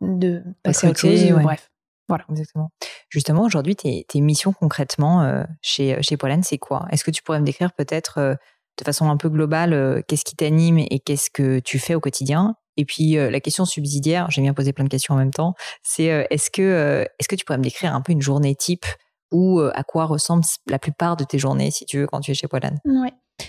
de, 0.00 0.42
passer 0.62 0.86
à 0.86 0.90
autre 0.90 1.00
chose, 1.00 1.30
bref. 1.30 1.70
Voilà. 2.08 2.24
Exactement. 2.30 2.70
Justement, 3.08 3.44
aujourd'hui, 3.44 3.76
tes, 3.76 4.20
missions 4.20 4.52
concrètement 4.52 5.22
euh, 5.22 5.44
chez, 5.62 6.02
chez 6.02 6.16
Pollen, 6.16 6.42
c'est 6.42 6.58
quoi? 6.58 6.86
Est-ce 6.90 7.04
que 7.04 7.10
tu 7.10 7.22
pourrais 7.22 7.40
me 7.40 7.46
décrire 7.46 7.72
peut-être 7.72 8.18
euh, 8.18 8.34
de 8.78 8.84
façon 8.84 9.08
un 9.08 9.16
peu 9.16 9.28
globale 9.28 10.02
qu'est-ce 10.08 10.24
qui 10.24 10.36
t'anime 10.36 10.78
et 10.78 11.00
qu'est-ce 11.00 11.30
que 11.30 11.60
tu 11.60 11.78
fais 11.78 11.94
au 11.94 12.00
quotidien? 12.00 12.56
Et 12.76 12.84
puis 12.84 13.16
euh, 13.16 13.30
la 13.30 13.40
question 13.40 13.64
subsidiaire, 13.64 14.30
j'ai 14.30 14.42
bien 14.42 14.54
posé 14.54 14.72
plein 14.72 14.84
de 14.84 14.88
questions 14.88 15.14
en 15.14 15.18
même 15.18 15.32
temps, 15.32 15.54
c'est 15.82 16.10
euh, 16.10 16.24
est-ce 16.30 16.50
que 16.50 16.62
euh, 16.62 17.04
est-ce 17.18 17.28
que 17.28 17.36
tu 17.36 17.44
pourrais 17.44 17.58
me 17.58 17.62
décrire 17.62 17.94
un 17.94 18.00
peu 18.00 18.12
une 18.12 18.22
journée 18.22 18.54
type 18.54 18.86
ou 19.30 19.58
à 19.58 19.82
quoi 19.82 20.04
ressemble 20.04 20.44
la 20.68 20.78
plupart 20.78 21.16
de 21.16 21.24
tes 21.24 21.40
journées, 21.40 21.72
si 21.72 21.84
tu 21.86 21.98
veux, 21.98 22.06
quand 22.06 22.20
tu 22.20 22.30
es 22.30 22.34
chez 22.34 22.46
Poilane 22.46 22.78
Oui. 22.84 23.08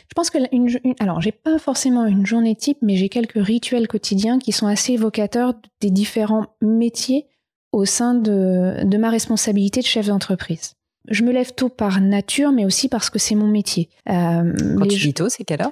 Je 0.10 0.14
pense 0.16 0.30
que 0.30 0.38
une, 0.52 0.70
alors 1.00 1.22
j'ai 1.22 1.32
pas 1.32 1.58
forcément 1.60 2.06
une 2.06 2.26
journée 2.26 2.56
type, 2.56 2.78
mais 2.82 2.96
j'ai 2.96 3.10
quelques 3.10 3.44
rituels 3.44 3.88
quotidiens 3.88 4.40
qui 4.40 4.52
sont 4.52 4.68
assez 4.68 4.94
évocateurs 4.94 5.54
des 5.82 5.90
différents 5.90 6.48
métiers 6.62 7.28
au 7.72 7.86
sein 7.86 8.14
de, 8.14 8.84
de 8.84 8.98
ma 8.98 9.10
responsabilité 9.10 9.82
de 9.82 9.86
chef 9.86 10.08
d'entreprise 10.08 10.76
je 11.10 11.24
me 11.24 11.32
lève 11.32 11.54
tôt 11.54 11.70
par 11.70 12.02
nature, 12.02 12.52
mais 12.52 12.66
aussi 12.66 12.90
parce 12.90 13.10
que 13.10 13.20
c'est 13.20 13.36
mon 13.36 13.48
métier. 13.48 13.90
Euh, 14.10 14.54
Quand 14.78 14.88
tu 14.88 14.98
dis 14.98 15.14
tôt, 15.14 15.30
c'est 15.30 15.44
quelle 15.44 15.62
heure? 15.62 15.72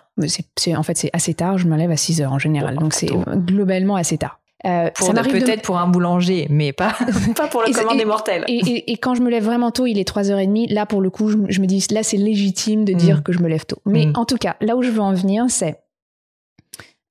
En 0.77 0.83
fait, 0.83 0.97
c'est 0.97 1.09
assez 1.13 1.33
tard. 1.33 1.57
Je 1.57 1.67
me 1.67 1.77
lève 1.77 1.91
à 1.91 1.97
6 1.97 2.21
heures 2.21 2.33
en 2.33 2.39
général. 2.39 2.77
donc, 2.77 2.93
c'est 2.93 3.09
globalement 3.45 3.95
assez 3.95 4.17
tard. 4.17 4.39
Euh, 4.65 4.89
peut-être 4.91 5.61
pour 5.61 5.77
un 5.77 5.87
boulanger, 5.87 6.47
mais 6.49 6.71
pas, 6.71 6.95
pas 7.35 7.47
pour 7.47 7.63
le 7.63 7.73
commun 7.73 7.95
des 7.95 8.05
mortels. 8.05 8.45
Et, 8.47 8.95
quand 8.97 9.13
je 9.13 9.21
me 9.21 9.29
lève 9.29 9.43
vraiment 9.43 9.71
tôt, 9.71 9.85
il 9.85 9.99
est 9.99 10.07
3h30. 10.07 10.73
Là, 10.73 10.85
pour 10.85 11.01
le 11.01 11.09
coup, 11.09 11.29
je, 11.29 11.59
me 11.59 11.65
dis, 11.65 11.85
là, 11.91 12.01
c'est 12.01 12.17
légitime 12.17 12.85
de 12.85 12.93
dire 12.93 13.17
mm. 13.17 13.23
que 13.23 13.33
je 13.33 13.39
me 13.39 13.49
lève 13.49 13.65
tôt. 13.65 13.79
Mais 13.85 14.05
mm. 14.05 14.13
en 14.15 14.25
tout 14.25 14.37
cas, 14.37 14.55
là 14.61 14.77
où 14.77 14.81
je 14.81 14.89
veux 14.89 15.01
en 15.01 15.13
venir, 15.13 15.45
c'est 15.49 15.81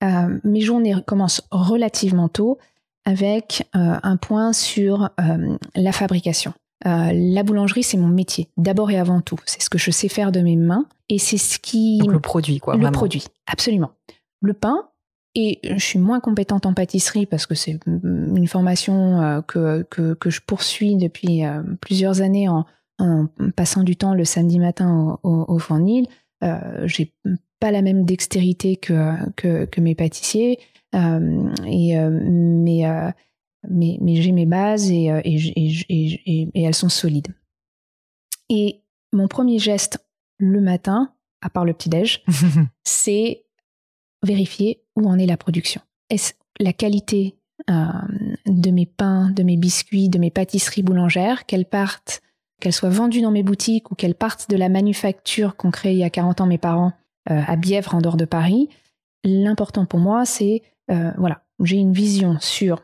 euh, 0.02 0.38
mes 0.44 0.62
journées 0.62 0.94
commencent 1.06 1.42
relativement 1.50 2.28
tôt 2.28 2.58
avec 3.04 3.68
euh, 3.74 3.96
un 4.02 4.16
point 4.16 4.52
sur 4.52 5.10
euh, 5.20 5.56
la 5.74 5.92
fabrication. 5.92 6.52
Euh, 6.86 7.12
la 7.12 7.42
boulangerie, 7.42 7.82
c'est 7.82 7.96
mon 7.96 8.08
métier, 8.08 8.48
d'abord 8.56 8.90
et 8.90 8.98
avant 8.98 9.20
tout. 9.20 9.38
C'est 9.46 9.62
ce 9.62 9.70
que 9.70 9.78
je 9.78 9.90
sais 9.90 10.08
faire 10.08 10.32
de 10.32 10.40
mes 10.40 10.56
mains 10.56 10.86
et 11.08 11.18
c'est 11.18 11.38
ce 11.38 11.58
qui. 11.58 11.98
Donc 11.98 12.12
le 12.12 12.20
produit, 12.20 12.58
quoi. 12.58 12.76
Le 12.76 12.90
produit, 12.90 13.24
absolument. 13.46 13.92
Le 14.40 14.52
pain, 14.52 14.88
et 15.34 15.60
je 15.62 15.82
suis 15.82 15.98
moins 15.98 16.20
compétente 16.20 16.66
en 16.66 16.74
pâtisserie 16.74 17.26
parce 17.26 17.46
que 17.46 17.54
c'est 17.54 17.78
une 17.86 18.46
formation 18.46 19.22
euh, 19.22 19.40
que, 19.40 19.82
que, 19.82 20.30
je 20.30 20.40
poursuis 20.46 20.96
depuis 20.96 21.44
euh, 21.44 21.62
plusieurs 21.80 22.20
années 22.20 22.48
en, 22.48 22.66
passant 23.56 23.82
du 23.82 23.96
temps 23.96 24.14
le 24.14 24.24
samedi 24.24 24.60
matin 24.60 25.18
au, 25.24 25.46
au, 25.48 25.58
au 25.58 26.86
j'ai 26.86 27.12
pas 27.58 27.70
la 27.70 27.82
même 27.82 28.04
dextérité 28.04 28.76
que, 28.76 29.30
que, 29.36 29.80
mes 29.80 29.94
pâtissiers. 29.96 30.60
et, 30.92 31.96
mais 31.96 32.84
mais, 33.68 33.98
j'ai 34.20 34.32
mes 34.32 34.46
bases 34.46 34.90
euh, 34.90 35.20
et, 35.24 36.50
elles 36.54 36.74
sont 36.74 36.88
solides. 36.88 37.34
Et 38.48 38.82
mon 39.12 39.28
premier 39.28 39.58
geste 39.58 40.04
le 40.38 40.60
matin, 40.60 41.14
à 41.40 41.50
part 41.50 41.64
le 41.64 41.72
petit-déj, 41.72 42.24
c'est 42.84 43.44
vérifier 44.22 44.82
où 44.96 45.08
en 45.08 45.18
est 45.18 45.26
la 45.26 45.36
production. 45.36 45.80
Est-ce 46.10 46.34
la 46.60 46.72
qualité 46.72 47.36
euh, 47.70 47.74
de 48.46 48.70
mes 48.70 48.86
pains, 48.86 49.30
de 49.30 49.42
mes 49.42 49.56
biscuits, 49.56 50.08
de 50.08 50.18
mes 50.18 50.30
pâtisseries 50.30 50.82
boulangères, 50.82 51.46
qu'elles 51.46 51.66
partent, 51.66 52.22
qu'elles 52.60 52.72
soient 52.72 52.90
vendues 52.90 53.22
dans 53.22 53.30
mes 53.30 53.42
boutiques 53.42 53.90
ou 53.90 53.94
qu'elles 53.94 54.14
partent 54.14 54.50
de 54.50 54.56
la 54.56 54.68
manufacture 54.68 55.56
qu'ont 55.56 55.70
créée 55.70 55.92
il 55.92 55.98
y 55.98 56.04
a 56.04 56.10
40 56.10 56.42
ans 56.42 56.46
mes 56.46 56.58
parents 56.58 56.92
euh, 57.30 57.40
à 57.46 57.56
Bièvre 57.56 57.94
en 57.94 58.00
dehors 58.00 58.16
de 58.16 58.24
Paris. 58.24 58.68
L'important 59.24 59.86
pour 59.86 60.00
moi, 60.00 60.24
c'est 60.24 60.62
voilà, 61.16 61.42
j'ai 61.62 61.78
une 61.78 61.94
vision 61.94 62.36
sur 62.38 62.82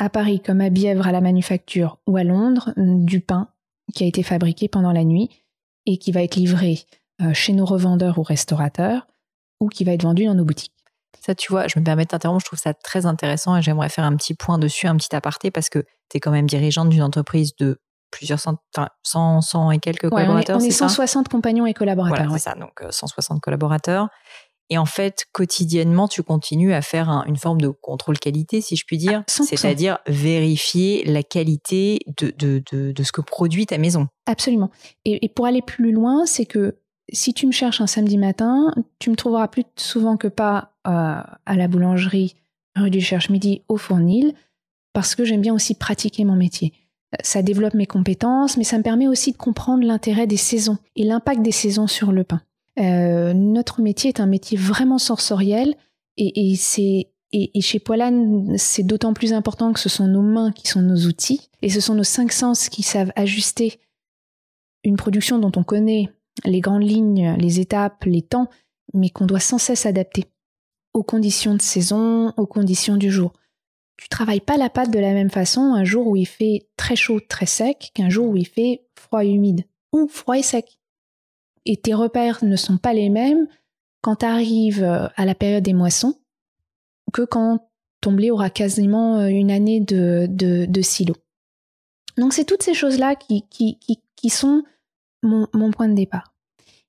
à 0.00 0.08
Paris 0.08 0.40
comme 0.40 0.60
à 0.60 0.68
Bièvre 0.68 1.06
à 1.06 1.12
la 1.12 1.20
manufacture 1.20 2.00
ou 2.08 2.16
à 2.16 2.24
Londres 2.24 2.72
du 2.76 3.20
pain 3.20 3.48
qui 3.94 4.02
a 4.02 4.06
été 4.06 4.24
fabriqué 4.24 4.66
pendant 4.66 4.90
la 4.90 5.04
nuit 5.04 5.30
et 5.86 5.96
qui 5.98 6.12
va 6.12 6.22
être 6.22 6.36
livré 6.36 6.80
euh, 7.20 7.32
chez 7.34 7.52
nos 7.52 7.64
revendeurs 7.64 8.18
ou 8.18 8.22
restaurateurs 8.22 9.06
ou 9.62 9.68
qui 9.68 9.84
va 9.84 9.92
être 9.92 10.02
vendu 10.02 10.26
dans 10.26 10.34
nos 10.34 10.44
boutiques. 10.44 10.72
Ça, 11.24 11.34
tu 11.36 11.52
vois, 11.52 11.68
je 11.68 11.78
me 11.78 11.84
permets 11.84 12.02
de 12.02 12.08
t'interrompre, 12.08 12.40
je 12.40 12.46
trouve 12.46 12.58
ça 12.58 12.74
très 12.74 13.06
intéressant 13.06 13.56
et 13.56 13.62
j'aimerais 13.62 13.88
faire 13.88 14.04
un 14.04 14.16
petit 14.16 14.34
point 14.34 14.58
dessus, 14.58 14.88
un 14.88 14.96
petit 14.96 15.14
aparté, 15.14 15.52
parce 15.52 15.68
que 15.68 15.78
tu 16.10 16.16
es 16.16 16.20
quand 16.20 16.32
même 16.32 16.46
dirigeante 16.46 16.88
d'une 16.88 17.02
entreprise 17.02 17.54
de 17.56 17.78
plusieurs 18.10 18.40
cent, 18.40 18.56
enfin, 18.76 18.88
100, 19.40 19.70
et 19.70 19.78
quelques 19.78 20.10
collaborateurs. 20.10 20.58
On 20.58 20.64
est, 20.64 20.70
160 20.70 21.28
compagnons 21.28 21.64
et 21.64 21.74
collaborateurs. 21.74 22.26
Voilà, 22.26 22.38
c'est 22.38 22.50
ça, 22.50 22.56
donc 22.56 22.82
160 22.90 23.40
collaborateurs. 23.40 24.08
Et 24.72 24.78
en 24.78 24.86
fait, 24.86 25.26
quotidiennement, 25.32 26.08
tu 26.08 26.22
continues 26.22 26.72
à 26.72 26.80
faire 26.80 27.24
une 27.26 27.36
forme 27.36 27.60
de 27.60 27.68
contrôle 27.68 28.18
qualité, 28.18 28.62
si 28.62 28.74
je 28.74 28.84
puis 28.86 28.96
dire, 28.96 29.22
c'est-à-dire 29.26 29.98
vérifier 30.06 31.04
la 31.04 31.22
qualité 31.22 31.98
de, 32.18 32.32
de, 32.38 33.02
ce 33.02 33.12
que 33.12 33.20
produit 33.20 33.66
ta 33.66 33.76
maison. 33.76 34.08
Absolument. 34.24 34.70
Et, 35.04 35.28
pour 35.28 35.44
aller 35.44 35.60
plus 35.60 35.92
loin, 35.92 36.24
c'est 36.24 36.46
que 36.46 36.78
si 37.12 37.34
tu 37.34 37.46
me 37.46 37.52
cherches 37.52 37.80
un 37.80 37.86
samedi 37.86 38.18
matin, 38.18 38.74
tu 38.98 39.10
me 39.10 39.16
trouveras 39.16 39.48
plus 39.48 39.64
souvent 39.76 40.16
que 40.16 40.28
pas 40.28 40.72
euh, 40.86 41.20
à 41.46 41.56
la 41.56 41.68
boulangerie 41.68 42.34
rue 42.74 42.90
du 42.90 43.00
Cherche-Midi 43.00 43.62
au 43.68 43.76
Fournil, 43.76 44.34
parce 44.92 45.14
que 45.14 45.24
j'aime 45.24 45.42
bien 45.42 45.54
aussi 45.54 45.74
pratiquer 45.74 46.24
mon 46.24 46.36
métier. 46.36 46.72
Ça 47.22 47.42
développe 47.42 47.74
mes 47.74 47.86
compétences, 47.86 48.56
mais 48.56 48.64
ça 48.64 48.78
me 48.78 48.82
permet 48.82 49.06
aussi 49.06 49.32
de 49.32 49.36
comprendre 49.36 49.84
l'intérêt 49.84 50.26
des 50.26 50.38
saisons 50.38 50.78
et 50.96 51.04
l'impact 51.04 51.42
des 51.42 51.52
saisons 51.52 51.86
sur 51.86 52.10
le 52.10 52.24
pain. 52.24 52.40
Euh, 52.78 53.34
notre 53.34 53.82
métier 53.82 54.08
est 54.08 54.20
un 54.20 54.26
métier 54.26 54.56
vraiment 54.56 54.96
sensoriel 54.96 55.74
et, 56.16 56.54
c'est 56.56 57.08
et, 57.32 57.60
chez 57.60 57.78
Poilane, 57.78 58.56
c'est 58.56 58.82
d'autant 58.82 59.12
plus 59.12 59.34
important 59.34 59.72
que 59.72 59.80
ce 59.80 59.88
sont 59.88 60.06
nos 60.06 60.22
mains 60.22 60.52
qui 60.52 60.68
sont 60.68 60.80
nos 60.80 61.06
outils 61.06 61.50
et 61.60 61.68
ce 61.68 61.80
sont 61.80 61.94
nos 61.94 62.04
cinq 62.04 62.32
sens 62.32 62.68
qui 62.68 62.82
savent 62.82 63.12
ajuster 63.16 63.78
une 64.84 64.96
production 64.96 65.38
dont 65.38 65.52
on 65.56 65.62
connaît 65.62 66.10
les 66.44 66.60
grandes 66.60 66.88
lignes, 66.88 67.36
les 67.38 67.60
étapes, 67.60 68.04
les 68.04 68.22
temps, 68.22 68.48
mais 68.94 69.10
qu'on 69.10 69.26
doit 69.26 69.40
sans 69.40 69.58
cesse 69.58 69.86
adapter 69.86 70.26
aux 70.94 71.02
conditions 71.02 71.54
de 71.54 71.62
saison, 71.62 72.32
aux 72.36 72.46
conditions 72.46 72.96
du 72.96 73.10
jour. 73.10 73.32
Tu 73.96 74.08
travailles 74.08 74.40
pas 74.40 74.56
la 74.56 74.70
pâte 74.70 74.90
de 74.90 74.98
la 74.98 75.12
même 75.12 75.30
façon 75.30 75.74
un 75.74 75.84
jour 75.84 76.06
où 76.06 76.16
il 76.16 76.26
fait 76.26 76.68
très 76.76 76.96
chaud, 76.96 77.20
très 77.20 77.46
sec, 77.46 77.92
qu'un 77.94 78.08
jour 78.08 78.28
où 78.28 78.36
il 78.36 78.46
fait 78.46 78.84
froid 78.98 79.24
et 79.24 79.30
humide, 79.30 79.64
ou 79.92 80.08
froid 80.08 80.36
et 80.36 80.42
sec 80.42 80.78
et 81.64 81.76
tes 81.76 81.94
repères 81.94 82.44
ne 82.44 82.56
sont 82.56 82.78
pas 82.78 82.92
les 82.92 83.08
mêmes 83.08 83.46
quand 84.00 84.16
tu 84.16 84.26
arrives 84.26 84.82
euh, 84.82 85.08
à 85.16 85.24
la 85.24 85.34
période 85.34 85.62
des 85.62 85.74
moissons 85.74 86.14
que 87.12 87.22
quand 87.22 87.68
ton 88.00 88.12
blé 88.12 88.30
aura 88.30 88.50
quasiment 88.50 89.18
euh, 89.18 89.26
une 89.26 89.50
année 89.50 89.80
de, 89.80 90.26
de, 90.28 90.82
silo. 90.82 91.14
Donc 92.16 92.32
c'est 92.32 92.44
toutes 92.44 92.62
ces 92.62 92.74
choses-là 92.74 93.14
qui, 93.14 93.46
qui, 93.48 93.78
qui, 94.16 94.30
sont 94.30 94.64
mon, 95.22 95.70
point 95.70 95.88
de 95.88 95.94
départ. 95.94 96.34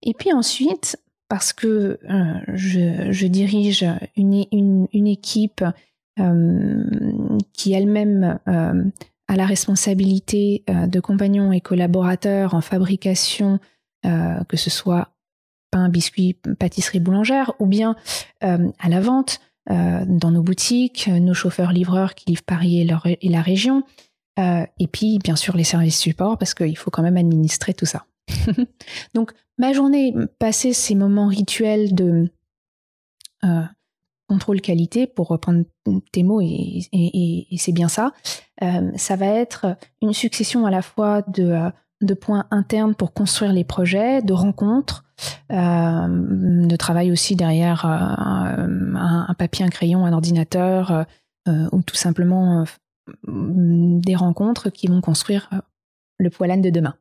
Et 0.01 0.13
puis 0.13 0.33
ensuite, 0.33 0.99
parce 1.29 1.53
que 1.53 1.99
euh, 2.09 2.33
je, 2.53 3.27
dirige 3.27 3.85
une, 4.15 4.87
équipe 5.07 5.63
qui 7.53 7.73
elle-même 7.73 8.39
a 8.45 9.35
la 9.35 9.45
responsabilité 9.45 10.63
de 10.67 10.99
compagnons 10.99 11.51
et 11.51 11.61
collaborateurs 11.61 12.53
en 12.53 12.61
fabrication 12.61 13.59
euh, 14.05 14.43
que 14.49 14.57
ce 14.57 14.69
soit 14.69 15.13
pain, 15.71 15.87
biscuits, 15.87 16.33
pâtisserie 16.59 16.99
boulangère, 16.99 17.53
ou 17.59 17.65
bien 17.65 17.95
euh, 18.43 18.69
à 18.79 18.89
la 18.89 18.99
vente, 18.99 19.39
euh, 19.71 20.03
dans 20.05 20.29
nos 20.29 20.43
boutiques, 20.43 21.07
nos 21.07 21.33
chauffeurs-livreurs 21.33 22.13
qui 22.13 22.25
livrent 22.27 22.43
Paris 22.43 22.81
et, 22.81 23.29
la 23.29 23.41
région, 23.41 23.83
et 24.37 24.87
puis 24.91 25.19
bien 25.19 25.37
sûr 25.37 25.55
les 25.55 25.63
services 25.63 25.97
support, 25.97 26.37
parce 26.37 26.53
qu'il 26.53 26.77
faut 26.77 26.91
quand 26.91 27.01
même 27.01 27.15
administrer 27.15 27.73
tout 27.73 27.85
ça. 27.85 28.05
Donc 29.13 29.33
ma 29.57 29.73
journée, 29.73 30.13
passer 30.39 30.73
ces 30.73 30.95
moments 30.95 31.27
rituels 31.27 31.93
de 31.93 32.29
contrôle 34.27 34.61
qualité, 34.61 35.05
pour 35.05 35.27
reprendre 35.27 35.65
tes 36.13 36.23
mots, 36.23 36.39
et, 36.41 37.47
c'est 37.57 37.73
bien 37.73 37.89
ça, 37.89 38.13
ça 38.95 39.15
va 39.17 39.25
être 39.25 39.77
une 40.01 40.13
succession 40.13 40.65
à 40.65 40.71
la 40.71 40.81
fois 40.81 41.21
de 41.23 41.71
de 42.03 42.13
points 42.13 42.45
internes 42.51 42.95
pour 42.95 43.13
construire 43.13 43.53
les 43.53 43.63
projets, 43.63 44.21
de 44.21 44.33
rencontres, 44.33 45.05
euh, 45.51 46.67
de 46.67 46.75
travail 46.75 47.11
aussi 47.11 47.35
derrière 47.35 47.85
euh, 47.85 48.95
un, 48.95 49.33
papier, 49.37 49.65
un 49.65 49.69
crayon, 49.69 50.05
un 50.05 50.13
ordinateur, 50.13 51.05
euh, 51.47 51.67
ou 51.71 51.81
tout 51.81 51.95
simplement 51.95 52.65
des 53.27 54.15
rencontres 54.15 54.69
qui 54.69 54.87
vont 54.87 55.01
construire 55.01 55.49
le 56.19 56.29
poilane 56.29 56.61
de 56.61 56.69
demain. 56.69 56.95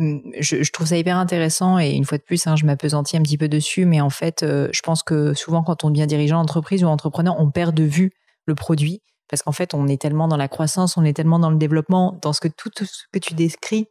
Mmh, 0.00 0.32
je, 0.40 0.70
trouve 0.72 0.86
ça 0.86 0.96
hyper 0.96 1.18
intéressant 1.18 1.78
et 1.78 1.90
une 1.90 2.06
fois 2.06 2.16
de 2.16 2.22
plus, 2.22 2.46
hein, 2.46 2.56
je 2.56 2.64
m'apesantis 2.64 3.18
un 3.18 3.22
petit 3.22 3.36
peu 3.36 3.48
dessus, 3.48 3.84
mais 3.84 4.00
en 4.00 4.08
fait, 4.08 4.40
je 4.42 4.80
pense 4.80 5.02
que 5.02 5.34
souvent 5.34 5.62
quand 5.62 5.84
on 5.84 5.90
devient 5.90 6.06
dirigeant 6.06 6.40
d'entreprise 6.40 6.82
ou 6.82 6.86
entrepreneur, 6.86 7.36
on 7.38 7.50
perd 7.50 7.74
de 7.74 7.84
vue 7.84 8.12
le 8.46 8.54
produit 8.54 9.02
parce 9.28 9.42
qu'en 9.42 9.52
fait, 9.52 9.74
on 9.74 9.86
est 9.86 10.00
tellement 10.00 10.26
dans 10.26 10.38
la 10.38 10.48
croissance, 10.48 10.96
on 10.96 11.04
est 11.04 11.12
tellement 11.12 11.38
dans 11.38 11.50
le 11.50 11.56
développement, 11.56 12.18
dans 12.22 12.32
ce 12.32 12.40
que 12.40 12.48
tout 12.48 12.70
ce 12.76 13.04
que 13.12 13.18
tu 13.18 13.34
décris 13.34 13.88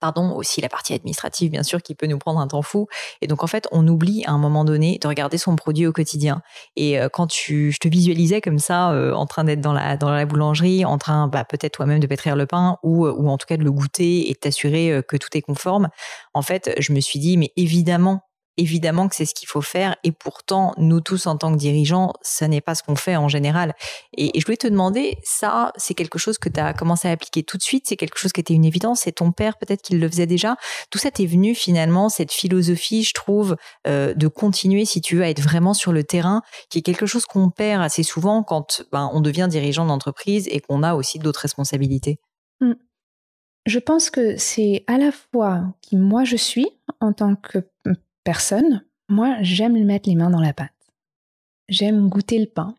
pardon, 0.00 0.32
aussi 0.34 0.60
la 0.60 0.68
partie 0.68 0.94
administrative, 0.94 1.50
bien 1.50 1.62
sûr, 1.62 1.82
qui 1.82 1.94
peut 1.94 2.06
nous 2.06 2.18
prendre 2.18 2.40
un 2.40 2.46
temps 2.46 2.62
fou. 2.62 2.86
Et 3.20 3.26
donc, 3.26 3.42
en 3.42 3.46
fait, 3.46 3.68
on 3.72 3.86
oublie 3.86 4.24
à 4.26 4.32
un 4.32 4.38
moment 4.38 4.64
donné 4.64 4.98
de 5.00 5.08
regarder 5.08 5.38
son 5.38 5.56
produit 5.56 5.86
au 5.86 5.92
quotidien. 5.92 6.42
Et 6.76 6.98
euh, 6.98 7.08
quand 7.08 7.26
tu, 7.26 7.72
je 7.72 7.78
te 7.78 7.88
visualisais 7.88 8.40
comme 8.40 8.58
ça, 8.58 8.92
euh, 8.92 9.12
en 9.12 9.26
train 9.26 9.44
d'être 9.44 9.60
dans 9.60 9.72
la, 9.72 9.96
dans 9.96 10.10
la 10.10 10.26
boulangerie, 10.26 10.84
en 10.84 10.98
train, 10.98 11.28
bah, 11.28 11.44
peut-être 11.44 11.72
toi-même 11.74 12.00
de 12.00 12.06
pétrir 12.06 12.36
le 12.36 12.46
pain 12.46 12.78
ou, 12.82 13.06
euh, 13.06 13.12
ou 13.12 13.28
en 13.28 13.38
tout 13.38 13.46
cas 13.46 13.56
de 13.56 13.64
le 13.64 13.72
goûter 13.72 14.30
et 14.30 14.32
de 14.34 14.38
t'assurer 14.38 15.02
que 15.06 15.16
tout 15.16 15.28
est 15.34 15.42
conforme. 15.42 15.88
En 16.34 16.42
fait, 16.42 16.74
je 16.78 16.92
me 16.92 17.00
suis 17.00 17.18
dit, 17.18 17.36
mais 17.36 17.52
évidemment, 17.56 18.22
évidemment 18.58 19.08
que 19.08 19.14
c'est 19.14 19.24
ce 19.24 19.34
qu'il 19.34 19.48
faut 19.48 19.62
faire 19.62 19.96
et 20.04 20.12
pourtant 20.12 20.74
nous 20.76 21.00
tous 21.00 21.26
en 21.26 21.36
tant 21.36 21.52
que 21.52 21.56
dirigeants 21.56 22.12
ça 22.20 22.48
n'est 22.48 22.60
pas 22.60 22.74
ce 22.74 22.82
qu'on 22.82 22.96
fait 22.96 23.16
en 23.16 23.28
général. 23.28 23.74
Et, 24.16 24.38
je 24.38 24.44
voulais 24.44 24.56
te 24.56 24.66
demander 24.66 25.16
ça 25.22 25.72
c'est 25.76 25.94
quelque 25.94 26.18
chose 26.18 26.36
que 26.36 26.48
tu 26.48 26.60
as 26.60 26.74
commencé 26.74 27.08
à 27.08 27.12
appliquer 27.12 27.42
tout 27.42 27.56
de 27.56 27.62
suite 27.62 27.84
c'est 27.88 27.96
quelque 27.96 28.18
chose 28.18 28.32
qui 28.32 28.40
était 28.40 28.54
une 28.54 28.64
évidence 28.64 29.00
c'est 29.00 29.12
ton 29.12 29.32
père 29.32 29.56
peut-être 29.56 29.80
qu'il 29.80 30.00
le 30.00 30.08
faisait 30.08 30.26
déjà. 30.26 30.56
Tout 30.90 30.98
ça 30.98 31.10
t'est 31.10 31.26
venu 31.26 31.54
finalement 31.54 32.08
cette 32.08 32.32
philosophie 32.32 33.04
je 33.04 33.14
trouve 33.14 33.56
euh, 33.86 34.12
de 34.14 34.28
continuer 34.28 34.84
si 34.84 35.00
tu 35.00 35.16
veux 35.16 35.22
à 35.22 35.30
être 35.30 35.42
vraiment 35.42 35.72
sur 35.72 35.92
le 35.92 36.04
terrain 36.04 36.42
qui 36.68 36.80
est 36.80 36.82
quelque 36.82 37.06
chose 37.06 37.24
qu'on 37.24 37.50
perd 37.50 37.82
assez 37.82 38.02
souvent 38.02 38.42
quand 38.42 38.82
ben, 38.92 39.08
on 39.12 39.20
devient 39.20 39.46
dirigeant 39.48 39.86
d'entreprise 39.86 40.48
et 40.50 40.60
qu'on 40.60 40.82
a 40.82 40.94
aussi 40.94 41.18
d'autres 41.18 41.40
responsabilités? 41.40 42.18
Mmh. 42.60 42.72
Je 43.66 43.78
pense 43.78 44.10
que 44.10 44.36
c'est 44.36 44.84
à 44.86 44.98
la 44.98 45.12
fois 45.12 45.74
qui 45.82 45.96
moi 45.96 46.24
je 46.24 46.36
suis 46.36 46.68
en 47.00 47.12
tant 47.12 47.36
que 47.36 47.58
personne, 48.28 48.84
moi, 49.08 49.36
j'aime 49.40 49.82
mettre 49.86 50.06
les 50.06 50.14
mains 50.14 50.28
dans 50.28 50.42
la 50.42 50.52
pâte. 50.52 50.68
J'aime 51.70 52.10
goûter 52.10 52.38
le 52.38 52.44
pain. 52.44 52.74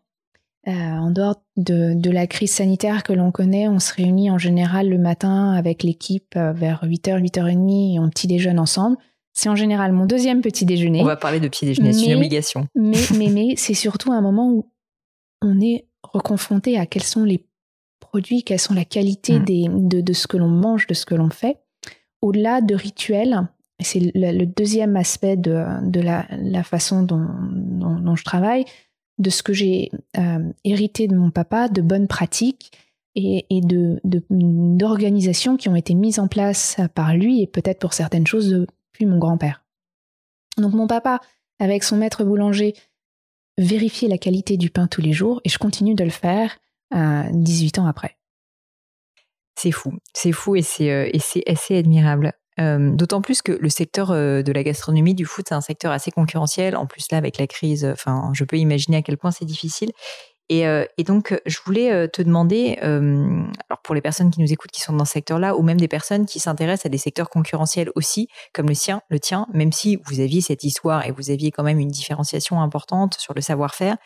Euh, 0.68 0.70
en 0.70 1.10
dehors 1.10 1.42
de, 1.56 2.08
la 2.08 2.28
crise 2.28 2.52
sanitaire 2.52 3.02
que 3.02 3.12
l'on 3.12 3.32
connaît, 3.32 3.66
on 3.66 3.80
se 3.80 3.92
réunit 3.92 4.30
en 4.30 4.38
général 4.38 4.88
le 4.88 4.98
matin 4.98 5.50
avec 5.54 5.82
l'équipe 5.82 6.34
euh, 6.36 6.52
vers 6.52 6.84
8h, 6.84 7.20
8h30 7.20 7.94
et 7.94 7.98
on 7.98 8.08
petit 8.10 8.28
déjeune 8.28 8.60
ensemble. 8.60 8.96
C'est 9.32 9.48
en 9.48 9.56
général 9.56 9.90
mon 9.90 10.06
deuxième 10.06 10.40
petit 10.40 10.64
déjeuner. 10.64 11.00
On 11.00 11.04
va 11.04 11.16
parler 11.16 11.40
de 11.40 11.48
petit 11.48 11.66
déjeuner, 11.66 11.94
c'est 11.94 12.06
une 12.06 12.18
obligation. 12.18 12.68
Mais, 12.76 12.98
mais, 13.18 13.28
mais 13.28 13.54
c'est 13.56 13.74
surtout 13.74 14.12
un 14.12 14.20
moment 14.20 14.52
où 14.52 14.70
on 15.42 15.60
est 15.60 15.88
reconfronté 16.04 16.78
à 16.78 16.86
quels 16.86 17.02
sont 17.02 17.24
les 17.24 17.44
produits, 17.98 18.44
quelles 18.44 18.60
sont 18.60 18.74
la 18.74 18.84
qualité 18.84 19.40
mm. 19.40 19.88
de, 19.88 20.00
de, 20.00 20.12
ce 20.12 20.28
que 20.28 20.36
l'on 20.36 20.48
mange, 20.48 20.86
de 20.86 20.94
ce 20.94 21.06
que 21.06 21.16
l'on 21.16 21.30
fait. 21.30 21.58
Au-delà 22.22 22.60
de 22.60 22.76
rituels, 22.76 23.48
c'est 23.84 24.10
le, 24.14 24.44
deuxième 24.44 24.96
aspect 24.96 25.36
de, 25.36 26.00
la, 26.00 26.62
façon 26.62 27.02
dont, 27.02 28.16
je 28.16 28.24
travaille, 28.24 28.64
de 29.18 29.30
ce 29.30 29.42
que 29.42 29.52
j'ai 29.52 29.90
euh, 30.18 30.52
hérité 30.64 31.06
de 31.08 31.14
mon 31.14 31.30
papa, 31.30 31.68
de 31.68 31.82
bonnes 31.82 32.08
pratiques 32.08 32.72
et, 33.14 33.44
d'organisations 34.30 35.56
qui 35.56 35.68
ont 35.68 35.76
été 35.76 35.94
mises 35.94 36.18
en 36.18 36.28
place 36.28 36.78
par 36.94 37.14
lui 37.14 37.42
et 37.42 37.46
peut-être 37.46 37.78
pour 37.78 37.92
certaines 37.92 38.26
choses 38.26 38.50
depuis 38.50 39.06
mon 39.06 39.18
grand-père. 39.18 39.64
Donc 40.58 40.72
mon 40.72 40.86
papa, 40.86 41.20
avec 41.58 41.84
son 41.84 41.96
maître 41.96 42.24
boulanger, 42.24 42.74
vérifiait 43.58 44.08
la 44.08 44.18
qualité 44.18 44.56
du 44.56 44.70
pain 44.70 44.86
tous 44.86 45.02
les 45.02 45.12
jours 45.12 45.40
et 45.44 45.48
je 45.48 45.58
continue 45.58 45.94
de 45.94 46.04
le 46.04 46.10
faire 46.10 46.58
18 46.92 47.78
ans 47.78 47.86
après. 47.86 48.16
C'est 49.60 49.72
fou, 49.72 49.92
c'est 50.14 50.32
fou 50.32 50.56
et 50.56 50.62
c'est 50.62 50.90
euh, 50.90 51.10
assez 51.46 51.76
admirable. 51.76 52.32
Euh, 52.58 52.90
d'autant 52.94 53.20
plus 53.20 53.42
que 53.42 53.52
le 53.52 53.68
secteur 53.68 54.10
euh, 54.10 54.42
de 54.42 54.52
la 54.52 54.62
gastronomie, 54.62 55.14
du 55.14 55.24
foot, 55.24 55.46
c'est 55.48 55.54
un 55.54 55.60
secteur 55.60 55.92
assez 55.92 56.10
concurrentiel. 56.10 56.76
En 56.76 56.86
plus, 56.86 57.06
là, 57.10 57.18
avec 57.18 57.38
la 57.38 57.46
crise, 57.46 57.84
enfin, 57.84 58.30
je 58.34 58.44
peux 58.44 58.56
imaginer 58.56 58.98
à 58.98 59.02
quel 59.02 59.16
point 59.16 59.30
c'est 59.30 59.44
difficile. 59.44 59.92
Et, 60.52 60.66
euh, 60.66 60.84
donc, 61.06 61.40
je 61.46 61.58
voulais 61.64 62.08
te 62.08 62.22
demander, 62.22 62.76
alors 62.80 63.80
pour 63.84 63.94
les 63.94 64.00
personnes 64.00 64.32
qui 64.32 64.40
nous 64.40 64.52
écoutent, 64.52 64.72
qui 64.72 64.80
sont 64.80 64.92
dans 64.92 65.04
ce 65.04 65.12
secteur-là, 65.12 65.56
ou 65.56 65.62
même 65.62 65.78
des 65.78 65.86
personnes 65.86 66.26
qui 66.26 66.40
s'intéressent 66.40 66.86
à 66.86 66.88
des 66.88 66.98
secteurs 66.98 67.30
concurrentiels 67.30 67.90
aussi, 67.94 68.26
comme 68.52 68.66
le 68.66 68.74
sien, 68.74 69.00
le 69.10 69.20
tien, 69.20 69.46
même 69.54 69.70
si 69.70 69.96
vous 70.06 70.18
aviez 70.18 70.40
cette 70.40 70.64
histoire 70.64 71.06
et 71.06 71.12
vous 71.12 71.30
aviez 71.30 71.52
quand 71.52 71.62
même 71.62 71.78
une 71.78 71.88
différenciation 71.88 72.60
importante 72.60 73.14
sur 73.20 73.32
le 73.32 73.40
savoir-faire, 73.40 73.96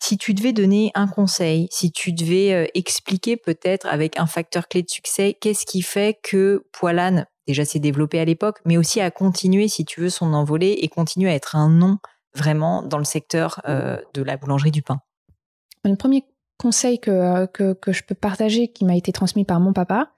si 0.00 0.18
tu 0.18 0.34
devais 0.34 0.52
donner 0.52 0.90
un 0.96 1.06
conseil, 1.06 1.68
si 1.70 1.92
tu 1.92 2.12
devais 2.12 2.72
expliquer 2.74 3.36
peut-être 3.36 3.86
avec 3.86 4.18
un 4.18 4.26
facteur 4.26 4.66
clé 4.66 4.82
de 4.82 4.90
succès, 4.90 5.36
qu'est-ce 5.40 5.64
qui 5.64 5.82
fait 5.82 6.18
que 6.24 6.64
Poilane 6.72 7.26
déjà 7.46 7.64
s'est 7.64 7.78
développé 7.78 8.18
à 8.20 8.24
l'époque, 8.24 8.60
mais 8.64 8.76
aussi 8.76 9.00
à 9.00 9.10
continuer, 9.10 9.68
si 9.68 9.84
tu 9.84 10.00
veux, 10.00 10.10
son 10.10 10.32
envolée 10.32 10.78
et 10.80 10.88
continuer 10.88 11.30
à 11.30 11.34
être 11.34 11.56
un 11.56 11.68
nom 11.68 11.98
vraiment 12.34 12.82
dans 12.82 12.98
le 12.98 13.04
secteur 13.04 13.62
de 13.66 14.22
la 14.22 14.36
boulangerie 14.36 14.72
du 14.72 14.82
pain 14.82 14.98
Le 15.84 15.94
premier 15.96 16.24
conseil 16.58 16.98
que, 16.98 17.46
que, 17.46 17.74
que 17.74 17.92
je 17.92 18.02
peux 18.02 18.14
partager 18.14 18.68
qui 18.68 18.84
m'a 18.84 18.96
été 18.96 19.12
transmis 19.12 19.44
par 19.44 19.60
mon 19.60 19.72
papa, 19.72 20.10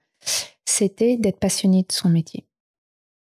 c'était 0.65 1.17
d'être 1.17 1.39
passionné 1.39 1.83
de 1.83 1.91
son 1.91 2.09
métier. 2.09 2.45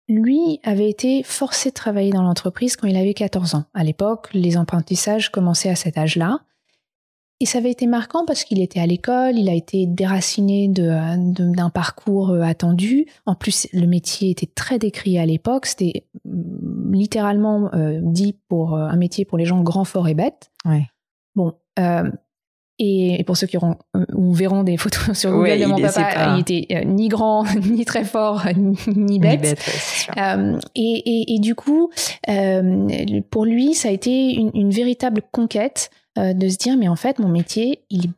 Lui 0.09 0.59
avait 0.63 0.89
été 0.89 1.23
forcé 1.23 1.69
de 1.69 1.73
travailler 1.73 2.11
dans 2.11 2.23
l'entreprise 2.23 2.75
quand 2.75 2.87
il 2.87 2.97
avait 2.97 3.13
14 3.13 3.55
ans. 3.55 3.65
À 3.73 3.83
l'époque, 3.83 4.29
les 4.33 4.57
apprentissages 4.57 5.31
commençaient 5.31 5.69
à 5.69 5.75
cet 5.75 5.97
âge-là. 5.97 6.41
Et 7.43 7.45
ça 7.45 7.57
avait 7.57 7.71
été 7.71 7.87
marquant 7.87 8.23
parce 8.25 8.45
qu'il 8.45 8.61
était 8.61 8.79
à 8.79 8.85
l'école, 8.85 9.37
il 9.37 9.49
a 9.49 9.53
été 9.53 9.85
déraciné 9.85 10.69
d'un 10.69 11.69
parcours 11.69 12.29
euh, 12.29 12.39
attendu. 12.39 13.05
En 13.25 13.35
plus, 13.35 13.67
le 13.73 13.85
métier 13.85 14.29
était 14.29 14.45
très 14.47 14.79
décrié 14.79 15.19
à 15.19 15.25
l'époque. 15.25 15.65
C'était 15.65 16.05
mm, 16.23 16.93
littéralement 16.93 17.69
euh, 17.73 17.99
dit 18.01 18.39
pour 18.47 18.75
euh, 18.75 18.87
un 18.87 18.95
métier 18.95 19.25
pour 19.25 19.37
les 19.37 19.43
gens 19.43 19.61
grands, 19.61 19.83
forts 19.83 20.07
et 20.07 20.13
bêtes. 20.13 20.51
Ouais. 20.63 20.87
Bon, 21.35 21.51
et 22.79 23.23
pour 23.25 23.37
ceux 23.37 23.45
qui 23.45 23.57
auront, 23.57 23.75
ou 24.13 24.33
verront 24.33 24.63
des 24.63 24.77
photos 24.77 25.17
sur 25.17 25.31
Google 25.31 25.59
de 25.59 25.65
mon 25.65 25.79
papa, 25.79 26.35
il 26.35 26.41
était 26.41 26.67
euh, 26.75 26.83
ni 26.85 27.07
grand, 27.07 27.45
ni 27.69 27.85
très 27.85 28.03
fort, 28.03 28.45
ni, 28.87 29.19
bête. 29.19 29.59
Et, 30.75 31.35
et, 31.35 31.39
du 31.39 31.55
coup, 31.55 31.91
pour 33.29 33.45
lui, 33.45 33.73
ça 33.73 33.89
a 33.89 33.91
été 33.91 34.33
une, 34.33 34.69
véritable 34.71 35.21
conquête 35.31 35.91
de 36.15 36.49
se 36.49 36.57
dire, 36.57 36.77
mais 36.77 36.87
en 36.87 36.95
fait, 36.95 37.19
mon 37.19 37.27
métier, 37.27 37.83
il 37.89 38.05
est 38.05 38.11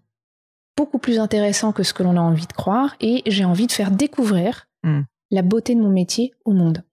beaucoup 0.78 0.98
plus 0.98 1.20
intéressant 1.20 1.72
que 1.72 1.84
ce 1.84 1.94
que 1.94 2.04
l'on 2.04 2.18
a 2.18 2.22
envie 2.22 2.48
de 2.48 2.54
croire, 2.54 2.96
et 3.00 3.24
j'ai 3.26 3.46
envie 3.46 3.68
de 3.68 3.72
faire 3.72 3.92
découvrir 3.92 4.68
hmm. 4.84 5.02
la 5.32 5.42
beauté 5.42 5.76
de 5.76 5.82
mon 5.82 5.90
métier 5.90 6.34
au 6.44 6.52
monde. 6.52 6.84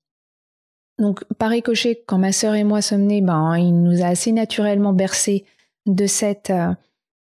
Donc, 0.99 1.25
par 1.39 1.51
ricochet, 1.51 2.05
quand 2.07 2.19
ma 2.19 2.33
sœur 2.33 2.55
et 2.55 2.65
moi 2.65 2.83
sommes 2.83 3.07
nés, 3.07 3.23
ben, 3.23 3.57
il 3.57 3.83
nous 3.83 4.03
a 4.03 4.07
assez 4.07 4.31
naturellement 4.31 4.93
bercé 4.93 5.45
de 5.87 6.07
cette 6.07 6.53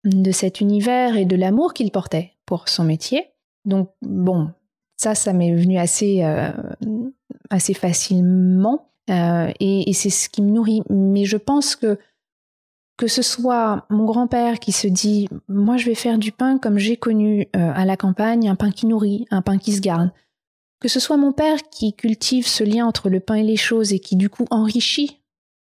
de 0.03 0.31
cet 0.31 0.61
univers 0.61 1.15
et 1.15 1.25
de 1.25 1.35
l'amour 1.35 1.73
qu'il 1.73 1.91
portait 1.91 2.33
pour 2.45 2.69
son 2.69 2.83
métier. 2.83 3.27
Donc 3.65 3.89
bon, 4.01 4.51
ça, 4.97 5.15
ça 5.15 5.33
m'est 5.33 5.55
venu 5.55 5.77
assez, 5.77 6.23
euh, 6.23 6.51
assez 7.49 7.73
facilement 7.73 8.89
euh, 9.09 9.51
et, 9.59 9.91
c'est 9.93 10.09
ce 10.09 10.29
qui 10.29 10.41
me 10.41 10.51
nourrit. 10.51 10.81
Mais 10.89 11.25
je 11.25 11.37
pense 11.37 11.75
que 11.75 11.97
que 13.03 13.09
ce 13.09 13.21
soit 13.21 13.85
mon 13.89 14.05
grand-père 14.05 14.61
qui 14.61 14.71
se 14.71 14.87
dit 14.87 15.27
moi 15.49 15.75
je 15.75 15.87
vais 15.87 15.93
faire 15.93 16.17
du 16.17 16.31
pain 16.31 16.57
comme 16.57 16.77
j'ai 16.77 16.95
connu 16.95 17.49
euh, 17.53 17.71
à 17.75 17.83
la 17.83 17.97
campagne, 17.97 18.47
un 18.47 18.55
pain 18.55 18.71
qui 18.71 18.85
nourrit, 18.85 19.25
un 19.29 19.41
pain 19.41 19.57
qui 19.57 19.73
se 19.73 19.81
garde. 19.81 20.09
Que 20.79 20.87
ce 20.87 21.01
soit 21.01 21.17
mon 21.17 21.33
père 21.33 21.63
qui 21.69 21.93
cultive 21.93 22.47
ce 22.47 22.63
lien 22.63 22.85
entre 22.85 23.09
le 23.09 23.19
pain 23.19 23.35
et 23.35 23.43
les 23.43 23.57
choses 23.57 23.91
et 23.91 23.99
qui 23.99 24.15
du 24.15 24.29
coup 24.29 24.45
enrichit 24.51 25.19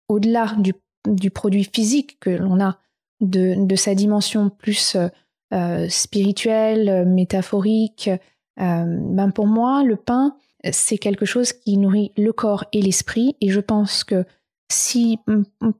au-delà 0.10 0.54
du, 0.58 0.74
du 1.08 1.32
produit 1.32 1.64
physique 1.64 2.18
que 2.20 2.30
l'on 2.30 2.60
a 2.60 2.78
de, 3.22 3.74
sa 3.78 3.96
dimension 3.96 4.50
plus 4.50 4.98
euh, 4.98 5.08
euh, 5.54 5.88
spirituelle, 5.88 7.06
métaphorique, 7.08 8.10
ben 8.58 9.32
pour 9.34 9.48
moi, 9.48 9.86
le 9.86 9.96
pain, 9.96 10.36
c'est 10.74 10.98
quelque 10.98 11.26
chose 11.26 11.54
qui 11.54 11.78
nourrit 11.78 12.12
le 12.18 12.34
corps 12.34 12.66
et 12.74 12.82
l'esprit. 12.82 13.38
Et 13.40 13.50
je 13.50 13.62
pense 13.62 14.04
que 14.04 14.26
si 14.72 15.20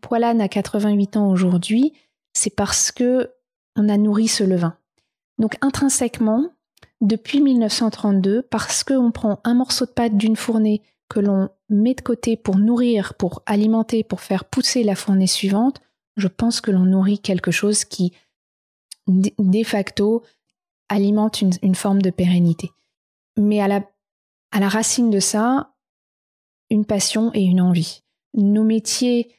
Poilane 0.02 0.42
a 0.42 0.48
88 0.48 1.18
ans 1.18 1.30
aujourd'hui, 1.30 1.94
c'est 2.34 2.56
parce 2.56 2.92
que 2.92 3.32
on 3.76 3.90
a 3.90 3.98
nourri 3.98 4.28
ce 4.28 4.44
levain. 4.44 4.78
Donc 5.40 5.58
intrinsèquement, 5.62 6.50
depuis 7.02 7.42
1932, 7.42 8.44
parce 8.44 8.84
qu'on 8.84 9.12
prend 9.12 9.40
un 9.44 9.56
morceau 9.56 9.86
de 9.86 9.92
pâte 9.92 10.16
d'une 10.18 10.36
fournée 10.36 10.82
que 11.10 11.20
l'on 11.20 11.50
met 11.70 11.96
de 11.96 12.02
côté 12.02 12.38
pour 12.38 12.58
nourrir, 12.58 13.16
pour 13.16 13.42
alimenter, 13.46 14.04
pour 14.04 14.22
faire 14.22 14.46
pousser 14.46 14.84
la 14.84 14.96
fournée 14.96 15.28
suivante, 15.28 15.82
je 16.16 16.28
pense 16.28 16.62
que 16.62 16.72
l'on 16.72 16.86
nourrit 16.86 17.20
quelque 17.20 17.52
chose 17.52 17.86
qui, 17.86 18.14
de 19.08 19.64
facto, 19.64 20.24
alimente 20.90 21.42
une, 21.42 21.76
forme 21.76 22.02
de 22.02 22.10
pérennité. 22.10 22.72
Mais 23.38 23.62
à 23.62 23.68
la, 23.68 23.84
à 24.52 24.60
la 24.60 24.70
racine 24.70 25.10
de 25.10 25.20
ça, 25.20 25.74
une 26.70 26.86
passion 26.86 27.32
et 27.34 27.42
une 27.42 27.62
envie. 27.62 28.03
Nos 28.36 28.64
métiers, 28.64 29.30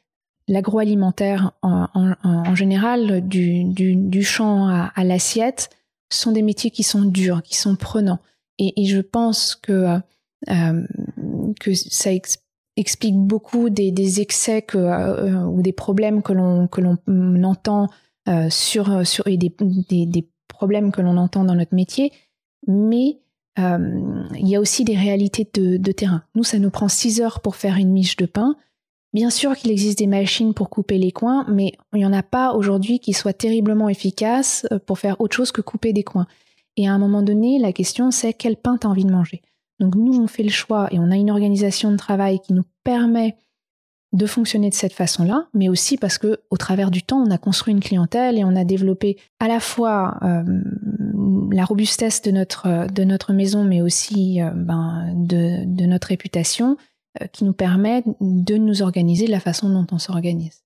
l'agroalimentaire 0.47 1.51
en, 1.61 2.55
général, 2.55 3.27
du, 3.27 4.23
champ 4.23 4.67
à, 4.67 5.03
l'assiette, 5.03 5.69
sont 6.11 6.31
des 6.31 6.41
métiers 6.41 6.71
qui 6.71 6.83
sont 6.83 7.03
durs, 7.03 7.43
qui 7.43 7.55
sont 7.55 7.75
prenants. 7.75 8.19
Et, 8.57 8.85
je 8.85 8.99
pense 9.01 9.55
que, 9.55 9.97
euh, 10.49 10.87
que 11.59 11.73
ça 11.73 12.11
explique 12.77 13.15
beaucoup 13.15 13.69
des, 13.69 14.21
excès 14.21 14.65
euh, 14.75 15.43
ou 15.43 15.61
des 15.61 15.73
problèmes 15.73 16.21
que 16.21 16.33
l'on 16.33 16.69
l'on 17.07 17.43
entend 17.43 17.89
euh, 18.29 18.49
sur 18.49 19.05
sur 19.05 19.27
et 19.27 19.37
des, 19.37 19.51
des, 20.05 20.29
problèmes 20.47 20.93
que 20.93 21.01
l'on 21.01 21.17
entend 21.17 21.43
dans 21.43 21.55
notre 21.55 21.75
métier, 21.75 22.13
mais 22.65 23.19
euh, 23.59 24.23
il 24.35 24.47
y 24.47 24.55
a 24.55 24.59
aussi 24.59 24.83
des 24.83 24.95
réalités 24.95 25.47
de, 25.53 25.91
terrain. 25.91 26.23
Nous, 26.35 26.43
ça 26.43 26.59
nous 26.59 26.69
prend 26.69 26.87
six 26.87 27.21
heures 27.21 27.39
pour 27.41 27.55
faire 27.55 27.77
une 27.77 27.91
miche 27.91 28.17
de 28.17 28.25
pain. 28.25 28.55
Bien 29.15 29.29
sûr 29.29 29.55
qu'il 29.55 29.71
existe 29.71 29.99
des 29.99 30.07
machines 30.07 30.53
pour 30.53 30.69
couper 30.69 30.97
les 30.97 31.13
coins, 31.13 31.45
mais 31.47 31.71
il 31.93 31.99
n'y 31.99 32.05
en 32.05 32.11
a 32.11 32.21
pas 32.21 32.51
aujourd'hui 32.51 32.99
qui 32.99 33.13
soient 33.13 33.31
terriblement 33.31 33.87
efficaces 33.87 34.67
pour 34.85 34.99
faire 34.99 35.21
autre 35.21 35.37
chose 35.37 35.53
que 35.53 35.61
couper 35.61 35.93
des 35.93 36.03
coins. 36.03 36.27
Et 36.75 36.85
à 36.89 36.91
un 36.91 36.97
moment 36.97 37.21
donné, 37.21 37.57
la 37.57 37.71
question 37.71 38.11
c'est 38.11 38.33
quel 38.33 38.57
pain 38.57 38.77
tu 38.77 38.85
as 38.85 38.89
envie 38.89 39.05
de 39.05 39.13
manger? 39.13 39.41
Donc 39.79 39.95
nous, 39.95 40.21
on 40.21 40.27
fait 40.27 40.43
le 40.43 40.49
choix 40.49 40.89
et 40.91 40.99
on 40.99 41.11
a 41.11 41.15
une 41.15 41.31
organisation 41.31 41.91
de 41.91 41.95
travail 41.95 42.41
qui 42.41 42.51
nous 42.51 42.65
permet 42.83 43.37
de 44.11 44.25
fonctionner 44.25 44.69
de 44.69 44.75
cette 44.75 44.91
façon-là, 44.91 45.47
mais 45.53 45.69
aussi 45.69 45.95
parce 45.95 46.17
que 46.17 46.41
au 46.49 46.57
travers 46.57 46.91
du 46.91 47.01
temps, 47.01 47.23
on 47.25 47.31
a 47.31 47.37
construit 47.37 47.73
une 47.73 47.79
clientèle 47.79 48.37
et 48.37 48.43
on 48.43 48.57
a 48.57 48.65
développé 48.65 49.15
à 49.39 49.47
la 49.47 49.61
fois 49.61 50.17
euh, 50.23 50.43
la 51.53 51.63
robustesse 51.63 52.21
de 52.21 52.31
notre, 52.31 53.31
maison, 53.31 53.63
mais 53.63 53.81
aussi 53.81 54.41
euh, 54.41 54.49
ben, 54.53 55.13
de, 55.15 55.85
notre 55.85 56.09
réputation, 56.09 56.71
euh, 56.71 56.94
qui 57.31 57.43
nous 57.43 57.53
permet 57.53 58.03
de 58.19 58.55
nous 58.55 58.81
organiser 58.81 59.25
de 59.25 59.31
la 59.31 59.39
façon 59.39 59.69
dont 59.69 59.87
on 59.91 59.99
s'organise. 59.99 60.63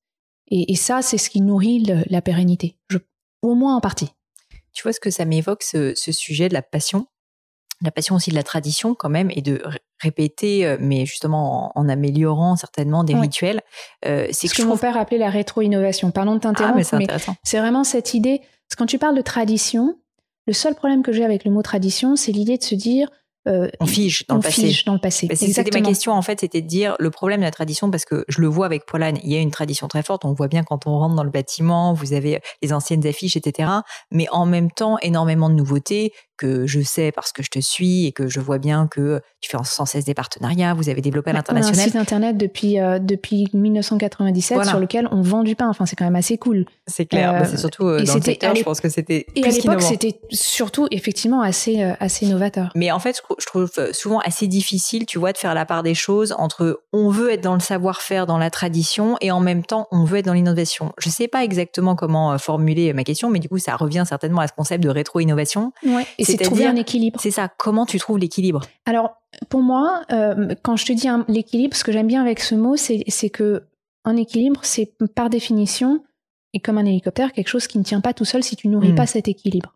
Et, 0.51 0.71
et, 0.71 0.75
ça, 0.75 1.01
c'est 1.01 1.17
ce 1.17 1.29
qui 1.29 1.41
nourrit 1.41 1.85
la 2.09 2.21
pérennité, 2.21 2.75
je, 2.89 2.97
au 3.41 3.55
moins 3.55 3.75
en 3.75 3.81
partie. 3.81 4.09
Tu 4.73 4.83
vois 4.83 4.93
ce 4.93 4.99
que 4.99 5.09
ça 5.09 5.25
m'évoque, 5.25 5.63
ce, 5.63 5.93
ce 5.95 6.11
sujet 6.11 6.49
de 6.49 6.53
la 6.53 6.61
passion? 6.61 7.07
La 7.81 7.91
passion 7.91 8.15
aussi 8.15 8.29
de 8.29 8.35
la 8.35 8.43
tradition 8.43 8.93
quand 8.93 9.09
même 9.09 9.31
et 9.31 9.41
de 9.41 9.61
répéter, 10.01 10.65
euh, 10.65 10.77
mais 10.81 11.05
justement 11.05 11.71
en, 11.75 11.87
améliorant 11.87 12.57
certainement 12.57 13.05
des 13.05 13.15
rituels. 13.15 13.61
Euh, 14.05 14.27
c'est 14.31 14.47
ce 14.47 14.53
que, 14.53 14.63
mon 14.63 14.77
père 14.77 14.97
appelait 14.97 15.17
la 15.17 15.29
rétro-innovation. 15.29 16.11
Pardon 16.11 16.35
de 16.35 16.39
t'interrompre, 16.39 16.79
ah, 16.91 16.97
mais 16.97 17.07
c'est 17.43 17.59
vraiment 17.59 17.85
cette 17.85 18.13
idée. 18.13 18.39
Parce 18.39 18.75
que 18.75 18.75
quand 18.77 18.85
tu 18.85 18.99
parles 18.99 19.15
de 19.15 19.21
tradition, 19.21 19.97
le 20.45 20.53
seul 20.53 20.75
problème 20.75 21.03
que 21.03 21.13
j'ai 21.13 21.23
avec 21.23 21.45
le 21.45 21.51
mot 21.51 21.61
tradition, 21.61 22.17
c'est 22.17 22.33
l'idée 22.33 22.57
de 22.57 22.63
se 22.63 22.75
dire 22.75 23.09
euh, 23.47 23.69
on 23.79 23.85
fige 23.85 24.25
dans 24.27 24.35
le 24.35 24.41
passé. 24.41 24.75
dans 24.85 24.93
le 24.93 24.99
passé. 24.99 25.27
C'était 25.33 25.79
ma 25.79 25.85
question 25.85 26.11
en 26.11 26.21
fait, 26.21 26.41
c'était 26.41 26.61
de 26.61 26.67
dire 26.67 26.95
le 26.99 27.09
problème 27.09 27.39
de 27.39 27.45
la 27.45 27.51
tradition 27.51 27.89
parce 27.89 28.05
que 28.05 28.25
je 28.27 28.41
le 28.41 28.47
vois 28.47 28.65
avec 28.65 28.85
Poilane, 28.85 29.17
il 29.23 29.31
y 29.31 29.35
a 29.35 29.39
une 29.39 29.51
tradition 29.51 29.87
très 29.87 30.03
forte. 30.03 30.25
On 30.25 30.33
voit 30.33 30.49
bien 30.49 30.63
quand 30.63 30.87
on 30.87 30.97
rentre 30.99 31.15
dans 31.15 31.23
le 31.23 31.29
bâtiment, 31.29 31.93
vous 31.93 32.13
avez 32.13 32.41
les 32.61 32.73
anciennes 32.73 33.05
affiches, 33.07 33.37
etc. 33.37 33.69
Mais 34.11 34.27
en 34.31 34.45
même 34.45 34.71
temps, 34.71 34.97
énormément 35.01 35.49
de 35.49 35.55
nouveautés 35.55 36.11
que 36.39 36.65
je 36.65 36.79
sais 36.79 37.11
parce 37.11 37.33
que 37.33 37.43
je 37.43 37.49
te 37.49 37.59
suis 37.59 38.05
et 38.05 38.11
que 38.13 38.29
je 38.29 38.39
vois 38.39 38.57
bien 38.57 38.87
que 38.87 39.21
tu 39.41 39.49
fais 39.49 39.57
sans 39.65 39.85
cesse 39.85 40.05
des 40.05 40.13
partenariats, 40.13 40.73
vous 40.73 40.89
avez 40.89 41.01
développé 41.01 41.31
à 41.31 41.33
l'international. 41.33 41.75
On 41.75 41.79
a 41.79 41.81
un 41.81 41.85
site 41.85 41.95
internet 41.97 42.37
depuis, 42.37 42.79
euh, 42.79 42.97
depuis 42.97 43.49
1997 43.53 44.65
sur 44.65 44.79
lequel 44.79 45.07
on 45.11 45.21
vend 45.21 45.43
du 45.43 45.55
pain. 45.55 45.67
Enfin, 45.69 45.85
c'est 45.85 45.97
quand 45.97 46.05
même 46.05 46.15
assez 46.15 46.37
cool. 46.37 46.65
C'est 46.87 47.05
clair. 47.05 47.33
Bah, 47.33 47.45
c'est 47.45 47.55
euh, 47.55 47.57
surtout 47.57 47.87
euh, 47.87 48.03
dans 48.03 48.15
le 48.15 48.21
secteur, 48.21 48.55
je 48.55 48.63
pense 48.63 48.79
que 48.79 48.87
c'était 48.87 49.25
Et 49.35 49.43
à 49.43 49.49
l'époque, 49.49 49.81
c'était 49.81 50.19
surtout 50.31 50.87
effectivement 50.91 51.41
assez, 51.41 51.81
assez 51.99 52.25
novateur. 52.25 52.71
Mais 52.73 52.89
en 52.91 52.99
fait, 52.99 53.21
je 53.37 53.45
trouve 53.45 53.69
souvent 53.91 54.19
assez 54.19 54.47
difficile, 54.47 55.05
tu 55.05 55.19
vois, 55.19 55.33
de 55.33 55.37
faire 55.37 55.53
la 55.53 55.65
part 55.65 55.83
des 55.83 55.93
choses 55.93 56.33
entre 56.37 56.81
on 56.93 57.09
veut 57.09 57.31
être 57.31 57.43
dans 57.43 57.53
le 57.53 57.59
savoir-faire, 57.59 58.25
dans 58.25 58.37
la 58.37 58.49
tradition 58.49 59.17
et 59.19 59.31
en 59.31 59.41
même 59.41 59.63
temps, 59.63 59.87
on 59.91 60.05
veut 60.05 60.19
être 60.19 60.25
dans 60.25 60.33
l'innovation. 60.33 60.93
Je 60.97 61.09
sais 61.09 61.27
pas 61.27 61.43
exactement 61.43 61.95
comment 61.95 62.37
formuler 62.37 62.93
ma 62.93 63.03
question, 63.03 63.29
mais 63.29 63.39
du 63.39 63.49
coup, 63.49 63.57
ça 63.57 63.75
revient 63.75 64.05
certainement 64.07 64.39
à 64.39 64.47
ce 64.47 64.53
concept 64.53 64.81
de 64.81 64.89
rétro-innovation. 64.89 65.73
Ouais 65.85 66.05
c'est 66.37 66.43
trouver 66.43 66.65
un 66.65 66.75
équilibre. 66.75 67.19
C'est 67.21 67.31
ça. 67.31 67.49
Comment 67.57 67.85
tu 67.85 67.99
trouves 67.99 68.17
l'équilibre 68.17 68.61
Alors, 68.85 69.21
pour 69.49 69.61
moi, 69.61 70.01
euh, 70.11 70.55
quand 70.63 70.75
je 70.75 70.85
te 70.85 70.93
dis 70.93 71.07
l'équilibre, 71.27 71.75
ce 71.75 71.83
que 71.83 71.91
j'aime 71.91 72.07
bien 72.07 72.21
avec 72.21 72.39
ce 72.39 72.55
mot, 72.55 72.75
c'est 72.75 73.29
que 73.29 73.63
un 74.05 74.15
équilibre, 74.15 74.61
c'est 74.63 74.93
par 75.15 75.29
définition, 75.29 76.03
et 76.53 76.59
comme 76.59 76.77
un 76.77 76.85
hélicoptère, 76.85 77.31
quelque 77.31 77.49
chose 77.49 77.67
qui 77.67 77.77
ne 77.77 77.83
tient 77.83 78.01
pas 78.01 78.13
tout 78.13 78.25
seul 78.25 78.43
si 78.43 78.55
tu 78.55 78.67
nourris 78.67 78.93
hmm. 78.93 78.95
pas 78.95 79.05
cet 79.05 79.27
équilibre. 79.27 79.75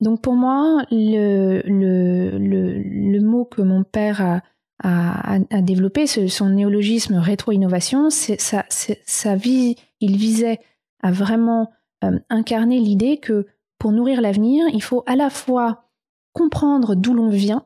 Donc 0.00 0.20
pour 0.22 0.34
moi, 0.34 0.84
le, 0.90 1.62
le, 1.64 2.38
le, 2.38 3.20
mot 3.20 3.44
que 3.44 3.62
mon 3.62 3.82
père 3.82 4.20
a, 4.20 4.42
a, 4.82 5.38
a 5.50 5.60
développé, 5.60 6.06
son 6.06 6.50
néologisme 6.50 7.16
rétro-innovation, 7.16 8.10
ça, 8.10 8.64
ça 8.68 9.36
il 9.44 10.16
visait 10.16 10.60
à 11.02 11.10
vraiment 11.10 11.72
euh, 12.04 12.18
incarner 12.30 12.78
l'idée 12.78 13.18
que 13.18 13.46
pour 13.78 13.92
nourrir 13.92 14.20
l'avenir, 14.20 14.66
il 14.72 14.82
faut 14.82 15.02
à 15.06 15.16
la 15.16 15.30
fois 15.30 15.84
comprendre 16.32 16.94
d'où 16.94 17.14
l'on 17.14 17.28
vient, 17.30 17.64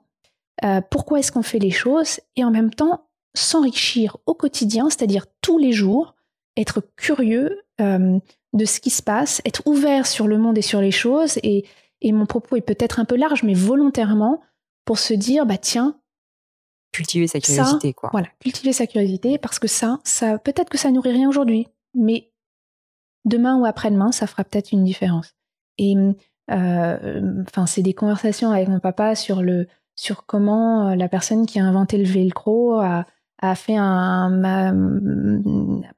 euh, 0.64 0.81
pourquoi 0.90 1.18
est-ce 1.18 1.33
qu'on 1.33 1.42
fait 1.42 1.59
les 1.59 1.70
choses, 1.70 2.20
et 2.37 2.44
en 2.44 2.51
même 2.51 2.72
temps 2.72 3.09
s'enrichir 3.35 4.18
au 4.27 4.35
quotidien, 4.35 4.90
c'est-à-dire 4.90 5.27
tous 5.40 5.59
les 5.59 5.72
jours, 5.72 6.14
être 6.57 6.83
curieux 6.96 7.62
de 7.79 8.64
ce 8.64 8.79
qui 8.79 8.90
se 8.90 9.03
passe, 9.03 9.40
être 9.44 9.62
ouvert 9.66 10.07
sur 10.07 10.29
le 10.29 10.38
monde 10.38 10.59
et 10.59 10.62
sur 10.62 10.81
les 10.81 10.90
choses. 10.90 11.38
Et, 11.42 11.64
et 12.01 12.12
mon 12.12 12.27
propos 12.27 12.57
est 12.57 12.61
peut-être 12.61 13.01
un 13.01 13.05
peu 13.05 13.16
large, 13.16 13.42
mais 13.42 13.55
volontairement 13.55 14.40
pour 14.85 14.98
se 14.98 15.14
dire, 15.14 15.46
bah 15.46 15.59
tiens, 15.59 15.98
cultiver 16.92 17.27
sa 17.27 17.40
curiosité, 17.40 17.92
quoi. 17.94 18.11
Voilà, 18.12 18.29
cultiver 18.38 18.72
sa 18.72 18.87
curiosité, 18.87 19.38
parce 19.38 19.59
que 19.59 19.66
ça, 19.66 19.98
ça 20.05 20.38
peut-être 20.38 20.68
que 20.68 20.79
ça 20.79 20.90
nourrit 20.90 21.12
rien 21.12 21.29
aujourd'hui, 21.29 21.66
mais 21.94 22.31
demain 23.25 23.59
ou 23.59 23.64
après-demain, 23.64 24.12
ça 24.12 24.27
fera 24.27 24.44
peut-être 24.44 24.72
une 24.72 24.85
différence. 24.85 25.35
Et 25.78 25.94
euh, 26.50 27.42
enfin, 27.48 27.66
c'est 27.66 27.82
des 27.82 27.94
conversations 27.94 28.50
avec 28.50 28.68
mon 28.68 28.80
papa 28.80 29.14
sur 29.14 29.42
le 29.42 29.66
sur 29.94 30.26
comment 30.26 30.88
euh, 30.88 30.96
la 30.96 31.08
personne 31.08 31.46
qui 31.46 31.61
a 31.61 31.64
inventé 31.64 31.98
le 31.98 32.04
velcro 32.04 32.74
a, 32.80 33.06
a 33.40 33.54
fait 33.54 33.76
un, 33.76 34.40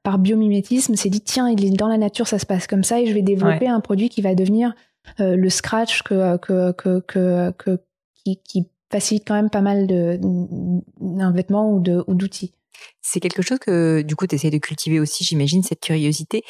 par 0.03 0.19
biomimétisme 0.19 0.95
s'est 0.95 1.09
dit 1.09 1.21
tiens 1.21 1.49
il 1.49 1.63
est 1.63 1.69
dans 1.69 1.87
la 1.87 1.97
nature 1.97 2.27
ça 2.27 2.37
se 2.37 2.45
passe 2.45 2.67
comme 2.67 2.83
ça 2.83 2.99
et 2.99 3.05
je 3.05 3.13
vais 3.13 3.21
développer 3.21 3.67
un 3.67 3.79
produit 3.79 4.09
qui 4.09 4.21
va 4.21 4.35
devenir 4.35 4.73
euh, 5.19 5.35
le 5.35 5.49
scratch 5.49 6.03
que, 6.03 6.37
que, 6.37 6.71
que, 6.73 7.51
que, 7.51 7.79
qui, 8.15 8.41
qui 8.43 8.67
facilite 8.91 9.23
quand 9.25 9.35
même 9.35 9.49
pas 9.49 9.61
mal 9.61 9.87
d'un 9.87 11.31
vêtement 11.31 11.71
ou 11.71 11.79
d'outils. 11.79 12.53
C'est 13.01 13.19
quelque 13.19 13.41
chose 13.41 13.59
que 13.59 14.01
du 14.01 14.15
coup 14.15 14.27
tu 14.27 14.35
essaies 14.35 14.49
de 14.49 14.57
cultiver 14.57 14.99
aussi, 14.99 15.23
j'imagine, 15.23 15.63
cette 15.63 15.79
curiosité 15.79 16.43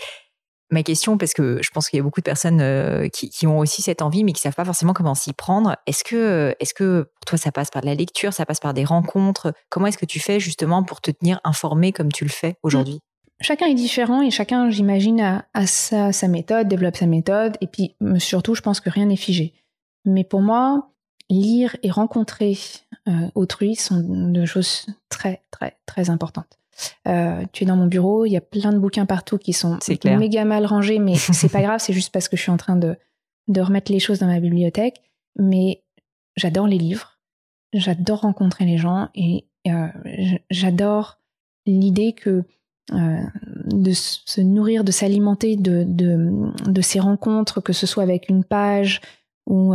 ma 0.71 0.83
question, 0.83 1.17
parce 1.17 1.33
que 1.33 1.61
je 1.61 1.69
pense 1.69 1.89
qu'il 1.89 1.97
y 1.97 1.99
a 1.99 2.03
beaucoup 2.03 2.21
de 2.21 2.25
personnes 2.25 2.59
euh, 2.61 3.07
qui, 3.09 3.47
ont 3.47 3.59
aussi 3.59 3.81
cette 3.81 4.01
envie, 4.01 4.23
mais 4.23 4.33
qui 4.33 4.41
savent 4.41 4.55
pas 4.55 4.65
forcément 4.65 4.93
comment 4.93 5.15
s'y 5.15 5.33
prendre. 5.33 5.75
Est-ce 5.85 6.03
que, 6.03 6.55
est-ce 6.59 6.73
que 6.73 7.09
pour 7.15 7.25
toi, 7.25 7.37
ça 7.37 7.51
passe 7.51 7.69
par 7.69 7.81
de 7.81 7.87
la 7.87 7.95
lecture, 7.95 8.33
ça 8.33 8.45
passe 8.45 8.59
par 8.59 8.73
des 8.73 8.83
rencontres? 8.83 9.53
Comment 9.69 9.87
est-ce 9.87 9.97
que 9.97 10.05
tu 10.05 10.19
fais 10.19 10.39
justement 10.39 10.83
pour 10.83 11.01
te 11.01 11.11
tenir 11.11 11.39
informé 11.43 11.91
comme 11.91 12.11
tu 12.11 12.23
le 12.23 12.31
fais 12.31 12.57
aujourd'hui? 12.63 12.99
Chacun 13.41 13.67
est 13.67 13.75
différent 13.75 14.21
et 14.21 14.31
chacun, 14.31 14.69
j'imagine, 14.69 15.43
a, 15.53 15.67
sa, 15.67 16.27
méthode, 16.27 16.67
développe 16.67 16.95
sa 16.95 17.05
méthode. 17.05 17.57
Et 17.61 17.67
puis, 17.67 17.95
surtout, 18.17 18.55
je 18.55 18.61
pense 18.61 18.79
que 18.79 18.89
rien 18.89 19.05
n'est 19.05 19.17
figé. 19.17 19.53
Mais 20.05 20.23
pour 20.23 20.41
moi, 20.41 20.89
lire 21.29 21.75
et 21.83 21.91
rencontrer 21.91 22.57
euh, 23.07 23.29
autrui 23.35 23.75
sont 23.75 23.99
deux 24.31 24.45
choses 24.45 24.85
très, 25.09 25.43
très, 25.51 25.77
très 25.85 26.09
importantes. 26.09 26.57
Euh, 27.07 27.43
tu 27.51 27.63
es 27.63 27.67
dans 27.67 27.75
mon 27.75 27.87
bureau, 27.87 28.25
il 28.25 28.31
y 28.31 28.37
a 28.37 28.41
plein 28.41 28.73
de 28.73 28.79
bouquins 28.79 29.05
partout 29.05 29.37
qui 29.37 29.53
sont 29.53 29.79
méga 30.05 30.45
mal 30.45 30.65
rangés, 30.65 30.99
mais 30.99 31.15
c'est 31.15 31.51
pas 31.51 31.61
grave, 31.61 31.79
c'est 31.79 31.93
juste 31.93 32.11
parce 32.11 32.27
que 32.27 32.37
je 32.37 32.41
suis 32.41 32.51
en 32.51 32.57
train 32.57 32.75
de, 32.75 32.95
de 33.47 33.61
remettre 33.61 33.91
les 33.91 33.99
choses 33.99 34.19
dans 34.19 34.27
ma 34.27 34.39
bibliothèque. 34.39 35.01
Mais 35.37 35.83
j'adore 36.35 36.67
les 36.67 36.77
livres, 36.77 37.19
j'adore 37.73 38.21
rencontrer 38.21 38.65
les 38.65 38.77
gens 38.77 39.09
et 39.15 39.45
euh, 39.67 39.87
j'adore 40.49 41.19
l'idée 41.65 42.13
que 42.13 42.43
euh, 42.93 43.23
de 43.65 43.91
se 43.93 44.41
nourrir, 44.41 44.83
de 44.83 44.91
s'alimenter 44.91 45.55
de, 45.55 45.83
de, 45.87 46.51
de, 46.69 46.81
ces 46.81 46.99
rencontres, 46.99 47.59
que 47.59 47.73
ce 47.73 47.87
soit 47.87 48.03
avec 48.03 48.29
une 48.29 48.43
page 48.43 49.01
ou, 49.47 49.73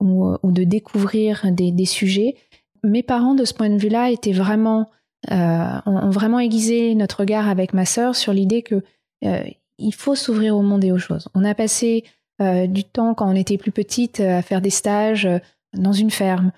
ou, 0.00 0.36
ou, 0.40 0.52
de 0.52 0.62
découvrir 0.62 1.50
des, 1.50 1.72
des, 1.72 1.84
sujets. 1.84 2.36
Mes 2.84 3.02
parents, 3.02 3.34
de 3.34 3.44
ce 3.44 3.54
point 3.54 3.70
de 3.70 3.76
vue-là, 3.76 4.10
étaient 4.10 4.32
vraiment 4.32 4.88
euh, 5.30 5.80
ont, 5.86 6.10
vraiment 6.10 6.38
aiguisé 6.38 6.94
notre 6.94 7.20
regard 7.20 7.48
avec 7.48 7.72
ma 7.72 7.86
sœur 7.86 8.14
sur 8.14 8.32
l'idée 8.32 8.62
que 8.62 8.82
euh, 9.24 9.44
il 9.78 9.94
faut 9.94 10.14
s'ouvrir 10.14 10.56
au 10.56 10.62
monde 10.62 10.84
et 10.84 10.92
aux 10.92 10.98
choses. 10.98 11.28
On 11.34 11.44
a 11.44 11.54
passé 11.54 12.04
euh, 12.42 12.66
du 12.66 12.84
temps 12.84 13.14
quand 13.14 13.30
on 13.30 13.34
était 13.34 13.56
plus 13.56 13.72
petite 13.72 14.20
à 14.20 14.42
faire 14.42 14.60
des 14.60 14.70
stages 14.70 15.28
dans 15.72 15.92
une 15.92 16.10
ferme, 16.10 16.52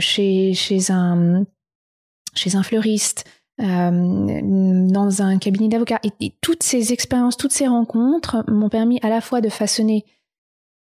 chez, 0.00 0.52
un, 0.88 1.44
fleuriste, 2.62 3.24
dans 3.58 5.22
un 5.22 5.38
cabinet 5.38 5.68
d'avocat. 5.68 6.00
Et, 6.20 6.32
toutes 6.40 6.62
ces 6.62 6.92
expériences, 6.92 7.36
toutes 7.36 7.52
ces 7.52 7.68
rencontres 7.68 8.44
m'ont 8.48 8.70
permis 8.70 8.98
à 9.02 9.08
la 9.08 9.20
fois 9.20 9.40
de 9.40 9.48
façonner 9.48 10.04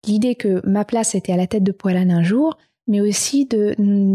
l'idée 0.07 0.35
que 0.35 0.67
ma 0.67 0.85
place 0.85 1.15
était 1.15 1.33
à 1.33 1.37
la 1.37 1.47
tête 1.47 1.65
de 1.65 1.73
Poilane 1.73 2.13
un 2.13 2.23
jour, 2.23 2.57
mais 2.87 3.01
aussi 3.03 3.45
de 3.45 3.75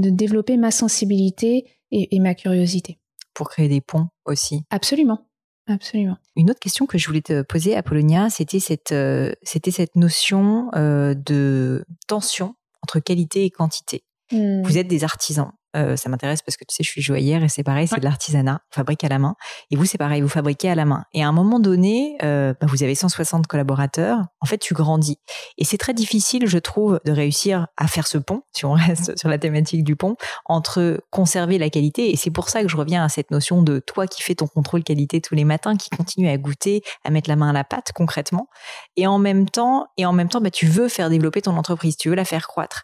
développer 0.09 0.57
ma 0.57 0.71
sensibilité 0.71 1.65
et, 1.93 2.19
ma 2.19 2.35
curiosité. 2.35 2.99
Pour 3.33 3.49
créer 3.49 3.67
des 3.67 3.81
ponts 3.81 4.07
aussi. 4.25 4.63
Absolument. 4.69 5.27
Absolument. 5.67 6.17
Une 6.35 6.49
autre 6.51 6.59
question 6.59 6.85
que 6.85 6.97
je 6.97 7.07
voulais 7.07 7.21
te 7.21 7.41
poser, 7.41 7.75
Apollonia, 7.75 8.29
c'était 8.29 8.59
cette, 8.59 8.91
euh, 8.91 9.31
c'était 9.43 9.71
cette 9.71 9.95
notion 9.95 10.69
euh, 10.75 11.13
de 11.13 11.85
tension 12.07 12.55
entre 12.81 12.99
qualité 12.99 13.45
et 13.45 13.49
quantité. 13.49 14.03
Hmm. 14.31 14.61
Vous 14.63 14.77
êtes 14.77 14.87
des 14.87 15.03
artisans. 15.05 15.51
Euh, 15.75 15.95
ça 15.95 16.09
m'intéresse 16.09 16.41
parce 16.41 16.57
que 16.57 16.65
tu 16.65 16.75
sais, 16.75 16.83
je 16.83 16.89
suis 16.89 17.01
joaillère 17.01 17.43
et 17.43 17.49
c'est 17.49 17.63
pareil, 17.63 17.87
c'est 17.87 17.99
de 17.99 18.03
l'artisanat, 18.03 18.61
on 18.71 18.75
fabrique 18.75 19.03
à 19.03 19.09
la 19.09 19.19
main. 19.19 19.35
Et 19.71 19.75
vous, 19.75 19.85
c'est 19.85 19.97
pareil, 19.97 20.21
vous 20.21 20.29
fabriquez 20.29 20.69
à 20.69 20.75
la 20.75 20.85
main. 20.85 21.05
Et 21.13 21.23
à 21.23 21.27
un 21.27 21.31
moment 21.31 21.59
donné, 21.59 22.17
euh, 22.23 22.53
bah, 22.59 22.67
vous 22.69 22.83
avez 22.83 22.95
160 22.95 23.47
collaborateurs. 23.47 24.19
En 24.39 24.45
fait, 24.45 24.57
tu 24.57 24.73
grandis. 24.73 25.17
Et 25.57 25.65
c'est 25.65 25.77
très 25.77 25.93
difficile, 25.93 26.47
je 26.47 26.57
trouve, 26.57 26.99
de 27.05 27.11
réussir 27.11 27.67
à 27.77 27.87
faire 27.87 28.07
ce 28.07 28.17
pont, 28.17 28.43
si 28.51 28.65
on 28.65 28.73
reste 28.73 29.17
sur 29.17 29.29
la 29.29 29.37
thématique 29.37 29.83
du 29.83 29.95
pont, 29.95 30.15
entre 30.45 31.01
conserver 31.09 31.57
la 31.57 31.69
qualité. 31.69 32.11
Et 32.11 32.15
c'est 32.15 32.31
pour 32.31 32.49
ça 32.49 32.61
que 32.61 32.67
je 32.67 32.77
reviens 32.77 33.03
à 33.03 33.09
cette 33.09 33.31
notion 33.31 33.61
de 33.61 33.79
toi 33.79 34.07
qui 34.07 34.21
fais 34.21 34.35
ton 34.35 34.47
contrôle 34.47 34.83
qualité 34.83 35.21
tous 35.21 35.35
les 35.35 35.45
matins, 35.45 35.75
qui 35.75 35.89
continue 35.89 36.29
à 36.29 36.37
goûter, 36.37 36.83
à 37.03 37.09
mettre 37.09 37.29
la 37.29 37.35
main 37.35 37.49
à 37.49 37.53
la 37.53 37.63
pâte 37.63 37.91
concrètement. 37.95 38.47
Et 38.95 39.07
en 39.07 39.17
même 39.17 39.49
temps, 39.49 39.87
et 39.97 40.05
en 40.05 40.13
même 40.13 40.29
temps, 40.29 40.41
bah, 40.41 40.51
tu 40.51 40.67
veux 40.67 40.87
faire 40.87 41.09
développer 41.09 41.41
ton 41.41 41.57
entreprise, 41.57 41.97
tu 41.97 42.09
veux 42.09 42.15
la 42.15 42.25
faire 42.25 42.47
croître. 42.47 42.83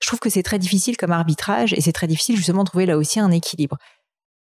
Je 0.00 0.06
trouve 0.06 0.20
que 0.20 0.30
c'est 0.30 0.42
très 0.42 0.58
difficile 0.58 0.96
comme 0.96 1.12
arbitrage 1.12 1.72
et 1.72 1.80
c'est 1.80 1.92
très 1.92 2.06
difficile 2.06 2.29
justement 2.36 2.64
trouver 2.64 2.86
là 2.86 2.96
aussi 2.96 3.20
un 3.20 3.30
équilibre. 3.30 3.76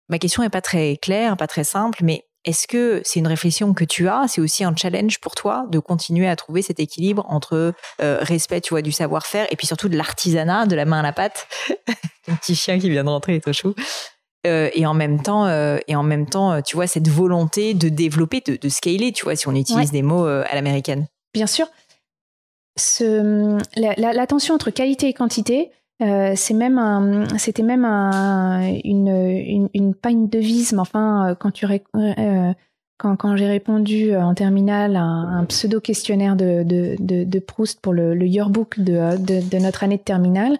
Ma 0.10 0.20
question 0.20 0.44
n'est 0.44 0.50
pas 0.50 0.62
très 0.62 0.98
claire, 0.98 1.38
pas 1.38 1.48
très 1.48 1.64
simple, 1.64 2.00
mais 2.04 2.26
est-ce 2.46 2.68
que 2.68 3.02
c'est 3.06 3.20
une 3.20 3.28
réflexion 3.28 3.74
que 3.74 3.86
tu 3.86 4.10
as 4.10 4.26
C'est 4.28 4.42
aussi 4.42 4.64
un 4.64 4.76
challenge 4.76 5.20
pour 5.20 5.34
toi 5.34 5.66
de 5.70 5.80
continuer 5.80 6.28
à 6.28 6.36
trouver 6.36 6.62
cet 6.62 6.80
équilibre 6.80 7.26
entre 7.30 7.74
euh, 8.02 8.18
respect, 8.22 8.60
tu 8.60 8.74
vois, 8.74 8.82
du 8.82 8.92
savoir-faire 8.92 9.48
et 9.50 9.56
puis 9.56 9.66
surtout 9.66 9.88
de 9.88 9.96
l'artisanat, 9.96 10.66
de 10.66 10.76
la 10.76 10.86
main 10.86 11.00
à 11.00 11.04
la 11.04 11.14
pâte? 11.14 11.48
Un 12.28 12.36
petit 12.36 12.56
chien 12.56 12.80
qui 12.80 12.90
vient 12.90 13.04
de 13.04 13.10
rentrer, 13.10 13.36
est 13.36 13.40
trop 13.40 13.54
chou. 13.54 13.74
Euh, 14.46 14.70
et 14.74 14.86
en 14.86 14.94
même 14.94 15.22
temps, 15.22 15.46
euh, 15.46 15.78
et 15.88 15.96
en 15.96 16.04
même 16.04 16.26
temps, 16.26 16.62
tu 16.62 16.76
vois, 16.76 16.88
cette 16.88 17.08
volonté 17.08 17.74
de 17.74 17.88
développer, 17.88 18.42
de, 18.42 18.70
scaler, 18.70 19.14
tu 19.14 19.24
vois, 19.24 19.38
si 19.38 19.48
on 19.48 19.56
utilise 19.56 19.92
des 19.92 20.02
mots 20.02 20.26
à 20.26 20.54
l'américaine. 20.54 21.08
Bien 21.34 21.48
sûr. 21.48 21.68
Ce, 22.78 23.58
la 23.78 24.28
tension 24.28 24.56
entre 24.56 24.70
qualité 24.70 25.08
et 25.08 25.14
quantité, 25.14 25.72
euh, 26.02 26.34
c'est 26.36 26.54
même 26.54 26.78
un, 26.78 27.26
c'était 27.38 27.64
même 27.64 27.86
un, 27.86 28.68
une, 28.84 29.08
une, 29.08 29.70
une, 29.74 29.94
pas 29.94 30.10
une 30.10 30.28
devise, 30.28 30.74
mais 30.74 30.80
enfin, 30.80 31.30
euh, 31.30 31.36
quand 31.36 31.52
tu 31.52 31.66
euh, 31.66 32.54
quand, 32.98 33.16
quand 33.16 33.36
j'ai 33.36 33.48
répondu 33.48 34.16
en 34.16 34.34
terminale 34.34 34.96
à 34.96 35.04
un, 35.04 35.46
pseudo 35.46 35.80
questionnaire 35.80 36.36
de, 36.36 36.64
de, 36.64 36.96
de, 37.00 37.24
de, 37.24 37.40
Proust 37.40 37.80
pour 37.82 37.94
le, 37.94 38.16
le 38.16 38.26
yearbook 38.26 38.80
de, 38.80 39.18
de, 39.18 39.48
de, 39.48 39.58
notre 39.58 39.84
année 39.84 39.98
de 39.98 40.04
terminale, 40.04 40.58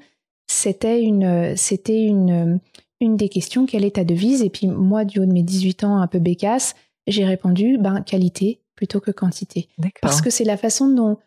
c'était 0.48 1.02
une, 1.02 1.56
c'était 1.56 2.04
une, 2.04 2.60
une 3.00 3.18
des 3.18 3.30
questions 3.30 3.66
quelle 3.66 3.86
est 3.86 3.96
ta 3.96 4.04
devise. 4.04 4.44
Et 4.44 4.50
puis 4.50 4.68
moi, 4.68 5.04
du 5.04 5.20
haut 5.20 5.26
de 5.26 5.34
mes 5.34 5.44
18 5.44 5.84
ans, 5.84 5.98
un 5.98 6.08
peu 6.08 6.20
bécasse, 6.20 6.76
j'ai 7.08 7.26
répondu 7.26 7.78
ben 7.78 8.02
qualité 8.02 8.60
plutôt 8.76 9.00
que 9.00 9.12
quantité, 9.12 9.70
parce 10.02 10.22
que 10.22 10.30
c'est 10.30 10.44
la 10.44 10.58
façon 10.58 10.90
dont 10.90 11.18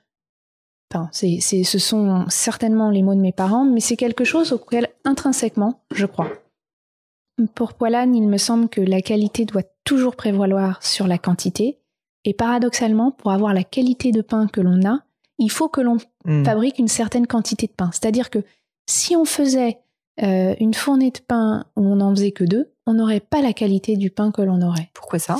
Enfin, 0.92 1.09
c'est, 1.12 1.40
ce 1.40 1.79
sont 1.79 2.27
certainement 2.29 2.90
les 2.90 3.03
mots 3.03 3.14
de 3.14 3.20
mes 3.20 3.33
parents, 3.33 3.64
mais 3.64 3.81
c'est 3.81 3.96
quelque 3.96 4.25
chose 4.25 4.53
auquel 4.53 4.88
intrinsèquement 5.05 5.81
je 5.92 6.07
crois. 6.07 6.31
Pour 7.55 7.75
Poilane, 7.75 8.14
il 8.14 8.29
me 8.29 8.38
semble 8.38 8.68
que 8.68 8.81
la 8.81 9.03
qualité 9.03 9.44
doit 9.44 9.64
toujours 9.85 10.16
prévaloir 10.16 10.83
sur 10.83 11.07
la 11.07 11.18
quantité, 11.18 11.81
et 12.25 12.35
paradoxalement, 12.35 13.11
pour 13.11 13.31
avoir 13.31 13.53
la 13.53 13.64
qualité 13.64 14.11
de 14.11 14.22
pain 14.22 14.46
que 14.46 14.61
l'on 14.61 14.85
a, 14.87 15.01
il 15.38 15.51
faut 15.51 15.68
que 15.68 15.81
l'on 15.81 15.99
hmm. 16.25 16.44
fabrique 16.44 16.79
une 16.79 16.88
certaine 16.88 17.27
quantité 17.27 17.66
de 17.66 17.72
pain. 17.72 17.90
C'est-à-dire 17.92 18.31
que 18.31 18.42
si 18.88 19.16
on 19.16 19.25
faisait 19.25 19.79
euh, 20.22 20.55
une 20.61 20.75
fournée 20.75 21.11
de 21.11 21.18
pain 21.18 21.66
où 21.77 21.83
on 21.83 21.96
n'en 21.96 22.14
faisait 22.14 22.33
que 22.33 22.44
deux, 22.44 22.72
on 22.87 22.94
n'aurait 22.94 23.20
pas 23.20 23.42
la 23.42 23.53
qualité 23.53 23.96
du 23.96 24.11
pain 24.11 24.31
que 24.31 24.42
l'on 24.42 24.62
aurait. 24.62 24.90
Pourquoi 24.94 25.18
ça? 25.18 25.37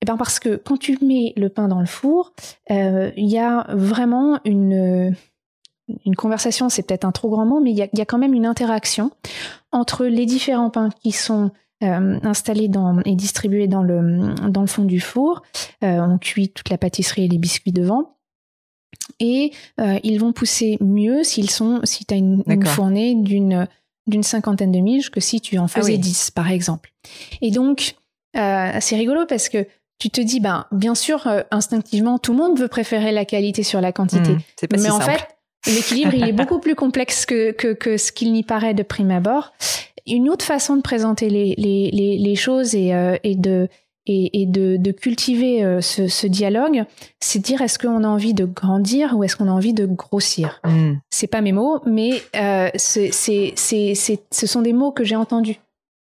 Eh 0.00 0.06
ben 0.06 0.16
parce 0.16 0.38
que 0.38 0.56
quand 0.56 0.76
tu 0.76 0.96
mets 1.04 1.32
le 1.36 1.48
pain 1.48 1.68
dans 1.68 1.80
le 1.80 1.86
four, 1.86 2.32
euh, 2.70 3.10
il 3.16 3.26
y 3.26 3.38
a 3.38 3.66
vraiment 3.70 4.38
une, 4.44 5.14
une 6.06 6.14
conversation, 6.14 6.68
c'est 6.68 6.86
peut-être 6.86 7.04
un 7.04 7.12
trop 7.12 7.30
grand 7.30 7.46
mot, 7.46 7.60
mais 7.60 7.72
il 7.72 7.76
y, 7.76 7.82
a, 7.82 8.04
quand 8.04 8.18
même 8.18 8.34
une 8.34 8.46
interaction 8.46 9.10
entre 9.72 10.06
les 10.06 10.24
différents 10.24 10.70
pains 10.70 10.90
qui 11.02 11.10
sont 11.10 11.50
euh, 11.82 12.18
installés 12.22 12.68
dans, 12.68 13.00
et 13.00 13.16
distribués 13.16 13.66
dans 13.66 13.82
le, 13.82 14.34
dans 14.48 14.60
le 14.60 14.66
fond 14.68 14.84
du 14.84 15.00
four. 15.00 15.42
Euh, 15.82 15.98
on 16.00 16.18
cuit 16.18 16.50
toute 16.50 16.70
la 16.70 16.78
pâtisserie 16.78 17.24
et 17.24 17.28
les 17.28 17.38
biscuits 17.38 17.72
devant. 17.72 18.14
Et 19.20 19.52
ils 20.02 20.18
vont 20.18 20.32
pousser 20.32 20.76
mieux 20.80 21.24
s'ils 21.24 21.50
sont, 21.50 21.80
si 21.82 22.04
tu 22.04 22.14
as 22.14 22.18
une, 22.18 22.44
fournée 22.66 23.14
d'une 23.14 23.66
d'une 24.06 24.22
cinquantaine 24.22 24.72
de 24.72 24.78
miches 24.78 25.10
que 25.10 25.20
si 25.20 25.40
tu 25.40 25.58
en 25.58 25.68
faisais 25.68 25.94
ah 25.96 26.00
10, 26.00 26.30
par 26.30 26.50
exemple. 26.50 26.92
Et 27.42 27.50
donc, 27.50 27.96
c'est 28.34 28.96
rigolo 28.96 29.26
parce 29.26 29.48
que 29.48 29.66
tu 29.98 30.10
te 30.10 30.20
dis, 30.20 30.40
ben, 30.40 30.66
bien 30.72 30.94
sûr, 30.94 31.26
euh, 31.26 31.42
instinctivement, 31.50 32.18
tout 32.18 32.32
le 32.32 32.38
monde 32.38 32.58
veut 32.58 32.68
préférer 32.68 33.12
la 33.12 33.24
qualité 33.24 33.62
sur 33.62 33.80
la 33.80 33.92
quantité. 33.92 34.32
Hmm, 34.32 34.66
Mais 34.78 34.90
en 34.90 35.00
fait, 35.00 35.26
l'équilibre, 35.66 36.14
il 36.14 36.28
est 36.28 36.32
beaucoup 36.32 36.60
plus 36.60 36.74
complexe 36.74 37.26
que, 37.26 37.52
que, 37.52 37.72
que 37.72 37.96
ce 37.96 38.12
qu'il 38.12 38.32
n'y 38.32 38.44
paraît 38.44 38.74
de 38.74 38.82
prime 38.82 39.10
abord. 39.10 39.52
Une 40.06 40.30
autre 40.30 40.44
façon 40.44 40.76
de 40.76 40.82
présenter 40.82 41.28
les, 41.28 41.54
les, 41.58 41.90
les, 41.90 42.16
les 42.16 42.34
choses 42.34 42.74
et, 42.74 42.94
euh, 42.94 43.16
et, 43.24 43.34
de, 43.34 43.68
et, 44.06 44.46
de, 44.46 44.92
cultiver 44.92 45.64
euh, 45.64 45.80
ce, 45.80 46.26
dialogue, 46.26 46.84
c'est 47.20 47.40
dire 47.40 47.60
est-ce 47.60 47.78
qu'on 47.78 48.04
a 48.04 48.08
envie 48.08 48.34
de 48.34 48.44
grandir 48.44 49.14
ou 49.16 49.24
est-ce 49.24 49.36
qu'on 49.36 49.48
a 49.48 49.52
envie 49.52 49.74
de 49.74 49.86
grossir? 49.86 50.60
Mm. 50.64 50.94
C'est 51.10 51.26
pas 51.26 51.40
mes 51.40 51.52
mots, 51.52 51.80
mais 51.86 52.22
euh, 52.36 52.70
c'est, 52.76 53.10
ce 53.12 54.46
sont 54.46 54.62
des 54.62 54.72
mots 54.72 54.92
que 54.92 55.04
j'ai 55.04 55.16
entendus. 55.16 55.58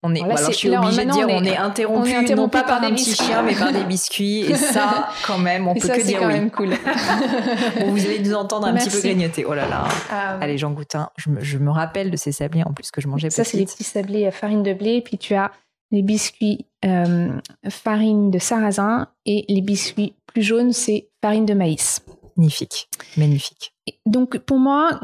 On 0.07 0.15
est, 0.15 0.21
alors, 0.21 0.37
je 0.37 0.53
suis 0.53 0.69
obligée 0.77 1.07
de 1.07 1.11
dire, 1.13 1.27
on 1.31 1.43
est, 1.45 1.57
interrompu, 1.57 2.13
non 2.37 2.51
pas 2.51 2.63
par, 2.63 2.85
un 2.85 2.91
petit 2.91 3.15
chien, 3.15 3.41
mais 3.41 3.55
par 3.55 3.73
des 3.73 3.85
biscuits. 3.89 4.41
Et 4.41 4.55
ça, 4.55 5.09
quand 5.27 5.39
même, 5.39 5.67
on 5.67 5.73
peut 5.73 5.89
que 5.89 6.05
dire 6.05 6.21
quand 6.21 6.27
oui. 6.27 6.35
Même 6.35 6.51
cool. 6.51 6.69
bon, 7.81 7.91
vous 7.91 8.05
allez 8.05 8.19
nous 8.19 8.35
entendre 8.35 8.67
un 8.67 8.75
petit 8.75 8.91
peu 8.91 9.01
grignoter. 9.01 9.47
Oh 9.47 9.55
là 9.55 9.67
là. 9.67 9.85
Euh, 10.13 10.39
Allez, 10.43 10.59
Jean 10.59 10.73
Goutin, 10.73 11.09
je 11.17 11.31
me, 11.31 11.41
je 11.41 11.57
me, 11.57 11.71
rappelle 11.71 12.11
de 12.11 12.19
ces 12.19 12.33
sablés 12.33 12.63
en 12.65 12.75
plus 12.75 12.91
que 12.91 13.01
je 13.01 13.09
mangeais. 13.09 13.31
Ça, 13.31 13.45
c'est 13.45 13.57
les 13.57 13.65
petits 13.65 13.83
sablés 13.83 14.27
à 14.27 14.31
farine 14.31 14.63
de 14.63 14.75
blé. 14.75 15.01
Puis 15.01 15.17
tu 15.17 15.35
as 15.35 15.51
les 15.91 16.03
biscuits 16.03 16.67
euh, 16.85 17.31
farine 17.71 18.31
de 18.31 18.39
sarrasin 18.39 19.09
et 19.25 19.47
les 19.49 19.63
biscuits 19.63 20.15
plus 20.27 20.43
jaunes, 20.43 20.73
c'est 20.73 21.09
farine 21.23 21.47
de 21.47 21.55
maïs. 21.55 22.05
Magnifique, 22.37 22.89
magnifique. 23.17 23.73
Donc 24.07 24.39
pour 24.39 24.59
moi, 24.59 25.01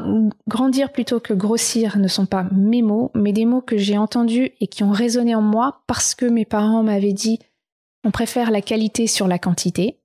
grandir 0.47 0.91
plutôt 0.91 1.19
que 1.19 1.33
grossir 1.33 1.97
ne 1.97 2.07
sont 2.07 2.25
pas 2.25 2.45
mes 2.51 2.81
mots, 2.81 3.11
mais 3.15 3.31
des 3.31 3.45
mots 3.45 3.61
que 3.61 3.77
j'ai 3.77 3.97
entendus 3.97 4.51
et 4.59 4.67
qui 4.67 4.83
ont 4.83 4.91
résonné 4.91 5.35
en 5.35 5.41
moi 5.41 5.83
parce 5.87 6.15
que 6.15 6.25
mes 6.25 6.45
parents 6.45 6.83
m'avaient 6.83 7.13
dit 7.13 7.39
on 8.03 8.11
préfère 8.11 8.51
la 8.51 8.61
qualité 8.61 9.07
sur 9.07 9.27
la 9.27 9.39
quantité. 9.39 9.99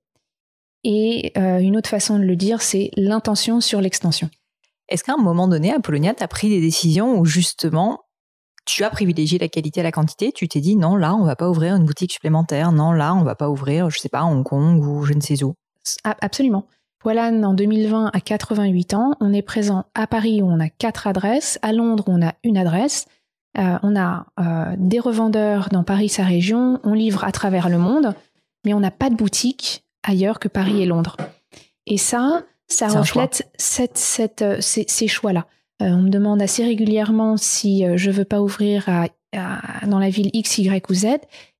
Et 0.83 1.33
euh, 1.37 1.57
une 1.59 1.75
autre 1.75 1.89
façon 1.89 2.19
de 2.19 2.23
le 2.23 2.35
dire, 2.35 2.61
c'est 2.61 2.91
l'intention 2.95 3.59
sur 3.59 3.81
l'extension. 3.81 4.29
Est-ce 4.89 5.03
qu'à 5.03 5.13
un 5.13 5.21
moment 5.21 5.47
donné, 5.47 5.73
Apollonia, 5.73 6.13
tu 6.13 6.23
as 6.23 6.27
pris 6.27 6.49
des 6.49 6.61
décisions 6.61 7.17
où 7.17 7.25
justement 7.25 8.03
tu 8.65 8.83
as 8.83 8.89
privilégié 8.89 9.39
la 9.39 9.47
qualité 9.47 9.79
à 9.79 9.83
la 9.83 9.91
quantité, 9.91 10.31
tu 10.31 10.47
t'es 10.47 10.59
dit 10.59 10.75
non, 10.75 10.95
là, 10.95 11.15
on 11.15 11.23
va 11.23 11.35
pas 11.35 11.49
ouvrir 11.49 11.75
une 11.75 11.85
boutique 11.85 12.11
supplémentaire, 12.11 12.71
non, 12.71 12.91
là, 12.91 13.15
on 13.15 13.23
va 13.23 13.35
pas 13.35 13.49
ouvrir, 13.49 13.89
je 13.89 13.97
sais 13.97 14.09
pas, 14.09 14.23
Hong 14.23 14.43
Kong 14.43 14.83
ou 14.83 15.03
je 15.03 15.13
ne 15.13 15.21
sais 15.21 15.41
où. 15.43 15.55
Absolument. 16.03 16.67
Poilane, 17.07 17.45
en 17.45 17.53
2020, 17.53 18.11
a 18.11 18.19
88 18.19 18.93
ans. 18.93 19.15
On 19.21 19.31
est 19.31 19.41
présent 19.41 19.85
à 19.95 20.07
Paris 20.07 20.41
où 20.41 20.45
on 20.45 20.59
a 20.59 20.67
quatre 20.67 21.07
adresses, 21.07 21.57
à 21.61 21.71
Londres 21.71 22.03
où 22.07 22.11
on 22.11 22.21
a 22.21 22.33
une 22.43 22.57
adresse. 22.57 23.05
Euh, 23.57 23.77
on 23.81 23.95
a 23.95 24.25
euh, 24.41 24.75
des 24.77 24.99
revendeurs 24.99 25.69
dans 25.71 25.85
Paris, 25.85 26.09
sa 26.09 26.25
région. 26.25 26.81
On 26.83 26.91
livre 26.91 27.23
à 27.23 27.31
travers 27.31 27.69
le 27.69 27.77
monde, 27.77 28.13
mais 28.65 28.73
on 28.73 28.81
n'a 28.81 28.91
pas 28.91 29.09
de 29.09 29.15
boutique 29.15 29.85
ailleurs 30.03 30.37
que 30.37 30.49
Paris 30.49 30.81
et 30.81 30.85
Londres. 30.85 31.15
Et 31.85 31.97
ça, 31.97 32.43
ça 32.67 32.89
reflète 32.89 33.49
euh, 34.41 34.57
ces 34.59 35.07
choix-là. 35.07 35.45
Euh, 35.81 35.85
on 35.85 36.01
me 36.01 36.09
demande 36.09 36.41
assez 36.41 36.65
régulièrement 36.65 37.37
si 37.37 37.85
je 37.95 38.11
veux 38.11 38.25
pas 38.25 38.41
ouvrir 38.41 38.89
dans 39.85 39.99
la 39.99 40.09
ville 40.09 40.29
X, 40.33 40.57
Y 40.57 40.89
ou 40.89 40.93
Z. 40.93 41.05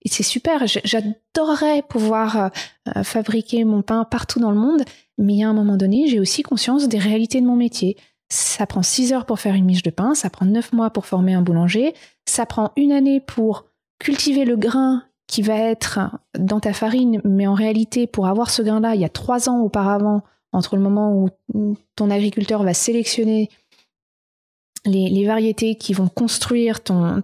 Et 0.04 0.10
c'est 0.10 0.24
super. 0.24 0.64
J'adorerais 0.66 1.84
pouvoir 1.88 2.52
euh, 2.96 3.04
fabriquer 3.04 3.64
mon 3.64 3.82
pain 3.82 4.06
partout 4.06 4.40
dans 4.40 4.52
le 4.52 4.58
monde. 4.58 4.84
Mais 5.18 5.44
à 5.44 5.50
un 5.50 5.54
moment 5.54 5.78
donné, 5.78 6.08
j'ai 6.08 6.20
aussi 6.20 6.44
conscience 6.44 6.88
des 6.88 7.00
réalités 7.00 7.42
de 7.42 7.46
mon 7.46 7.56
métier. 7.56 7.98
Ça 8.30 8.68
prend 8.68 8.84
six 8.84 9.14
heures 9.14 9.26
pour 9.26 9.40
faire 9.40 9.56
une 9.56 9.66
miche 9.66 9.84
de 9.84 9.90
pain, 9.90 10.14
ça 10.14 10.30
prend 10.30 10.46
neuf 10.46 10.74
mois 10.74 10.90
pour 10.90 11.06
former 11.06 11.34
un 11.34 11.42
boulanger, 11.42 11.94
ça 12.26 12.46
prend 12.46 12.72
une 12.76 12.92
année 12.92 13.22
pour 13.22 13.66
cultiver 14.00 14.44
le 14.44 14.58
grain 14.58 15.04
qui 15.28 15.42
va 15.42 15.56
être 15.56 16.00
dans 16.38 16.60
ta 16.60 16.74
farine, 16.74 17.22
mais 17.24 17.48
en 17.48 17.54
réalité, 17.54 18.08
pour 18.08 18.28
avoir 18.28 18.50
ce 18.50 18.62
grain-là, 18.62 18.96
il 18.96 19.02
y 19.02 19.06
a 19.06 19.10
trois 19.10 19.50
ans 19.50 19.60
auparavant, 19.62 20.24
entre 20.54 20.76
le 20.76 20.82
moment 20.82 21.30
où 21.54 21.76
ton 21.96 22.10
agriculteur 22.10 22.64
va 22.64 22.74
sélectionner 22.74 23.50
les, 24.88 25.26
variétés 25.26 25.76
qui 25.76 25.94
vont 25.94 26.08
construire 26.08 26.84
ton, 26.84 27.22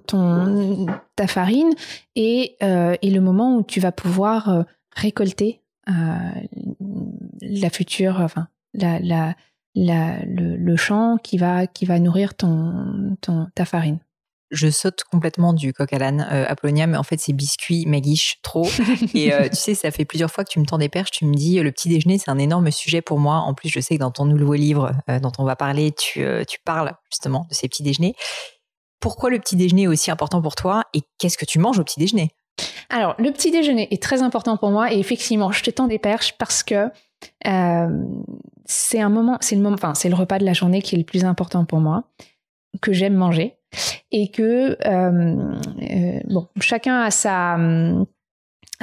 ta 1.16 1.28
farine 1.28 1.72
et, 2.16 2.56
euh, 2.62 2.96
et, 3.02 3.10
le 3.10 3.22
moment 3.22 3.58
où 3.58 3.64
tu 3.64 3.80
vas 3.80 3.92
pouvoir 3.92 4.50
euh, 4.50 4.64
récolter 4.92 5.62
euh, 5.90 5.94
la 7.42 7.70
future, 7.70 8.20
enfin, 8.20 8.48
la, 8.74 9.36
le, 9.76 10.76
champ 10.76 11.18
qui 11.18 11.38
va, 11.38 11.68
qui 11.68 11.86
va 11.86 12.00
nourrir 12.00 12.36
ton, 12.36 13.18
ta 13.56 13.66
farine 13.66 14.00
je 14.54 14.70
saute 14.70 15.04
complètement 15.12 15.52
du 15.52 15.74
coq 15.74 15.92
à 15.92 15.98
l'âne 15.98 16.26
euh, 16.32 16.46
Apollonia, 16.48 16.88
mais 16.88 16.98
en 16.98 17.04
fait, 17.04 17.20
c'est 17.20 17.34
biscuits, 17.34 17.86
maguiche, 17.86 18.40
trop. 18.44 18.68
et 19.14 19.34
euh, 19.34 19.50
tu 19.50 19.56
sais, 19.56 19.74
ça 19.74 19.92
fait 19.92 20.06
plusieurs 20.06 20.32
fois 20.32 20.44
que 20.44 20.50
tu 20.50 20.60
me 20.60 20.66
tends 20.66 20.78
des 20.78 20.90
perches, 20.90 21.12
tu 21.12 21.26
me 21.26 21.34
dis, 21.34 21.60
le 21.60 21.72
petit 21.72 21.90
déjeuner, 21.90 22.18
c'est 22.20 22.30
un 22.30 22.38
énorme 22.38 22.70
sujet 22.72 23.02
pour 23.02 23.20
moi. 23.20 23.38
En 23.38 23.54
plus, 23.54 23.70
je 23.70 23.80
sais 23.80 23.96
que 23.96 24.00
dans 24.00 24.12
ton 24.12 24.26
nouveau 24.26 24.54
livre 24.54 24.94
euh, 25.10 25.20
dont 25.20 25.32
on 25.40 25.44
va 25.44 25.56
parler, 25.56 25.92
tu, 25.92 26.26
tu 26.48 26.60
parles 26.64 26.94
justement 27.12 27.48
de 27.50 27.56
ces 27.56 27.68
petits 27.68 27.84
déjeuners. 27.84 28.16
Pourquoi 29.00 29.30
le 29.30 29.40
petit 29.40 29.56
déjeuner 29.56 29.84
est 29.84 29.88
aussi 29.88 30.12
important 30.12 30.42
pour 30.42 30.56
toi 30.56 30.84
et 30.94 31.02
qu'est-ce 31.18 31.38
que 31.38 31.46
tu 31.46 31.60
manges 31.60 31.80
au 31.80 31.84
petit 31.84 32.00
déjeuner? 32.00 32.30
Alors, 32.90 33.16
le 33.18 33.32
petit 33.32 33.52
déjeuner 33.52 33.88
est 33.92 34.02
très 34.02 34.22
important 34.22 34.56
pour 34.56 34.70
moi 34.70 34.94
et 34.94 35.00
effectivement, 35.00 35.52
je 35.52 35.64
te 35.64 35.72
tends 35.72 35.88
des 35.88 36.00
perches 36.00 36.38
parce 36.38 36.64
que 36.64 36.90
c'est 38.66 39.02
un 39.02 39.10
moment, 39.10 39.38
c'est 39.42 39.56
le 39.56 39.62
moment, 39.62 39.76
enfin, 39.76 39.96
c'est 39.96 40.10
le 40.10 40.16
repas 40.16 40.40
de 40.40 40.46
la 40.46 40.54
journée 40.54 40.82
qui 40.82 40.96
est 40.96 40.98
le 40.98 41.04
plus 41.04 41.26
important 41.26 41.66
pour 41.66 41.80
moi, 41.80 42.04
que 42.82 42.94
j'aime 42.94 43.16
manger 43.16 43.56
et 44.12 44.28
que 44.28 44.78
euh, 44.86 45.52
euh, 45.82 46.20
bon, 46.26 46.48
chacun 46.60 47.02
a 47.02 47.12
sa 47.12 47.58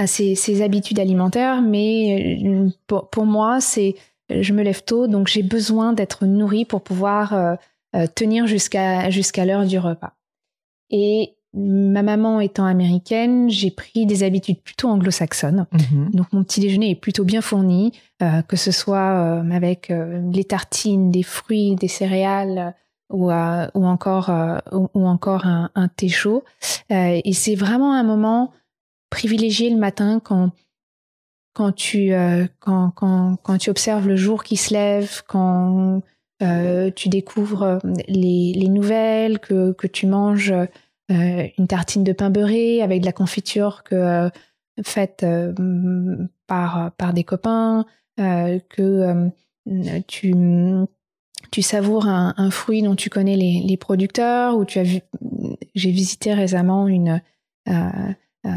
ses, 0.06 0.62
habitudes 0.62 0.98
alimentaires, 0.98 1.62
mais 1.62 2.42
euh, 2.44 2.68
pour, 2.86 3.26
moi, 3.26 3.60
c'est 3.60 3.94
je 4.28 4.52
me 4.52 4.62
lève 4.62 4.84
tôt, 4.84 5.08
donc 5.08 5.28
j'ai 5.28 5.42
besoin 5.42 5.92
d'être 5.92 6.24
nourrie 6.24 6.64
pour 6.64 6.82
pouvoir 6.82 7.56
tenir 8.14 8.46
jusqu'à 8.46 9.10
jusqu'à 9.10 9.44
l'heure 9.44 9.66
du 9.66 9.78
repas. 9.78 10.12
Et 10.90 11.34
ma 11.52 12.02
maman 12.02 12.40
étant 12.40 12.64
américaine, 12.64 13.50
j'ai 13.50 13.72
pris 13.72 14.06
des 14.06 14.22
habitudes 14.22 14.60
plutôt 14.62 14.88
anglo-saxonnes. 14.88 15.66
Mm-hmm. 15.72 16.14
Donc 16.14 16.32
mon 16.32 16.44
petit 16.44 16.60
déjeuner 16.60 16.90
est 16.90 17.00
plutôt 17.00 17.24
bien 17.24 17.40
fourni, 17.40 17.92
que 18.46 18.56
ce 18.56 18.70
soit 18.70 19.42
avec 19.50 19.92
les 20.32 20.44
tartines, 20.44 21.10
des 21.10 21.24
fruits, 21.24 21.74
des 21.74 21.88
céréales, 21.88 22.74
ou, 23.10 23.30
euh, 23.30 23.68
ou 23.74 23.86
encore, 23.86 24.30
euh, 24.30 24.58
ou, 24.72 25.06
encore 25.06 25.46
un, 25.46 25.70
un, 25.74 25.88
thé 25.88 26.08
chaud. 26.08 26.44
Euh, 26.90 27.20
et 27.24 27.32
c'est 27.32 27.54
vraiment 27.54 27.92
un 27.92 28.02
moment 28.02 28.52
privilégié 29.10 29.70
le 29.70 29.76
matin 29.76 30.20
quand, 30.22 30.52
quand, 31.52 31.72
tu, 31.72 32.12
quand, 32.60 32.92
quand, 32.92 33.36
quand 33.42 33.58
tu 33.58 33.70
observes 33.70 34.06
le 34.06 34.16
jour 34.16 34.44
qui 34.44 34.56
se 34.56 34.72
lève, 34.72 35.22
quand 35.26 36.00
tu 36.40 37.08
découvres 37.08 37.80
les, 38.08 38.52
les 38.54 38.68
nouvelles, 38.68 39.40
que, 39.40 39.72
que 39.72 39.86
tu 39.86 40.06
manges 40.06 40.54
une 41.08 41.66
tartine 41.68 42.04
de 42.04 42.12
pain 42.12 42.30
beurré 42.30 42.82
avec 42.82 43.00
de 43.00 43.06
la 43.06 43.12
confiture 43.12 43.82
que, 43.82 44.30
faite 44.84 45.26
par, 46.46 46.92
par 46.92 47.12
des 47.12 47.24
copains, 47.24 47.84
que 48.16 49.30
tu 50.06 50.34
tu 51.50 51.62
savoures 51.62 52.06
un, 52.06 52.50
fruit 52.50 52.82
dont 52.82 52.94
tu 52.94 53.10
connais 53.10 53.36
les, 53.36 53.76
producteurs 53.76 54.56
ou 54.56 54.64
tu 54.64 54.78
as 54.78 54.82
vu 54.82 55.00
j'ai 55.74 55.90
visité 55.90 56.34
récemment 56.34 56.88
une 56.88 57.20
euh, 57.68 57.72
euh, 58.46 58.50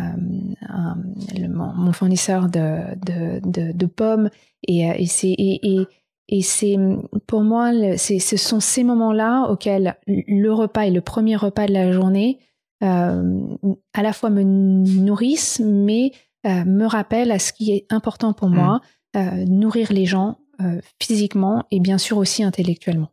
mon, 1.49 1.91
fournisseur 1.91 2.49
de, 2.49 2.95
de, 3.05 3.71
de, 3.73 3.85
pommes 3.85 4.29
et, 4.65 4.89
euh, 4.89 4.93
et 4.97 5.05
c'est 5.07 5.33
et, 5.37 5.87
et, 6.29 6.41
c'est 6.41 6.77
pour 7.27 7.41
moi 7.41 7.71
ce 7.97 8.37
sont 8.37 8.59
ces 8.59 8.83
moments-là 8.83 9.49
auxquels 9.49 9.97
le 10.07 10.49
repas 10.51 10.83
est 10.83 10.91
le 10.91 11.01
premier 11.01 11.35
repas 11.35 11.67
de 11.67 11.73
la 11.73 11.91
journée 11.91 12.39
à 12.81 14.01
la 14.01 14.13
fois 14.13 14.29
me 14.29 14.43
nourrissent 14.43 15.61
mais 15.63 16.11
me 16.45 16.85
rappellent 16.85 17.31
à 17.31 17.39
ce 17.39 17.53
qui 17.53 17.71
est 17.71 17.85
important 17.91 18.33
pour 18.33 18.49
mmh. 18.49 18.55
moi 18.55 18.81
nourrir 19.47 19.91
les 19.91 20.05
gens 20.05 20.37
euh, 20.61 20.81
physiquement 21.01 21.63
et 21.71 21.79
bien 21.79 21.97
sûr 21.97 22.17
aussi 22.17 22.43
intellectuellement. 22.43 23.09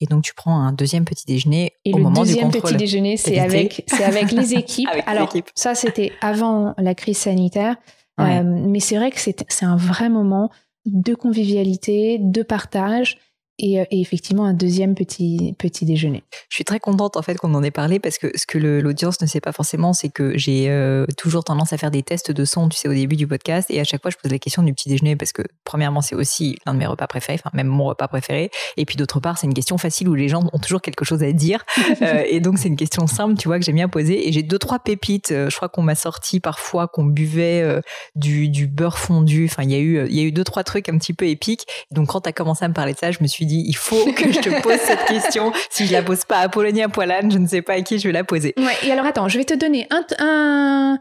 Et 0.00 0.06
donc 0.06 0.22
tu 0.22 0.32
prends 0.34 0.58
un 0.58 0.72
deuxième 0.72 1.04
petit 1.04 1.26
déjeuner 1.26 1.72
et 1.84 1.92
au 1.92 1.98
le 1.98 2.02
moment 2.04 2.22
deuxième 2.22 2.48
du 2.50 2.60
petit 2.60 2.76
déjeuner, 2.76 3.16
c'est 3.16 3.38
avec 3.38 3.84
c'est 3.86 4.04
avec 4.04 4.32
les 4.32 4.54
équipes. 4.58 4.88
Alors 5.06 5.32
ça 5.54 5.74
c'était 5.74 6.12
avant 6.22 6.74
la 6.78 6.94
crise 6.94 7.18
sanitaire, 7.18 7.76
euh, 8.18 8.42
mais 8.44 8.80
c'est 8.80 8.96
vrai 8.96 9.10
que 9.10 9.20
c'est 9.20 9.44
c'est 9.48 9.66
un 9.66 9.76
vrai 9.76 10.08
moment 10.08 10.50
de 10.86 11.14
convivialité, 11.14 12.18
de 12.18 12.42
partage 12.42 13.18
euh, 13.62 13.84
et, 13.90 14.00
effectivement 14.00 14.44
un 14.44 14.54
deuxième 14.54 14.94
petit, 14.94 15.54
petit 15.58 15.84
déjeuner. 15.84 16.22
Je 16.48 16.56
suis 16.56 16.64
très 16.64 16.80
contente 16.80 17.16
en 17.16 17.22
fait 17.22 17.36
qu'on 17.36 17.54
en 17.54 17.62
ait 17.62 17.70
parlé 17.70 17.98
parce 17.98 18.18
que 18.18 18.28
ce 18.36 18.46
que 18.46 18.58
l'audience 18.58 19.20
ne 19.20 19.26
sait 19.26 19.40
pas 19.40 19.52
forcément, 19.52 19.92
c'est 19.92 20.08
que 20.08 20.36
j'ai 20.36 20.70
euh, 20.70 21.06
toujours 21.16 21.44
tendance 21.44 21.72
à 21.72 21.78
faire 21.78 21.90
des 21.90 22.02
tests 22.02 22.30
de 22.30 22.44
son, 22.44 22.68
tu 22.68 22.76
sais, 22.76 22.88
au 22.88 22.94
début 22.94 23.16
du 23.16 23.26
podcast 23.26 23.70
et 23.70 23.80
à 23.80 23.84
chaque 23.84 24.02
fois 24.02 24.10
je 24.10 24.16
pose 24.16 24.30
la 24.30 24.38
question 24.38 24.62
du 24.62 24.72
petit 24.72 24.88
déjeuner 24.88 25.16
parce 25.16 25.32
que 25.32 25.42
premièrement 25.64 26.00
c'est 26.00 26.14
aussi 26.14 26.58
l'un 26.66 26.74
de 26.74 26.78
mes 26.78 26.86
repas 26.86 27.06
préférés, 27.06 27.38
enfin 27.42 27.50
même 27.54 27.66
mon 27.66 27.84
repas 27.84 28.08
préféré 28.08 28.50
et 28.76 28.84
puis 28.84 28.96
d'autre 28.96 29.20
part 29.20 29.38
c'est 29.38 29.46
une 29.46 29.54
question 29.54 29.78
facile 29.78 30.08
où 30.08 30.14
les 30.14 30.28
gens 30.28 30.44
ont 30.52 30.58
toujours 30.58 30.82
quelque 30.82 31.04
chose 31.04 31.22
à 31.22 31.32
dire 31.32 31.64
euh, 32.02 32.22
et 32.26 32.40
donc 32.40 32.58
c'est 32.58 32.68
une 32.68 32.76
question 32.76 33.06
simple, 33.06 33.36
tu 33.36 33.48
vois, 33.48 33.58
que 33.58 33.64
j'aime 33.64 33.76
bien 33.76 33.88
poser 33.88 34.28
et 34.28 34.32
j'ai 34.32 34.42
deux 34.42 34.58
trois 34.58 34.78
pépites, 34.78 35.28
je 35.30 35.56
crois 35.56 35.68
qu'on 35.68 35.82
m'a 35.82 35.94
sorti 35.94 36.40
parfois 36.40 36.88
qu'on 36.88 37.04
buvait 37.04 37.80
du, 38.14 38.48
du 38.48 38.66
beurre 38.66 38.98
fondu, 38.98 39.46
enfin 39.46 39.62
il 39.62 39.70
y 39.70 39.74
a 39.74 39.78
eu 39.78 40.06
il 40.06 40.14
y 40.14 40.20
a 40.20 40.22
eu 40.22 40.32
deux 40.32 40.44
trois 40.44 40.64
trucs 40.64 40.88
un 40.88 40.98
petit 40.98 41.12
peu 41.12 41.26
épiques 41.26 41.66
donc 41.90 42.08
quand 42.08 42.22
tu 42.22 42.28
as 42.28 42.32
commencé 42.32 42.64
à 42.64 42.68
me 42.68 42.74
parler 42.74 42.92
de 42.92 42.98
ça, 42.98 43.10
je 43.10 43.18
me 43.20 43.26
suis 43.26 43.46
il 43.58 43.76
faut 43.76 44.12
que 44.12 44.32
je 44.32 44.40
te 44.40 44.62
pose 44.62 44.78
cette 44.78 45.04
question. 45.08 45.52
Si 45.70 45.86
je 45.86 45.92
la 45.92 46.02
pose 46.02 46.24
pas 46.24 46.38
à 46.38 46.48
Polonia 46.48 46.88
Poilane, 46.88 47.30
je 47.30 47.38
ne 47.38 47.46
sais 47.46 47.62
pas 47.62 47.74
à 47.74 47.82
qui 47.82 47.98
je 47.98 48.08
vais 48.08 48.12
la 48.12 48.24
poser. 48.24 48.54
Ouais, 48.56 48.76
et 48.86 48.92
alors 48.92 49.06
attends, 49.06 49.28
je 49.28 49.38
vais 49.38 49.44
te 49.44 49.54
donner 49.54 49.86
un, 49.90 50.98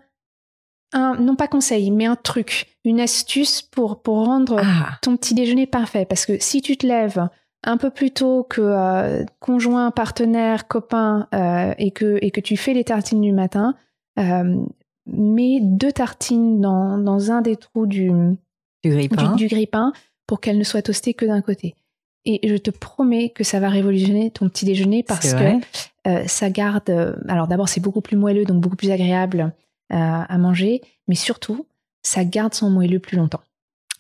un, 0.94 1.16
non 1.16 1.36
pas 1.36 1.48
conseil, 1.48 1.92
mais 1.92 2.06
un 2.06 2.16
truc, 2.16 2.68
une 2.84 3.00
astuce 3.00 3.62
pour, 3.62 4.02
pour 4.02 4.26
rendre 4.26 4.60
ah. 4.64 4.98
ton 5.02 5.18
petit 5.18 5.34
déjeuner 5.34 5.68
parfait. 5.68 6.06
Parce 6.06 6.26
que 6.26 6.38
si 6.40 6.62
tu 6.62 6.78
te 6.78 6.88
lèves 6.88 7.28
un 7.64 7.78
peu 7.78 7.90
plus 7.90 8.12
tôt 8.12 8.46
que 8.50 8.62
euh, 8.62 9.26
conjoint, 9.40 9.92
partenaire, 9.92 10.68
copain, 10.68 11.28
euh, 11.34 11.74
et, 11.78 11.92
que, 11.92 12.18
et 12.22 12.32
que 12.32 12.40
tu 12.40 12.58
fais 12.58 12.74
les 12.74 12.84
tartines 12.84 13.22
du 13.22 13.34
matin, 13.34 13.76
euh, 14.18 14.56
mets 15.06 15.60
deux 15.62 15.92
tartines 15.92 16.62
dans, 16.62 16.98
dans 16.98 17.32
un 17.32 17.42
des 17.42 17.56
trous 17.56 17.86
du, 17.86 18.12
du 18.84 18.90
grille-pain, 18.90 19.36
du, 19.36 19.50
pour 20.28 20.40
qu'elles 20.40 20.58
ne 20.58 20.64
soient 20.64 20.82
toastées 20.82 21.14
que 21.14 21.26
d'un 21.26 21.42
côté. 21.42 21.76
Et 22.26 22.48
je 22.48 22.56
te 22.56 22.70
promets 22.70 23.30
que 23.30 23.44
ça 23.44 23.60
va 23.60 23.70
révolutionner 23.70 24.30
ton 24.32 24.50
petit 24.50 24.66
déjeuner 24.66 25.04
parce 25.04 25.34
que 25.34 26.28
ça 26.28 26.50
garde. 26.50 27.16
alors 27.28 27.48
d'abord, 27.48 27.70
c'est 27.70 27.80
beaucoup 27.80 28.02
plus 28.02 28.18
moelleux, 28.18 28.46
donc 28.46 28.62
beaucoup 28.62 28.76
plus 28.76 28.92
agréable 28.92 29.54
à 29.90 30.38
manger, 30.38 30.82
mais 31.08 31.16
surtout, 31.16 31.66
ça 32.04 32.24
garde 32.26 32.54
son 32.54 32.70
moelleux 32.70 33.00
plus 33.00 33.18
longtemps. 33.18 33.42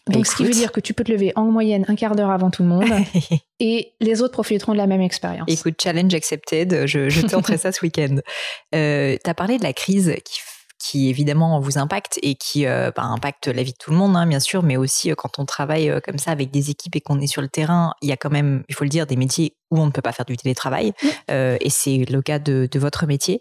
Donc, 0.09 0.25
ce 0.25 0.35
qui 0.35 0.43
veut 0.43 0.51
dire 0.51 0.71
que 0.71 0.79
tu 0.79 0.93
peux 0.93 1.03
te 1.03 1.11
lever 1.11 1.31
en 1.35 1.45
moyenne 1.45 1.85
un 1.87 1.95
quart 1.95 2.15
d'heure 2.15 2.31
avant 2.31 2.49
tout 2.49 2.63
le 2.63 2.69
monde 2.69 2.89
et 3.59 3.93
les 3.99 4.21
autres 4.21 4.33
profiteront 4.33 4.73
de 4.73 4.77
la 4.77 4.87
même 4.87 5.01
expérience. 5.01 5.47
Écoute, 5.47 5.75
challenge 5.81 6.13
accepted, 6.13 6.85
je, 6.87 7.09
je 7.09 7.21
tenterai 7.21 7.57
ça 7.57 7.71
ce 7.71 7.81
week-end. 7.81 8.17
Euh, 8.73 9.17
tu 9.23 9.29
as 9.29 9.33
parlé 9.33 9.57
de 9.57 9.63
la 9.63 9.73
crise 9.73 10.15
qui 10.25 10.39
qui 10.79 11.09
évidemment 11.09 11.59
vous 11.59 11.77
impacte 11.77 12.19
et 12.23 12.35
qui 12.35 12.65
euh, 12.65 12.91
bah, 12.95 13.03
impacte 13.03 13.47
la 13.47 13.61
vie 13.63 13.73
de 13.73 13.77
tout 13.77 13.91
le 13.91 13.97
monde, 13.97 14.15
hein, 14.15 14.25
bien 14.25 14.39
sûr, 14.39 14.63
mais 14.63 14.77
aussi 14.77 15.11
euh, 15.11 15.15
quand 15.15 15.37
on 15.37 15.45
travaille 15.45 15.89
euh, 15.89 15.99
comme 15.99 16.17
ça 16.17 16.31
avec 16.31 16.51
des 16.51 16.69
équipes 16.69 16.95
et 16.95 17.01
qu'on 17.01 17.19
est 17.19 17.27
sur 17.27 17.41
le 17.41 17.49
terrain, 17.49 17.93
il 18.01 18.09
y 18.09 18.11
a 18.11 18.17
quand 18.17 18.31
même, 18.31 18.63
il 18.69 18.75
faut 18.75 18.85
le 18.85 18.89
dire, 18.89 19.05
des 19.05 19.17
métiers 19.17 19.55
où 19.71 19.79
on 19.79 19.85
ne 19.85 19.91
peut 19.91 20.01
pas 20.01 20.11
faire 20.11 20.25
du 20.25 20.37
télétravail, 20.37 20.93
euh, 21.31 21.57
et 21.61 21.69
c'est 21.69 22.05
le 22.09 22.21
cas 22.21 22.39
de, 22.39 22.67
de 22.71 22.79
votre 22.79 23.05
métier. 23.05 23.39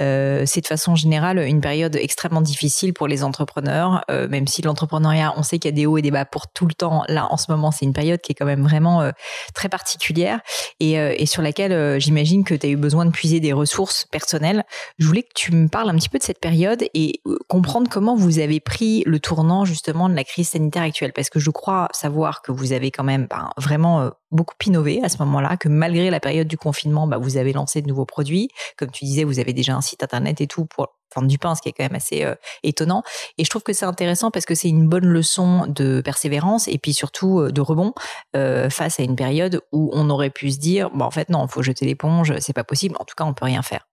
Euh, 0.00 0.44
c'est 0.46 0.60
de 0.60 0.66
façon 0.66 0.94
générale 0.94 1.38
une 1.38 1.60
période 1.60 1.96
extrêmement 1.96 2.40
difficile 2.40 2.92
pour 2.94 3.08
les 3.08 3.24
entrepreneurs, 3.24 4.04
euh, 4.10 4.28
même 4.28 4.46
si 4.46 4.62
l'entrepreneuriat, 4.62 5.34
on 5.36 5.42
sait 5.42 5.58
qu'il 5.58 5.70
y 5.70 5.74
a 5.74 5.76
des 5.76 5.86
hauts 5.86 5.98
et 5.98 6.02
des 6.02 6.10
bas 6.10 6.24
pour 6.24 6.48
tout 6.48 6.66
le 6.66 6.74
temps. 6.74 7.02
Là, 7.08 7.26
en 7.30 7.36
ce 7.36 7.50
moment, 7.50 7.70
c'est 7.70 7.84
une 7.84 7.92
période 7.92 8.20
qui 8.20 8.32
est 8.32 8.34
quand 8.34 8.46
même 8.46 8.62
vraiment 8.62 9.10
très 9.54 9.68
particulière 9.68 10.40
et, 10.80 10.92
et 10.92 11.26
sur 11.26 11.42
laquelle 11.42 12.00
j'imagine 12.00 12.44
que 12.44 12.54
tu 12.54 12.66
as 12.66 12.70
eu 12.70 12.76
besoin 12.76 13.06
de 13.06 13.10
puiser 13.10 13.40
des 13.40 13.52
ressources 13.52 14.06
personnelles. 14.10 14.64
Je 14.98 15.06
voulais 15.06 15.22
que 15.22 15.32
tu 15.34 15.52
me 15.52 15.68
parles 15.68 15.90
un 15.90 15.94
petit 15.96 16.08
peu 16.08 16.18
de 16.18 16.22
cette 16.22 16.40
période 16.40 16.84
et 16.94 17.20
comprendre 17.48 17.88
comment 17.90 18.16
vous 18.16 18.38
avez 18.38 18.60
pris 18.60 19.02
le 19.06 19.18
tournant 19.20 19.64
justement 19.64 20.08
de 20.08 20.14
la 20.14 20.24
crise 20.24 20.48
sanitaire 20.48 20.82
actuelle, 20.82 21.12
parce 21.12 21.30
que 21.30 21.40
je 21.40 21.50
crois 21.50 21.88
savoir 21.92 22.42
que 22.42 22.52
vous 22.52 22.72
avez 22.72 22.90
quand 22.90 23.04
même 23.04 23.26
ben, 23.28 23.50
vraiment 23.56 24.10
beaucoup 24.30 24.54
innové 24.66 25.02
à 25.02 25.08
ce 25.08 25.18
moment-là, 25.18 25.56
que 25.64 25.70
malgré 25.70 26.10
la 26.10 26.20
période 26.20 26.46
du 26.46 26.58
confinement, 26.58 27.06
bah, 27.06 27.16
vous 27.16 27.38
avez 27.38 27.54
lancé 27.54 27.80
de 27.80 27.88
nouveaux 27.88 28.04
produits. 28.04 28.50
Comme 28.76 28.90
tu 28.90 29.06
disais, 29.06 29.24
vous 29.24 29.38
avez 29.38 29.54
déjà 29.54 29.74
un 29.74 29.80
site 29.80 30.02
internet 30.02 30.42
et 30.42 30.46
tout 30.46 30.66
pour 30.66 30.88
vendre 31.16 31.26
du 31.26 31.38
pain, 31.38 31.54
ce 31.54 31.62
qui 31.62 31.70
est 31.70 31.72
quand 31.72 31.84
même 31.84 31.94
assez 31.94 32.22
euh, 32.22 32.34
étonnant. 32.62 33.02
Et 33.38 33.44
je 33.44 33.50
trouve 33.50 33.62
que 33.62 33.72
c'est 33.72 33.86
intéressant 33.86 34.30
parce 34.30 34.44
que 34.44 34.54
c'est 34.54 34.68
une 34.68 34.86
bonne 34.86 35.06
leçon 35.06 35.66
de 35.66 36.02
persévérance 36.02 36.68
et 36.68 36.76
puis 36.76 36.92
surtout 36.92 37.40
euh, 37.40 37.50
de 37.50 37.62
rebond 37.62 37.94
euh, 38.36 38.68
face 38.68 39.00
à 39.00 39.04
une 39.04 39.16
période 39.16 39.62
où 39.72 39.90
on 39.94 40.10
aurait 40.10 40.28
pu 40.28 40.50
se 40.50 40.58
dire, 40.58 40.90
bon, 40.90 41.06
en 41.06 41.10
fait, 41.10 41.30
non, 41.30 41.46
il 41.46 41.50
faut 41.50 41.62
jeter 41.62 41.86
l'éponge, 41.86 42.34
c'est 42.40 42.52
pas 42.52 42.64
possible. 42.64 42.96
En 43.00 43.04
tout 43.04 43.14
cas, 43.16 43.24
on 43.24 43.32
peut 43.32 43.46
rien 43.46 43.62
faire. 43.62 43.88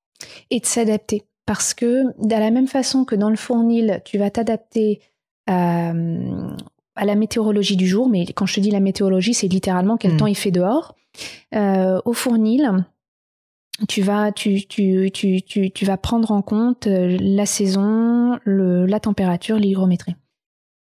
Et 0.50 0.60
de 0.60 0.66
s'adapter. 0.66 1.24
Parce 1.46 1.74
que 1.74 2.04
de 2.22 2.36
la 2.36 2.52
même 2.52 2.68
façon 2.68 3.06
que 3.06 3.16
dans 3.16 3.30
le 3.30 3.38
fournil, 3.38 4.02
tu 4.04 4.18
vas 4.18 4.30
t'adapter 4.30 5.00
à, 5.48 5.94
à 6.96 7.06
la 7.06 7.16
météorologie 7.16 7.78
du 7.78 7.88
jour, 7.88 8.10
mais 8.10 8.26
quand 8.26 8.46
je 8.46 8.56
te 8.56 8.60
dis 8.60 8.72
la 8.72 8.82
météorologie, 8.82 9.34
c'est 9.34 9.48
littéralement 9.48 9.96
quel 9.96 10.14
hmm. 10.14 10.18
temps 10.18 10.28
il 10.28 10.36
fait 10.36 10.52
dehors. 10.52 10.96
Euh, 11.53 11.99
au 12.05 12.14
fournil, 12.14 12.86
tu 13.88 14.01
vas, 14.01 14.32
tu, 14.32 14.66
tu, 14.68 15.12
tu, 15.12 15.41
tu, 15.41 15.86
vas 15.86 15.97
prendre 15.97 16.32
en 16.32 16.41
compte 16.41 16.88
euh, 16.88 17.18
la 17.20 17.45
saison, 17.45 18.39
le, 18.43 18.86
la 18.86 18.99
température, 18.99 19.57
l'hygrométrie. 19.57 20.16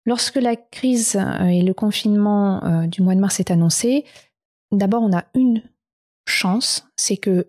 Lorsque 0.06 0.36
la 0.36 0.56
crise 0.56 1.16
euh, 1.16 1.46
et 1.46 1.62
le 1.62 1.74
confinement 1.74 2.86
du 2.88 3.02
mois 3.02 3.16
de 3.16 3.20
mars 3.20 3.40
est 3.40 3.52
annoncé, 3.52 4.06
d'abord 4.72 5.04
on 5.04 5.16
a 5.16 5.26
une 5.36 5.62
chance, 6.28 6.88
c'est 6.96 7.18
que 7.18 7.48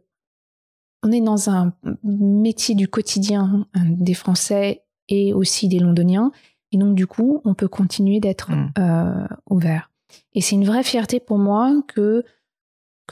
on 1.04 1.10
est 1.10 1.20
dans 1.20 1.50
un 1.50 1.72
métier 2.04 2.76
du 2.76 2.86
quotidien 2.86 3.66
des 3.74 4.14
Français 4.14 4.84
et 5.08 5.32
aussi 5.32 5.66
des 5.66 5.80
Londoniens 5.80 6.30
et 6.72 6.78
donc, 6.78 6.94
du 6.94 7.06
coup, 7.06 7.40
on 7.44 7.54
peut 7.54 7.68
continuer 7.68 8.18
d'être 8.18 8.50
mm. 8.50 8.72
euh, 8.78 9.26
ouvert. 9.48 9.90
Et 10.34 10.40
c'est 10.40 10.56
une 10.56 10.64
vraie 10.64 10.82
fierté 10.82 11.20
pour 11.20 11.38
moi 11.38 11.82
que, 11.86 12.24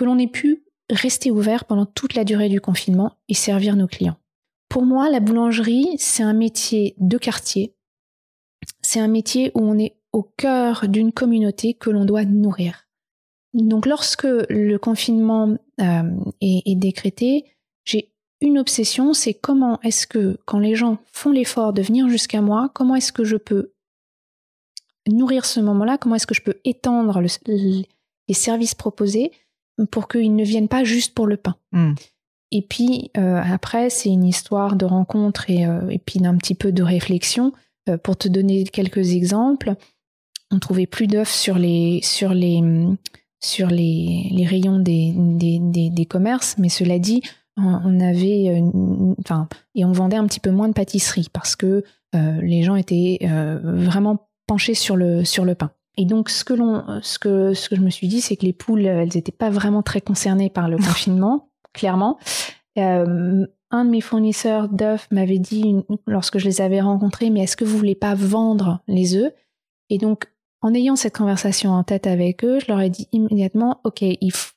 que 0.00 0.04
l'on 0.06 0.18
ait 0.18 0.26
pu 0.26 0.64
rester 0.88 1.30
ouvert 1.30 1.66
pendant 1.66 1.84
toute 1.84 2.14
la 2.14 2.24
durée 2.24 2.48
du 2.48 2.58
confinement 2.58 3.18
et 3.28 3.34
servir 3.34 3.76
nos 3.76 3.86
clients. 3.86 4.16
Pour 4.70 4.86
moi, 4.86 5.10
la 5.10 5.20
boulangerie, 5.20 5.88
c'est 5.98 6.22
un 6.22 6.32
métier 6.32 6.94
de 6.96 7.18
quartier. 7.18 7.74
C'est 8.80 8.98
un 8.98 9.08
métier 9.08 9.52
où 9.54 9.60
on 9.60 9.78
est 9.78 9.96
au 10.12 10.22
cœur 10.22 10.88
d'une 10.88 11.12
communauté 11.12 11.74
que 11.74 11.90
l'on 11.90 12.06
doit 12.06 12.24
nourrir. 12.24 12.88
Donc 13.52 13.84
lorsque 13.84 14.26
le 14.48 14.78
confinement 14.78 15.58
euh, 15.82 16.02
est, 16.40 16.62
est, 16.64 16.76
décrété, 16.76 17.44
j'ai 17.84 18.14
une 18.40 18.58
obsession, 18.58 19.12
c'est 19.12 19.34
comment 19.34 19.78
est-ce 19.82 20.06
que, 20.06 20.38
quand 20.46 20.60
les 20.60 20.76
gens 20.76 20.96
font 21.12 21.30
l'effort 21.30 21.74
de 21.74 21.82
venir 21.82 22.08
jusqu'à 22.08 22.40
moi, 22.40 22.70
comment 22.74 22.94
est-ce 22.94 23.12
que 23.12 23.24
je 23.24 23.36
peux 23.36 23.74
nourrir 25.06 25.44
ce 25.44 25.60
moment-là, 25.60 25.98
comment 25.98 26.14
est-ce 26.14 26.26
que 26.26 26.34
je 26.34 26.42
peux 26.42 26.58
étendre 26.64 27.20
les 27.20 28.34
services 28.34 28.74
proposés 28.74 29.30
pour 29.86 30.08
qu'ils 30.08 30.34
ne 30.34 30.44
viennent 30.44 30.68
pas 30.68 30.84
juste 30.84 31.14
pour 31.14 31.26
le 31.26 31.36
pain. 31.36 31.56
Hmm. 31.72 31.94
Et 32.52 32.62
puis 32.62 33.10
euh, 33.16 33.40
après, 33.42 33.90
c'est 33.90 34.10
une 34.10 34.24
histoire 34.24 34.76
de 34.76 34.84
rencontre 34.84 35.48
et, 35.50 35.66
euh, 35.66 35.88
et 35.88 35.98
puis 35.98 36.20
d'un 36.20 36.36
petit 36.36 36.54
peu 36.54 36.72
de 36.72 36.82
réflexion. 36.82 37.52
Euh, 37.88 37.96
pour 37.96 38.16
te 38.16 38.28
donner 38.28 38.64
quelques 38.64 39.12
exemples, 39.12 39.74
on 40.50 40.58
trouvait 40.58 40.86
plus 40.86 41.06
d'œufs 41.06 41.30
sur 41.30 41.58
les 41.58 42.00
sur 42.02 42.34
les 42.34 42.62
sur 43.42 43.68
les, 43.68 44.28
les 44.30 44.44
rayons 44.44 44.78
des, 44.80 45.14
des, 45.16 45.58
des, 45.58 46.04
commerces, 46.04 46.56
mais 46.58 46.68
cela 46.68 46.98
dit, 46.98 47.22
on 47.56 47.98
avait, 47.98 48.62
enfin, 49.18 49.48
et 49.74 49.86
on 49.86 49.92
vendait 49.92 50.18
un 50.18 50.26
petit 50.26 50.40
peu 50.40 50.50
moins 50.50 50.68
de 50.68 50.74
pâtisserie 50.74 51.28
parce 51.32 51.56
que 51.56 51.82
les 52.12 52.62
gens 52.62 52.76
étaient 52.76 53.18
vraiment 53.62 54.28
penchés 54.46 54.74
sur 54.74 54.94
le 54.94 55.24
sur 55.24 55.46
le 55.46 55.54
pain. 55.54 55.70
Et 56.00 56.06
donc, 56.06 56.30
ce 56.30 56.44
que 56.44 56.54
l'on, 56.54 56.82
ce 57.02 57.18
que 57.18 57.52
ce 57.52 57.68
que 57.68 57.76
je 57.76 57.82
me 57.82 57.90
suis 57.90 58.08
dit, 58.08 58.22
c'est 58.22 58.34
que 58.34 58.46
les 58.46 58.54
poules, 58.54 58.86
elles 58.86 59.10
n'étaient 59.14 59.32
pas 59.32 59.50
vraiment 59.50 59.82
très 59.82 60.00
concernées 60.00 60.48
par 60.48 60.70
le 60.70 60.76
confinement, 60.78 61.50
clairement. 61.74 62.18
un 62.78 63.84
de 63.84 63.90
mes 63.90 64.00
fournisseurs 64.00 64.70
d'œufs 64.70 65.06
m'avait 65.10 65.38
dit 65.38 65.76
lorsque 66.06 66.38
je 66.38 66.46
les 66.46 66.62
avais 66.62 66.80
rencontrés, 66.80 67.28
mais 67.28 67.42
est-ce 67.42 67.54
que 67.54 67.66
vous 67.66 67.76
voulez 67.76 67.94
pas 67.94 68.14
vendre 68.14 68.80
les 68.88 69.14
œufs? 69.14 69.30
Et 69.90 69.98
donc, 69.98 70.24
en 70.62 70.72
ayant 70.72 70.96
cette 70.96 71.18
conversation 71.18 71.72
en 71.72 71.84
tête 71.84 72.06
avec 72.06 72.44
eux, 72.46 72.60
je 72.60 72.68
leur 72.68 72.80
ai 72.80 72.88
dit 72.88 73.06
immédiatement, 73.12 73.82
ok, 73.84 74.00
il, 74.00 74.32
faut 74.32 74.54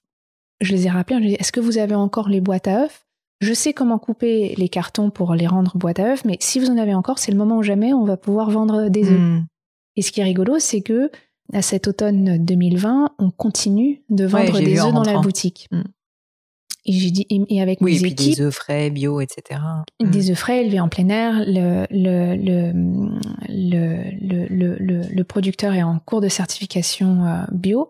je 0.62 0.72
les 0.72 0.88
ai 0.88 0.90
rappelés, 0.90 1.22
je 1.22 1.28
dit, 1.28 1.36
est-ce 1.36 1.52
que 1.52 1.60
vous 1.60 1.78
avez 1.78 1.96
encore 1.96 2.30
les 2.30 2.40
boîtes 2.40 2.70
à 2.70 2.86
œufs? 2.86 3.06
Je 3.42 3.54
sais 3.54 3.74
comment 3.74 4.00
couper 4.00 4.56
les 4.56 4.70
cartons 4.70 5.10
pour 5.10 5.36
les 5.36 5.48
rendre 5.48 5.78
boîtes 5.78 6.00
à 6.00 6.14
œufs, 6.14 6.24
mais 6.24 6.38
si 6.40 6.62
vous 6.62 6.70
en 6.70 6.78
avez 6.78 6.94
encore, 6.96 7.20
c'est 7.20 7.34
le 7.34 7.38
moment 7.38 7.58
où 7.58 7.64
jamais 7.64 7.94
on 7.94 8.06
va 8.06 8.16
pouvoir 8.16 8.50
vendre 8.50 8.88
des 8.88 9.12
œufs. 9.12 9.20
Hmm. 9.20 9.44
Et 9.96 10.02
ce 10.02 10.12
qui 10.12 10.22
est 10.22 10.24
rigolo, 10.24 10.60
c'est 10.60 10.82
que 10.82 11.12
à 11.52 11.62
cet 11.62 11.88
automne 11.88 12.44
2020, 12.44 13.16
on 13.20 13.32
continue 13.32 14.04
de 14.10 14.26
vendre 14.26 14.60
des 14.60 14.80
œufs 14.80 14.94
dans 14.94 15.04
la 15.04 15.20
boutique. 15.20 15.68
Hmm. 15.72 15.84
Et 16.86 16.92
j'ai 16.92 17.12
dit, 17.12 17.26
et 17.30 17.62
avec 17.62 17.80
oui, 17.80 17.94
mes 17.94 18.10
et 18.10 18.14
puis 18.14 18.36
des 18.36 18.42
œufs 18.42 18.54
frais, 18.54 18.90
bio, 18.90 19.22
etc. 19.22 19.60
Des 20.02 20.28
hmm. 20.28 20.32
œufs 20.32 20.38
frais 20.38 20.66
élevés 20.66 20.82
en 20.82 20.90
plein 20.90 21.08
air. 21.10 21.44
Le, 21.46 21.86
le, 21.90 22.36
le, 23.48 25.02
le, 25.10 25.24
producteur 25.24 25.74
est 25.74 25.84
en 25.84 26.00
cours 26.00 26.20
de 26.20 26.28
certification 26.28 27.26
euh, 27.26 27.44
bio. 27.52 27.90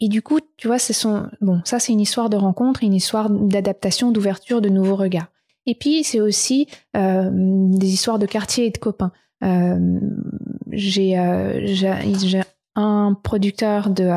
Et 0.00 0.08
du 0.08 0.22
coup, 0.22 0.40
tu 0.56 0.66
vois, 0.66 0.78
c'est 0.78 0.94
bon, 1.40 1.60
ça 1.64 1.78
c'est 1.78 1.92
une 1.92 2.00
histoire 2.00 2.30
de 2.30 2.36
rencontre, 2.36 2.82
une 2.82 2.94
histoire 2.94 3.30
d'adaptation, 3.30 4.12
d'ouverture, 4.12 4.60
de 4.60 4.68
nouveaux 4.68 4.96
regards. 4.96 5.28
Et 5.66 5.74
puis 5.74 6.04
c'est 6.04 6.20
aussi 6.20 6.66
euh, 6.96 7.30
des 7.32 7.92
histoires 7.92 8.18
de 8.18 8.26
quartier 8.26 8.66
et 8.66 8.70
de 8.70 8.78
copains. 8.78 9.12
Euh, 9.42 10.00
j'ai 10.76 11.18
euh, 11.18 12.42
un 12.76 13.16
producteur 13.22 13.90
de, 13.90 14.10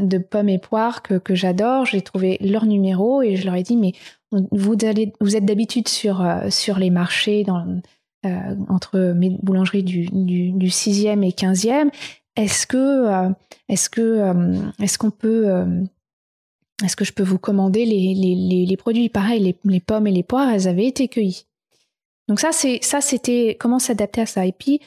de 0.00 0.18
pommes 0.18 0.48
et 0.48 0.58
poires 0.58 1.02
que, 1.02 1.34
j'adore. 1.34 1.86
J'ai 1.86 2.02
trouvé 2.02 2.38
leur 2.40 2.66
numéro 2.66 3.22
et 3.22 3.36
je 3.36 3.46
leur 3.46 3.54
ai 3.54 3.62
dit 3.62 3.76
mais 3.76 3.92
vous 4.30 4.74
êtes 4.74 5.44
d'habitude 5.44 5.88
sur 5.88 6.26
sur 6.48 6.78
les 6.78 6.90
marchés 6.90 7.44
entre 8.68 9.12
mes 9.14 9.30
boulangeries 9.42 9.82
du, 9.82 10.06
du, 10.06 10.52
du 10.52 10.68
6e 10.68 11.22
et 11.22 11.30
15e 11.30 11.90
est-ce 12.36 12.66
que, 12.66 12.76
euh, 12.76 13.28
euh, 13.98 14.54
euh, 15.28 15.84
je 17.00 17.12
peux 17.12 17.22
vous 17.22 17.38
commander 17.38 17.84
les, 17.84 18.14
les, 18.14 18.66
les, 18.66 18.76
produits? 18.76 19.08
Pareil, 19.08 19.56
les, 19.64 19.80
pommes 19.80 20.06
et 20.06 20.12
les 20.12 20.22
poires, 20.22 20.48
elles 20.48 20.68
avaient 20.68 20.86
été 20.86 21.08
cueillies. 21.08 21.46
Donc 22.28 22.40
ça, 22.40 22.52
c'était 22.52 23.56
comment 23.58 23.78
s'adapter 23.78 24.20
à 24.20 24.26
ça. 24.26 24.46
Et 24.46 24.52
puis, 24.52 24.80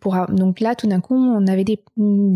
pour 0.00 0.16
donc 0.28 0.60
là, 0.60 0.74
tout 0.74 0.86
d'un 0.86 1.00
coup, 1.00 1.14
on 1.14 1.46
avait 1.46 1.64
des, 1.64 1.78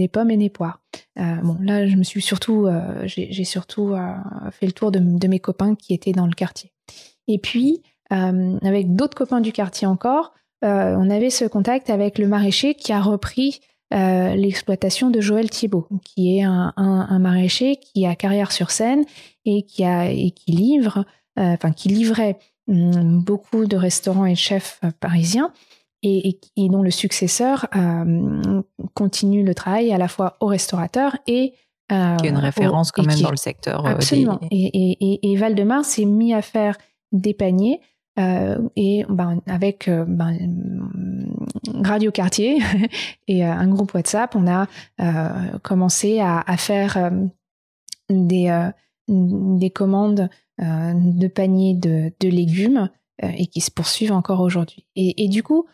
pommes 0.08 0.30
et 0.30 0.36
des 0.36 0.50
poires. 0.50 0.80
bon, 1.16 1.56
là, 1.60 1.86
je 1.86 1.96
me 1.96 2.04
suis 2.04 2.22
surtout, 2.22 2.68
j'ai 3.04 3.44
surtout 3.44 3.94
fait 4.52 4.66
le 4.66 4.72
tour 4.72 4.90
de, 4.90 5.26
mes 5.28 5.40
copains 5.40 5.74
qui 5.74 5.92
étaient 5.92 6.12
dans 6.12 6.26
le 6.26 6.34
quartier. 6.34 6.70
Et 7.26 7.38
puis, 7.38 7.82
avec 8.10 8.94
d'autres 8.94 9.16
copains 9.16 9.40
du 9.40 9.52
quartier 9.52 9.86
encore, 9.86 10.34
on 10.62 11.10
avait 11.10 11.30
ce 11.30 11.44
contact 11.44 11.90
avec 11.90 12.18
le 12.18 12.28
maraîcher 12.28 12.74
qui 12.74 12.92
a 12.92 13.00
repris 13.00 13.60
l'exploitation 13.90 15.10
de 15.10 15.20
Joël 15.20 15.50
Thibault, 15.50 15.88
qui 16.04 16.38
est 16.38 16.42
un, 16.42 17.18
maraîcher 17.18 17.76
qui 17.76 18.06
a 18.06 18.14
carrière 18.14 18.52
sur 18.52 18.70
scène 18.70 19.04
et 19.44 19.64
qui, 19.64 19.84
a, 19.84 20.10
et 20.10 20.30
qui 20.30 20.52
livre, 20.52 21.04
enfin 21.36 21.72
qui 21.72 21.88
livrait 21.88 22.38
beaucoup 22.66 23.66
de 23.66 23.76
restaurants 23.76 24.26
et 24.26 24.34
chefs 24.34 24.80
parisiens 25.00 25.52
et, 26.04 26.68
dont 26.68 26.82
le 26.82 26.90
successeur 26.90 27.66
euh, 27.74 28.62
continue 28.94 29.44
le 29.44 29.54
travail 29.54 29.92
à 29.92 29.98
la 29.98 30.08
fois 30.08 30.36
au 30.40 30.46
restaurateur 30.46 31.16
et 31.26 31.54
euh, 31.92 32.16
qui 32.16 32.26
est 32.26 32.30
une 32.30 32.36
référence 32.36 32.92
quand 32.92 33.06
même 33.06 33.20
dans 33.20 33.30
le 33.30 33.36
secteur. 33.36 33.84
Euh, 33.84 33.90
absolument. 33.90 34.40
Et, 34.50 35.30
et, 35.30 35.36
Valdemar 35.36 35.84
s'est 35.84 36.04
mis 36.04 36.32
à 36.34 36.42
faire 36.42 36.76
des 37.12 37.34
paniers 37.34 37.80
et 38.16 39.04
ben, 39.08 39.40
avec 39.46 39.90
ben, 39.90 40.38
Radio 41.82 42.12
Quartier 42.12 42.58
et 43.28 43.44
un 43.44 43.66
groupe 43.66 43.92
WhatsApp, 43.92 44.36
on 44.36 44.46
a 44.46 44.68
commencé 45.62 46.20
à, 46.20 46.56
faire 46.56 47.10
des, 48.08 48.70
des 49.08 49.70
commandes 49.70 50.30
de 50.58 51.26
paniers 51.26 51.74
de, 51.74 52.12
de 52.20 52.28
légumes 52.28 52.88
et 53.22 53.46
qui 53.46 53.60
se 53.60 53.70
poursuivent 53.70 54.12
encore 54.12 54.40
aujourd'hui. 54.40 54.86
Et, 54.96 55.28
du 55.28 55.42
coup, 55.42 55.66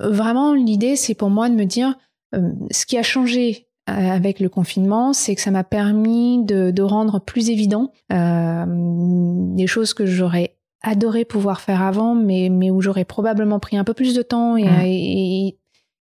Vraiment, 0.00 0.54
l'idée, 0.54 0.96
c'est 0.96 1.14
pour 1.14 1.28
moi 1.28 1.50
de 1.50 1.54
me 1.54 1.64
dire, 1.64 1.94
euh, 2.34 2.52
ce 2.70 2.86
qui 2.86 2.96
a 2.96 3.02
changé 3.02 3.66
euh, 3.88 3.92
avec 3.92 4.40
le 4.40 4.48
confinement, 4.48 5.12
c'est 5.12 5.34
que 5.34 5.42
ça 5.42 5.50
m'a 5.50 5.64
permis 5.64 6.42
de, 6.44 6.82
rendre 6.82 7.20
plus 7.20 7.50
évident 7.50 7.92
euh, 8.12 8.64
des 8.66 9.66
choses 9.66 9.92
que 9.92 10.06
j'aurais 10.06 10.56
adoré 10.82 11.26
pouvoir 11.26 11.60
faire 11.60 11.82
avant, 11.82 12.14
mais, 12.14 12.48
mais 12.48 12.70
où 12.70 12.80
j'aurais 12.80 13.04
probablement 13.04 13.60
pris 13.60 13.76
un 13.76 13.84
peu 13.84 13.92
plus 13.92 14.14
de 14.14 14.22
temps 14.22 14.56
et, 14.56 14.64
mmh. 14.64 15.52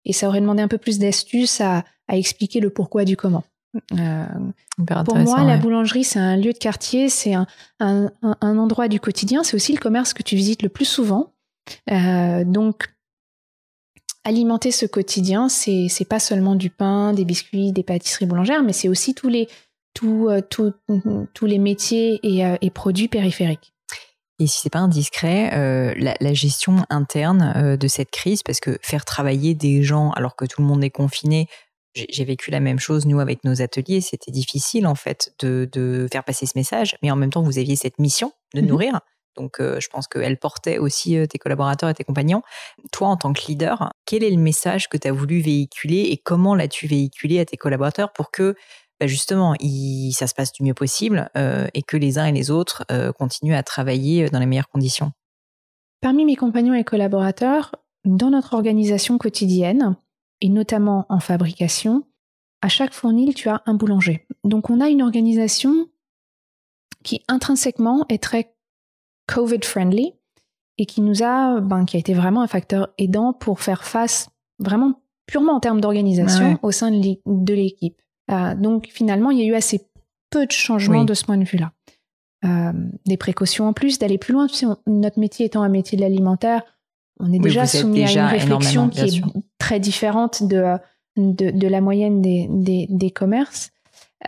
et, 0.05 0.13
ça 0.13 0.29
aurait 0.29 0.39
demandé 0.39 0.61
un 0.61 0.69
peu 0.69 0.77
plus 0.77 0.97
d'astuces 0.97 1.59
à, 1.59 1.83
expliquer 2.07 2.59
le 2.59 2.71
pourquoi 2.71 3.05
du 3.05 3.15
comment. 3.15 3.43
Pour 5.05 5.17
moi, 5.17 5.43
la 5.43 5.57
boulangerie, 5.57 6.03
c'est 6.03 6.19
un 6.19 6.37
lieu 6.37 6.53
de 6.53 6.57
quartier, 6.57 7.09
c'est 7.09 7.33
un, 7.33 7.45
un, 7.79 8.11
endroit 8.41 8.87
du 8.87 8.99
quotidien, 8.99 9.43
c'est 9.43 9.55
aussi 9.55 9.73
le 9.73 9.79
commerce 9.79 10.13
que 10.13 10.23
tu 10.23 10.35
visites 10.35 10.63
le 10.63 10.69
plus 10.69 10.85
souvent. 10.85 11.33
donc, 11.87 12.89
alimenter 14.23 14.71
ce 14.71 14.85
quotidien, 14.85 15.49
c'est 15.49 15.87
c'est 15.89 16.05
pas 16.05 16.19
seulement 16.19 16.55
du 16.55 16.69
pain, 16.69 17.13
des 17.13 17.25
biscuits, 17.25 17.71
des 17.71 17.83
pâtisseries 17.83 18.25
boulangères, 18.25 18.63
mais 18.63 18.73
c'est 18.73 18.89
aussi 18.89 19.13
tous 19.13 19.29
les 19.29 19.47
tous 19.93 20.29
euh, 20.29 20.41
tous 20.41 21.45
les 21.45 21.59
métiers 21.59 22.19
euh, 22.23 22.57
et, 22.61 22.69
produits 22.69 23.07
périphériques. 23.07 23.73
Et 24.39 24.47
si 24.47 24.61
c'est 24.61 24.69
pas 24.69 24.79
indiscret, 24.79 25.51
euh, 25.53 25.93
la, 25.97 26.33
gestion 26.33 26.85
interne 26.89 27.75
de 27.77 27.87
cette 27.89 28.09
crise, 28.09 28.41
parce 28.41 28.61
que 28.61 28.77
faire 28.81 29.03
travailler 29.03 29.53
des 29.53 29.83
gens 29.83 30.11
alors 30.11 30.37
que 30.37 30.45
tout 30.45 30.61
le 30.61 30.67
monde 30.67 30.81
est 30.81 30.89
confiné, 30.89 31.47
j'ai 31.95 32.25
vécu 32.25 32.51
la 32.51 32.59
même 32.59 32.79
chose 32.79 33.05
nous 33.05 33.19
avec 33.19 33.43
nos 33.43 33.61
ateliers. 33.61 34.01
C'était 34.01 34.31
difficile 34.31 34.85
en 34.87 34.95
fait 34.95 35.33
de, 35.39 35.67
de, 35.71 36.07
faire 36.11 36.23
passer 36.23 36.45
ce 36.45 36.53
message, 36.55 36.95
mais 37.01 37.11
en 37.11 37.15
même 37.15 37.31
temps 37.31 37.41
vous 37.41 37.57
aviez 37.57 37.75
cette 37.75 37.99
mission 37.99 38.31
de 38.53 38.61
mmh 38.61 38.65
nourrir. 38.65 38.99
Donc, 39.39 39.61
euh, 39.61 39.79
je 39.79 39.87
pense 39.87 40.07
qu'elle 40.07 40.37
portait 40.37 40.77
aussi 40.77 41.17
euh, 41.17 41.25
tes 41.25 41.37
collaborateurs 41.37 41.89
et 41.89 41.93
tes 41.93 42.03
compagnons. 42.03 42.41
Toi, 42.91 43.07
en 43.07 43.17
tant 43.17 43.31
que 43.31 43.41
leader, 43.47 43.91
quel 44.05 44.23
est 44.23 44.29
le 44.29 44.37
message 44.37 44.89
que 44.89 44.97
tu 44.97 45.07
as 45.07 45.13
voulu 45.13 45.39
véhiculer 45.39 46.09
et 46.11 46.17
comment 46.17 46.55
l'as-tu 46.55 46.87
véhiculé 46.87 47.39
à 47.39 47.45
tes 47.45 47.55
collaborateurs 47.55 48.11
pour 48.11 48.31
que 48.31 48.55
bah, 48.99 49.07
justement, 49.07 49.55
ça 50.11 50.27
se 50.27 50.33
passe 50.33 50.51
du 50.51 50.63
mieux 50.63 50.73
possible 50.73 51.29
euh, 51.37 51.67
et 51.73 51.83
que 51.83 51.95
les 51.95 52.17
uns 52.17 52.25
et 52.25 52.33
les 52.33 52.51
autres 52.51 52.85
continuent 53.17 53.55
à 53.55 53.63
travailler 53.63 54.29
dans 54.29 54.39
les 54.39 54.45
meilleures 54.45 54.67
conditions? 54.67 55.13
Parmi 56.01 56.25
mes 56.25 56.35
compagnons 56.35 56.73
et 56.73 56.83
collaborateurs, 56.83 57.73
dans 58.03 58.29
notre 58.29 58.55
organisation 58.55 59.17
quotidienne, 59.17 59.95
et 60.41 60.49
notamment 60.49 61.05
en 61.09 61.19
fabrication, 61.19 62.05
à 62.61 62.69
chaque 62.69 62.93
fournil, 62.93 63.33
tu 63.33 63.49
as 63.49 63.61
un 63.65 63.73
boulanger. 63.73 64.25
Donc 64.43 64.69
on 64.69 64.81
a 64.81 64.89
une 64.89 65.01
organisation 65.01 65.89
qui 67.03 67.23
intrinsèquement 67.27 68.05
est 68.09 68.21
très 68.21 68.53
COVID-friendly 69.27 70.13
et 70.77 70.85
qui 70.85 71.01
nous 71.01 71.23
a, 71.23 71.59
ben, 71.61 71.85
qui 71.85 71.97
a 71.97 71.99
été 71.99 72.13
vraiment 72.13 72.41
un 72.41 72.47
facteur 72.47 72.89
aidant 72.97 73.33
pour 73.33 73.59
faire 73.59 73.83
face 73.83 74.29
vraiment 74.59 75.01
purement 75.25 75.53
en 75.53 75.59
termes 75.59 75.81
d'organisation 75.81 76.57
au 76.63 76.71
sein 76.71 76.91
de 76.91 77.53
l'équipe. 77.53 78.01
Euh, 78.31 78.55
donc 78.55 78.87
finalement, 78.87 79.31
il 79.31 79.39
y 79.39 79.43
a 79.43 79.45
eu 79.45 79.53
assez 79.53 79.87
peu 80.29 80.45
de 80.45 80.51
changements 80.51 81.05
de 81.05 81.13
ce 81.13 81.23
point 81.23 81.37
de 81.37 81.43
vue-là. 81.43 81.71
Euh, 82.45 82.71
des 83.05 83.17
précautions 83.17 83.67
en 83.67 83.73
plus, 83.73 83.99
d'aller 83.99 84.17
plus 84.17 84.33
loin. 84.33 84.47
Si 84.47 84.65
notre 84.87 85.19
métier 85.19 85.45
étant 85.45 85.61
un 85.61 85.69
métier 85.69 85.97
de 85.97 86.01
l'alimentaire, 86.01 86.63
on 87.19 87.33
est 87.33 87.39
déjà 87.39 87.65
soumis 87.65 88.03
à 88.03 88.11
une 88.11 88.39
réflexion 88.39 88.89
qui 88.89 89.01
est 89.01 89.23
très 89.57 89.79
différente 89.79 90.43
de, 90.43 90.77
de, 91.17 91.51
de, 91.51 91.67
la 91.67 91.81
moyenne 91.81 92.21
des, 92.21 92.47
des, 92.49 92.87
des 92.89 93.11
commerces. 93.11 93.71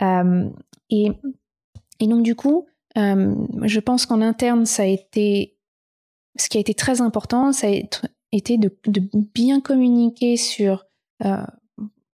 Euh, 0.02 0.48
et, 0.90 1.10
et 2.00 2.06
donc 2.06 2.22
du 2.22 2.34
coup, 2.34 2.66
euh, 2.96 3.34
je 3.62 3.80
pense 3.80 4.06
qu'en 4.06 4.20
interne, 4.20 4.66
ça 4.66 4.82
a 4.82 4.86
été 4.86 5.56
ce 6.38 6.48
qui 6.48 6.58
a 6.58 6.60
été 6.60 6.74
très 6.74 7.00
important, 7.00 7.52
ça 7.52 7.66
a 7.66 7.70
été 8.32 8.56
de, 8.56 8.70
bien 9.34 9.60
communiquer 9.60 10.36
sur 10.36 10.86
euh, 11.24 11.44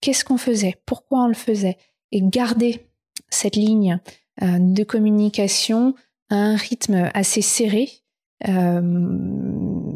qu'est-ce 0.00 0.24
qu'on 0.24 0.38
faisait, 0.38 0.76
pourquoi 0.86 1.24
on 1.24 1.28
le 1.28 1.34
faisait, 1.34 1.76
et 2.10 2.20
garder 2.22 2.88
cette 3.30 3.56
ligne 3.56 4.00
de 4.40 4.84
communication 4.84 5.94
à 6.30 6.36
un 6.36 6.56
rythme 6.56 7.10
assez 7.14 7.42
serré. 7.42 7.90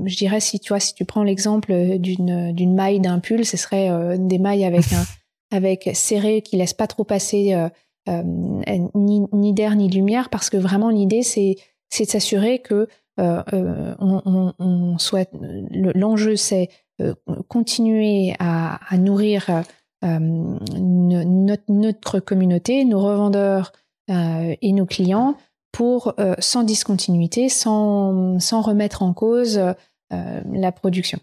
Je 0.05 0.17
dirais 0.17 0.41
si 0.41 0.61
tu 0.61 0.69
vois, 0.69 0.81
si 0.81 0.95
tu 0.95 1.05
prends 1.05 1.23
l'exemple 1.23 1.99
d'une 1.99 2.53
d'une 2.53 2.75
maille 2.75 3.01
d'un 3.01 3.19
pull, 3.19 3.45
ce 3.45 3.57
serait 3.57 4.17
des 4.19 4.39
mailles 4.39 4.65
avec 4.65 4.93
un 4.93 5.05
avec 5.57 5.91
serré 5.95 6.43
qui 6.43 6.57
laisse 6.57 6.75
pas 6.75 6.87
trop 6.87 7.05
passer 7.05 7.55
euh, 8.09 8.23
ni, 8.97 9.23
ni 9.33 9.53
d'air 9.53 9.77
ni 9.77 9.89
de 9.89 9.95
lumière, 9.95 10.29
parce 10.29 10.51
que 10.51 10.57
vraiment 10.57 10.89
l'idée 10.89 11.23
c'est 11.23 11.55
c'est 11.89 12.05
de 12.05 12.11
s'assurer 12.11 12.59
que 12.59 12.89
euh, 13.21 13.43
euh, 13.53 13.95
on, 14.01 14.53
on, 14.59 14.99
souhaite 14.99 15.31
l'enjeu 15.71 16.35
c'est 16.35 16.69
continuer 17.47 18.35
à, 18.41 18.81
à 18.93 18.97
nourrir 18.97 19.63
notre, 20.03 21.63
notre, 21.69 22.19
communauté, 22.19 22.85
nos 22.85 23.01
revendeurs 23.01 23.73
et 24.09 24.73
nos 24.73 24.87
clients 24.87 25.37
pour 25.71 26.15
sans 26.39 26.63
discontinuité, 26.65 27.49
sans, 27.49 28.39
sans 28.41 28.63
remettre 28.63 29.03
en 29.03 29.13
cause 29.13 29.61
la 30.53 30.73
production. 30.73 31.19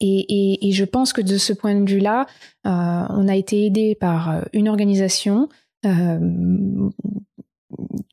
Et, 0.00 0.70
je 0.72 0.84
pense 0.84 1.12
que 1.12 1.20
de 1.20 1.36
ce 1.38 1.52
point 1.52 1.74
de 1.74 1.88
vue-là, 1.88 2.26
euh, 2.66 2.70
on 3.10 3.28
a 3.28 3.36
été 3.36 3.66
aidé 3.66 3.94
par 3.94 4.30
euh, 4.30 4.42
une 4.52 4.68
organisation 4.68 5.48
euh, 5.86 6.90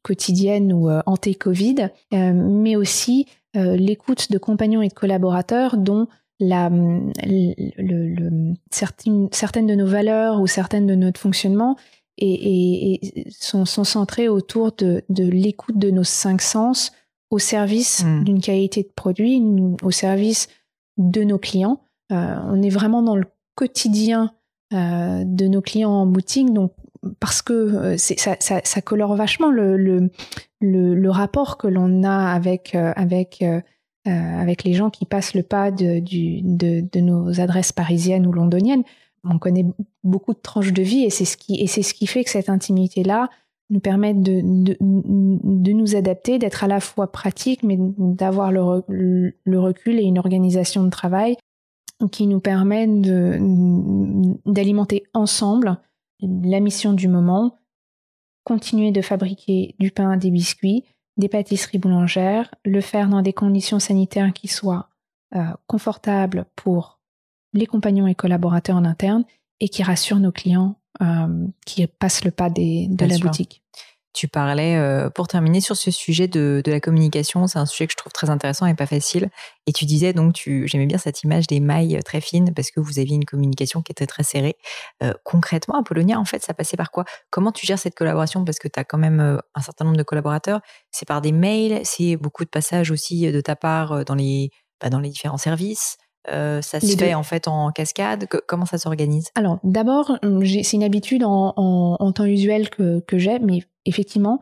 quotidienne 0.04 0.74
ou 0.74 0.90
euh, 0.90 1.02
anté-Covid, 1.06 1.90
euh, 2.14 2.34
mais 2.34 2.76
aussi 2.76 3.28
l'écoute 3.58 4.34
de 4.34 4.38
compagnons 4.38 4.82
et 4.82 4.90
de 4.90 4.94
collaborateurs 4.94 5.78
dont 5.78 6.10
le, 6.42 7.14
certaines, 8.70 9.30
de 9.66 9.76
nos 9.76 9.86
valeurs 9.86 10.42
ou 10.42 10.48
certaines 10.48 10.88
de 10.88 10.96
notre 10.96 11.22
fonctionnement 11.22 11.78
sont, 12.20 13.64
sont, 13.64 13.86
centrées 13.86 14.28
autour 14.28 14.74
de 14.74 15.02
l'écoute 15.10 15.78
de 15.78 15.90
nos 15.90 16.04
cinq 16.04 16.42
sens 16.42 16.92
au 17.32 17.40
service 17.40 18.04
mmh. 18.04 18.24
d'une 18.24 18.42
qualité 18.42 18.84
de 18.84 18.92
produit, 18.96 19.42
au 19.84 19.92
service 19.92 20.48
de 20.98 21.24
nos 21.24 21.38
clients. 21.38 21.82
Euh, 22.12 22.36
on 22.48 22.62
est 22.62 22.70
vraiment 22.70 23.02
dans 23.02 23.16
le 23.16 23.26
quotidien 23.56 24.34
euh, 24.74 25.24
de 25.26 25.48
nos 25.48 25.62
clients 25.62 25.92
en 25.92 26.06
boutique, 26.06 26.54
donc 26.54 26.74
parce 27.20 27.42
que 27.42 27.54
euh, 27.54 27.98
ça, 27.98 28.36
ça, 28.40 28.62
ça, 28.64 28.82
colore 28.82 29.16
vachement 29.16 29.52
le, 29.52 29.78
le, 29.78 30.10
le, 30.62 31.10
rapport 31.10 31.58
que 31.58 31.68
l'on 31.68 32.04
a 32.04 32.32
avec, 32.32 32.76
avec, 32.76 33.44
avec 34.06 34.64
les 34.64 34.74
gens 34.74 34.90
qui 34.90 35.06
passent 35.06 35.34
le 35.34 35.44
pas 35.44 35.72
de, 35.72 36.00
du, 36.00 36.42
de, 36.42 36.82
de, 36.82 37.00
nos 37.00 37.40
adresses 37.40 37.72
parisiennes 37.72 38.26
ou 38.26 38.32
londoniennes. 38.32 38.84
On 39.24 39.40
connaît 39.40 39.66
beaucoup 40.04 40.34
de 40.34 40.40
tranches 40.40 40.74
de 40.74 40.84
vie 40.84 41.04
et 41.04 41.10
c'est 41.10 41.26
ce 41.26 41.38
qui, 41.38 41.60
et 41.60 41.68
c'est 41.68 41.82
ce 41.82 41.94
qui 41.94 42.06
fait 42.06 42.24
que 42.24 42.30
cette 42.30 42.50
intimité-là 42.50 43.30
nous 43.70 43.80
permet 43.80 44.14
de, 44.14 44.42
nous 44.82 45.96
adapter, 45.96 46.38
d'être 46.38 46.64
à 46.64 46.68
la 46.68 46.80
fois 46.80 47.12
pratique, 47.12 47.64
mais 47.64 47.78
d'avoir 47.80 48.52
le, 48.52 49.34
recul 49.48 50.00
et 50.00 50.04
une 50.04 50.20
organisation 50.20 50.84
de 50.84 50.90
travail 50.90 51.36
qui 52.12 52.28
nous 52.28 52.40
permet 52.40 52.88
d'alimenter 54.46 55.04
ensemble 55.14 55.78
la 56.22 56.60
mission 56.60 56.94
du 56.94 57.08
moment, 57.08 57.58
continuer 58.44 58.92
de 58.92 59.02
fabriquer 59.02 59.76
du 59.80 59.92
pain, 59.92 60.18
des 60.18 60.32
biscuits, 60.32 60.84
des 61.18 61.30
pâtisseries 61.30 61.78
boulangères, 61.78 62.54
le 62.66 62.82
faire 62.82 63.10
dans 63.10 63.22
des 63.22 63.34
conditions 63.34 63.80
sanitaires 63.80 64.34
qui 64.34 64.48
soient 64.48 64.90
euh, 65.36 65.46
confortables 65.68 66.46
pour 66.56 67.00
les 67.54 67.66
compagnons 67.66 68.08
et 68.08 68.16
collaborateurs 68.16 68.76
en 68.76 68.86
interne 68.86 69.24
et 69.60 69.70
qui 69.70 69.82
rassurent 69.82 70.20
nos 70.20 70.32
clients 70.32 70.76
qui 71.66 71.88
passent 71.88 72.24
le 72.24 72.32
pas 72.32 72.50
des, 72.50 72.88
de 72.90 73.06
la 73.06 73.18
boutique. 73.18 73.62
tu 74.16 74.30
parlais, 74.30 74.78
euh, 74.78 75.10
pour 75.10 75.28
terminer 75.28 75.60
sur 75.60 75.76
ce 75.76 75.92
sujet 75.92 76.30
de, 76.30 76.64
la 76.66 76.80
communication, 76.80 77.48
c'est 77.48 77.60
un 77.60 77.66
sujet 77.66 77.86
que 77.86 77.92
je 77.92 77.98
trouve 77.98 78.14
très 78.14 78.30
intéressant 78.30 78.66
et 78.66 78.74
pas 78.74 78.86
facile. 78.86 79.30
Et 79.68 79.74
tu 79.74 79.86
disais 79.86 80.14
donc, 80.14 80.34
tu, 80.34 80.68
j'aimais 80.68 80.86
bien 80.86 80.98
cette 80.98 81.24
image 81.24 81.48
des 81.48 81.60
mailles 81.60 82.00
très 82.06 82.22
fines 82.22 82.54
parce 82.54 82.72
que 82.72 82.80
vous 82.80 82.98
aviez 82.98 83.16
une 83.16 83.26
communication 83.26 83.82
qui 83.82 83.92
était 83.92 84.08
très 84.08 84.24
serrée. 84.24 84.56
Euh, 85.04 85.14
concrètement, 85.26 85.78
Apollonia, 85.78 86.18
en 86.18 86.26
fait, 86.26 86.42
ça 86.42 86.54
passait 86.54 86.78
par 86.78 86.92
quoi? 86.92 87.04
Comment 87.30 87.52
tu 87.52 87.66
gères 87.66 87.80
cette 87.80 87.96
collaboration? 87.96 88.46
Parce 88.46 88.58
que 88.58 88.70
tu 88.70 88.80
as 88.80 88.86
quand 88.86 88.98
même 88.98 89.20
euh, 89.20 89.38
un 89.54 89.62
certain 89.62 89.84
nombre 89.84 89.98
de 89.98 90.04
collaborateurs. 90.04 90.62
C'est 90.92 91.08
par 91.08 91.20
des 91.20 91.34
mails, 91.34 91.82
c'est 91.84 92.16
beaucoup 92.16 92.46
de 92.46 92.50
passages 92.50 92.92
aussi 92.92 93.30
de 93.30 93.42
ta 93.42 93.58
part 93.58 94.06
dans 94.06 94.16
les, 94.16 94.50
bah, 94.82 94.90
dans 94.90 95.00
les 95.00 95.10
différents 95.10 95.38
services. 95.38 95.98
Ça 96.28 96.80
se 96.80 96.98
fait 96.98 97.14
en 97.14 97.24
fait 97.24 97.48
en 97.48 97.72
cascade? 97.72 98.28
Comment 98.48 98.66
ça 98.66 98.78
s'organise? 98.78 99.30
Alors 99.36 99.60
d'abord, 99.64 100.18
c'est 100.44 100.74
une 100.74 100.84
habitude 100.84 101.24
en, 101.24 101.54
en, 101.56 102.12
temps 102.12 102.26
usuel 102.26 102.70
que, 102.70 103.00
que 103.02 103.18
j'ai, 103.18 103.40
mais 103.40 103.64
effectivement, 103.86 104.42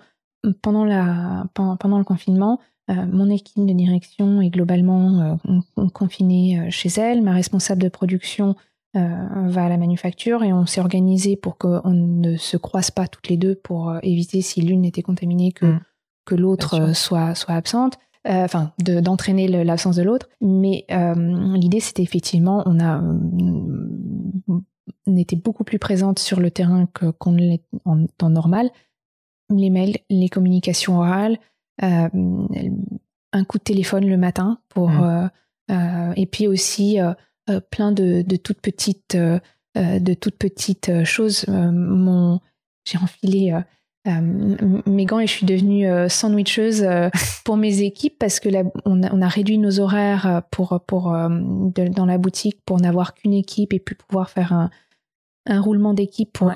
pendant, 0.61 0.85
la, 0.85 1.45
pendant, 1.53 1.97
le 1.97 2.03
confinement, 2.03 2.59
euh, 2.89 2.93
mon 3.09 3.29
équipe 3.29 3.65
de 3.65 3.73
direction 3.73 4.41
est 4.41 4.49
globalement 4.49 5.39
euh, 5.77 5.87
confinée 5.93 6.59
euh, 6.59 6.69
chez 6.69 6.89
elle. 6.89 7.21
Ma 7.21 7.33
responsable 7.33 7.81
de 7.81 7.89
production 7.89 8.55
va 8.95 9.65
à 9.65 9.69
la 9.69 9.77
manufacture 9.77 10.43
et 10.43 10.53
on 10.53 10.67
s'est 10.67 10.79
organisé 10.79 11.35
pour 11.35 11.57
qu'on 11.57 11.81
ne 11.89 12.37
se 12.37 12.57
croise 12.57 12.91
pas 12.91 13.07
toutes 13.07 13.27
les 13.27 13.37
deux 13.37 13.55
pour 13.55 13.91
éviter 14.03 14.41
si 14.41 14.61
l'une 14.61 14.85
était 14.85 15.01
contaminée 15.01 15.51
que, 15.51 15.65
mmh. 15.65 15.79
que 16.25 16.35
l'autre 16.35 16.95
soit, 16.95 17.33
soit 17.33 17.55
absente. 17.55 17.97
Enfin, 18.25 18.71
d'entraîner 18.79 19.47
l'absence 19.65 19.97
de 19.97 20.03
l'autre. 20.03 20.29
Mais 20.39 20.85
l'idée, 20.89 21.81
c'était 21.81 22.03
effectivement, 22.03 22.63
on 22.65 22.79
a 22.79 23.01
on 25.05 25.17
était 25.17 25.35
beaucoup 25.35 25.65
plus 25.65 25.79
présente 25.79 26.19
sur 26.19 26.39
le 26.39 26.49
terrain 26.49 26.87
qu'on 27.19 27.33
l'est 27.33 27.63
en 27.83 28.05
temps 28.17 28.29
normal 28.29 28.69
les 29.49 29.69
mails, 29.69 29.97
les 30.09 30.29
communications 30.29 30.99
orales, 30.99 31.37
euh, 31.83 32.09
un 33.31 33.43
coup 33.45 33.57
de 33.57 33.63
téléphone 33.63 34.07
le 34.07 34.17
matin 34.17 34.59
pour 34.69 34.89
mmh. 34.89 35.03
euh, 35.03 35.27
euh, 35.71 36.13
et 36.15 36.25
puis 36.25 36.47
aussi 36.47 36.99
plein 37.71 37.91
de, 37.91 38.23
toutes 38.37 38.61
petites 38.61 39.17
de 39.75 40.13
toutes 40.13 40.37
petites 40.37 41.03
choses. 41.03 41.45
mon 41.47 42.39
j'ai 42.85 42.97
enfilé 42.97 43.59
mes 44.05 45.05
gants 45.05 45.19
et 45.19 45.27
je 45.27 45.31
suis 45.31 45.45
devenue 45.45 45.87
sandwicheuse 46.09 46.85
pour 47.45 47.55
mes 47.55 47.81
équipes 47.81 48.17
parce 48.19 48.39
que 48.39 48.49
on, 48.85 49.01
a, 49.21 49.27
réduit 49.27 49.57
nos 49.57 49.79
horaires 49.79 50.41
pour, 50.51 50.81
pour, 50.85 51.11
dans 51.13 52.05
la 52.05 52.17
boutique 52.17 52.59
pour 52.65 52.81
n'avoir 52.81 53.13
qu'une 53.13 53.33
équipe 53.33 53.73
et 53.73 53.79
puis 53.79 53.95
pouvoir 53.95 54.29
faire 54.29 54.51
un, 54.51 54.69
un 55.45 55.61
roulement 55.61 55.93
d'équipe 55.93 56.31
pour 56.33 56.51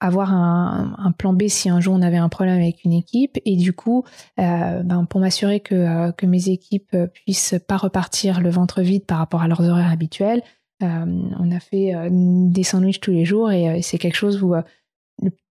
avoir 0.00 0.32
un, 0.32 1.12
plan 1.16 1.32
B 1.32 1.48
si 1.48 1.68
un 1.68 1.80
jour 1.80 1.94
on 1.94 2.02
avait 2.02 2.16
un 2.16 2.28
problème 2.28 2.56
avec 2.56 2.84
une 2.84 2.92
équipe. 2.92 3.38
Et 3.44 3.56
du 3.56 3.72
coup 3.72 4.04
euh, 4.38 4.82
ben, 4.82 5.04
pour 5.04 5.20
m'assurer 5.20 5.60
que, 5.60 5.74
euh, 5.74 6.12
que 6.12 6.26
mes 6.26 6.48
équipes 6.48 6.96
puissent 7.12 7.54
pas 7.66 7.76
repartir 7.76 8.40
le 8.40 8.50
ventre 8.50 8.82
vide 8.82 9.06
par 9.06 9.18
rapport 9.18 9.42
à 9.42 9.48
leurs 9.48 9.62
horaires 9.62 9.90
habituels 9.90 10.42
euh, 10.82 11.06
on 11.38 11.50
a 11.50 11.60
fait 11.60 11.94
des 12.10 12.62
sandwichs 12.62 13.00
tous 13.00 13.10
les 13.10 13.24
jours 13.24 13.50
et 13.50 13.80
c'est 13.80 13.96
quelque 13.96 14.16
chose 14.16 14.42
où 14.42 14.54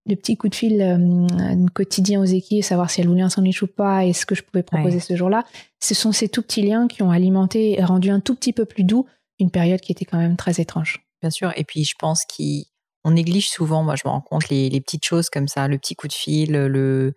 le, 0.05 0.15
petit 0.15 0.37
coup 0.37 0.49
de 0.49 0.55
fil 0.55 1.27
quotidien 1.73 2.21
aux 2.21 2.25
équipes 2.25 2.63
savoir 2.63 2.89
si 2.89 3.01
elles 3.01 3.07
voulaient 3.07 3.21
un 3.21 3.29
sandwich 3.29 3.61
ou 3.61 3.67
pas 3.67 4.05
et 4.05 4.13
ce 4.13 4.25
que 4.25 4.35
je 4.35 4.43
pouvais 4.43 4.63
proposer 4.63 4.99
ce 4.99 5.15
jour-là. 5.15 5.43
Ce 5.81 5.93
sont 5.93 6.11
ces 6.11 6.29
tout 6.29 6.41
petits 6.41 6.61
liens 6.61 6.87
qui 6.87 7.03
ont 7.03 7.11
alimenté 7.11 7.79
et 7.79 7.83
rendu 7.83 8.09
un 8.09 8.19
tout 8.19 8.35
petit 8.35 8.53
peu 8.53 8.65
plus 8.65 8.83
doux 8.83 9.05
une 9.39 9.51
période 9.51 9.81
qui 9.81 9.91
était 9.91 10.05
quand 10.05 10.17
même 10.17 10.37
très 10.37 10.61
étrange. 10.61 11.05
Bien 11.21 11.29
sûr. 11.29 11.51
Et 11.55 11.63
puis 11.63 11.83
je 11.83 11.93
pense 11.97 12.23
qu'il 12.25 12.65
on 13.03 13.11
néglige 13.11 13.49
souvent, 13.49 13.83
moi 13.83 13.95
je 13.95 14.01
me 14.05 14.09
rends 14.09 14.21
compte, 14.21 14.49
les, 14.49 14.81
petites 14.81 15.05
choses 15.05 15.29
comme 15.29 15.47
ça, 15.47 15.67
le 15.67 15.77
petit 15.77 15.95
coup 15.95 16.07
de 16.07 16.13
fil, 16.13 16.53
le, 16.53 17.13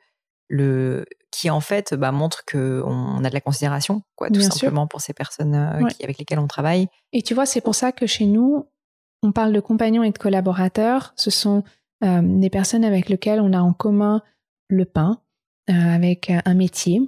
le 0.49 1.07
qui 1.31 1.51
en 1.51 1.61
fait 1.61 1.95
bah, 1.95 2.13
montre 2.13 2.45
qu'on 2.51 3.25
a 3.25 3.29
de 3.29 3.35
la 3.35 3.41
considération, 3.41 4.03
quoi, 4.15 4.29
tout 4.29 4.41
simplement 4.41 4.87
pour 4.87 5.01
ces 5.01 5.15
personnes 5.15 5.55
euh, 5.55 5.87
avec 6.03 6.19
lesquelles 6.19 6.39
on 6.39 6.47
travaille. 6.47 6.89
Et 7.13 7.23
tu 7.23 7.35
vois, 7.35 7.47
c'est 7.47 7.61
pour 7.61 7.75
ça 7.75 7.93
que 7.93 8.07
chez 8.07 8.27
nous, 8.27 8.67
on 9.23 9.33
parle 9.33 9.53
de 9.53 9.61
compagnons 9.61 10.03
et 10.03 10.11
de 10.11 10.19
collaborateurs. 10.19 11.13
Ce 11.17 11.31
sont 11.31 11.65
euh, 12.05 12.21
des 12.23 12.51
personnes 12.51 12.85
avec 12.85 13.09
lesquelles 13.09 13.41
on 13.41 13.53
a 13.53 13.61
en 13.61 13.73
commun 13.73 14.23
le 14.69 14.85
pain, 14.85 15.21
euh, 15.71 15.75
avec 15.75 16.31
un 16.45 16.55
métier, 16.55 17.01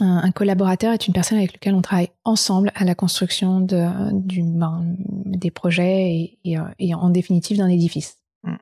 un, 0.00 0.30
collaborateur 0.30 0.92
est 0.92 1.06
une 1.06 1.14
personne 1.14 1.38
avec 1.38 1.54
laquelle 1.54 1.74
on 1.74 1.82
travaille 1.82 2.10
ensemble 2.24 2.70
à 2.74 2.84
la 2.84 2.94
construction 2.94 3.60
de, 3.60 4.12
du, 4.12 4.42
ben, 4.42 4.84
des 4.98 5.50
projets 5.50 6.36
et, 6.44 6.58
et, 6.78 6.94
en 6.94 7.08
définitive 7.08 7.58
d'un 7.58 7.68
édifice. 7.68 8.18
Mm. 8.44 8.56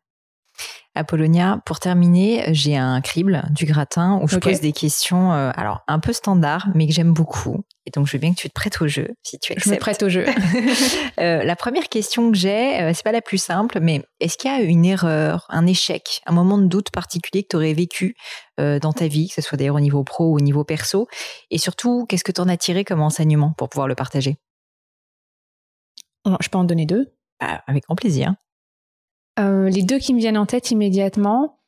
Apollonia, 0.95 1.61
pour 1.67 1.81
terminer, 1.81 2.45
j'ai 2.53 2.77
un 2.77 3.01
crible 3.01 3.45
du 3.51 3.65
gratin 3.65 4.21
où 4.23 4.29
je 4.29 4.39
pose 4.39 4.61
des 4.61 4.73
questions, 4.73 5.33
euh, 5.33 5.51
alors 5.57 5.83
un 5.89 5.99
peu 5.99 6.13
standard, 6.13 6.69
mais 6.75 6.87
que 6.87 6.93
j'aime 6.93 7.13
beaucoup. 7.13 7.65
Et 7.87 7.91
donc, 7.91 8.07
je 8.07 8.13
veux 8.13 8.19
bien 8.19 8.33
que 8.33 8.41
tu 8.41 8.49
te 8.49 8.55
prêtes 8.55 8.81
au 8.81 8.89
jeu, 8.89 9.09
si 9.23 9.39
tu 9.39 9.53
acceptes. 9.53 9.69
Je 9.69 9.75
me 9.75 9.79
prête 9.79 10.03
au 10.03 10.09
jeu. 10.09 10.27
Euh, 11.21 11.45
la 11.45 11.55
première 11.55 11.89
question 11.89 12.33
que 12.33 12.37
j'ai, 12.37 12.81
euh, 12.81 12.93
c'est 12.93 13.05
pas 13.05 13.13
la 13.13 13.23
plus 13.23 13.39
simple, 13.39 13.79
mais 13.81 14.03
est-ce 14.19 14.37
qu'il 14.37 14.51
y 14.51 14.55
a 14.55 14.61
une 14.61 14.85
erreur, 14.85 15.47
un 15.49 15.65
échec, 15.67 16.23
un 16.27 16.33
moment 16.33 16.59
de 16.59 16.67
doute 16.67 16.91
particulier 16.91 17.45
que 17.45 17.49
tu 17.51 17.57
aurais 17.57 17.73
vécu 17.73 18.17
dans 18.59 18.93
ta 18.93 19.07
vie, 19.07 19.29
que 19.29 19.35
ce 19.35 19.41
soit 19.41 19.57
d'ailleurs 19.57 19.77
au 19.77 19.81
niveau 19.81 20.03
pro 20.03 20.31
ou 20.31 20.37
au 20.37 20.41
niveau 20.41 20.65
perso? 20.65 21.07
Et 21.51 21.59
surtout, 21.59 22.05
qu'est-ce 22.09 22.25
que 22.25 22.33
tu 22.33 22.41
en 22.41 22.49
as 22.49 22.57
tiré 22.57 22.85
comme 22.85 23.01
enseignement 23.01 23.53
pour 23.57 23.69
pouvoir 23.69 23.87
le 23.87 23.95
partager? 23.95 24.39
Je 26.27 26.49
peux 26.49 26.59
en 26.59 26.65
donner 26.65 26.87
deux? 26.87 27.15
Ah, 27.41 27.63
avec 27.67 27.85
grand 27.85 27.97
plaisir. 27.97 28.35
Euh, 29.39 29.69
les 29.69 29.83
deux 29.83 29.99
qui 29.99 30.15
me 30.15 30.19
viennent 30.19 30.39
en 30.39 30.47
tête 30.47 30.71
immédiatement. 30.71 31.61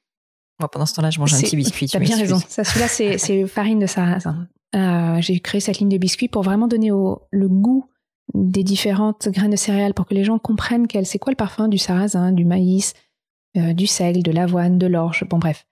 Moi, 0.59 0.71
pendant 0.71 0.87
ce 0.87 0.95
temps-là, 0.95 1.11
je 1.11 1.19
mange 1.19 1.35
un 1.35 1.41
petit 1.41 1.57
biscuit. 1.57 1.87
Tu 1.87 1.97
as 1.97 2.01
bien 2.01 2.17
raison. 2.17 2.39
Ça, 2.49 2.65
celui-là, 2.65 2.89
c'est 3.19 3.47
farine 3.47 3.79
de 3.79 3.87
sarrasin. 3.87 4.49
Euh, 4.75 5.21
j'ai 5.21 5.41
créé 5.41 5.61
cette 5.61 5.79
ligne 5.79 5.89
de 5.89 5.99
biscuits 5.99 6.29
pour 6.29 6.43
vraiment 6.43 6.69
donner 6.69 6.91
le 6.91 7.49
goût 7.49 7.89
des 8.35 8.65
différentes 8.65 9.29
graines 9.29 9.53
de 9.53 9.57
céréales 9.57 9.95
pour 9.95 10.07
que 10.07 10.15
les 10.15 10.25
gens 10.25 10.39
comprennent 10.39 10.87
quel 10.87 11.07
c'est 11.07 11.19
quoi 11.19 11.31
le 11.31 11.37
parfum 11.37 11.69
du 11.69 11.79
sarrasin, 11.79 12.33
du 12.33 12.45
maïs, 12.45 12.95
euh, 13.57 13.73
du 13.73 13.87
sel, 13.87 14.23
de 14.23 14.33
l'avoine, 14.33 14.79
de 14.79 14.87
l'orge. 14.87 15.25
Bon, 15.29 15.39
bref. 15.39 15.67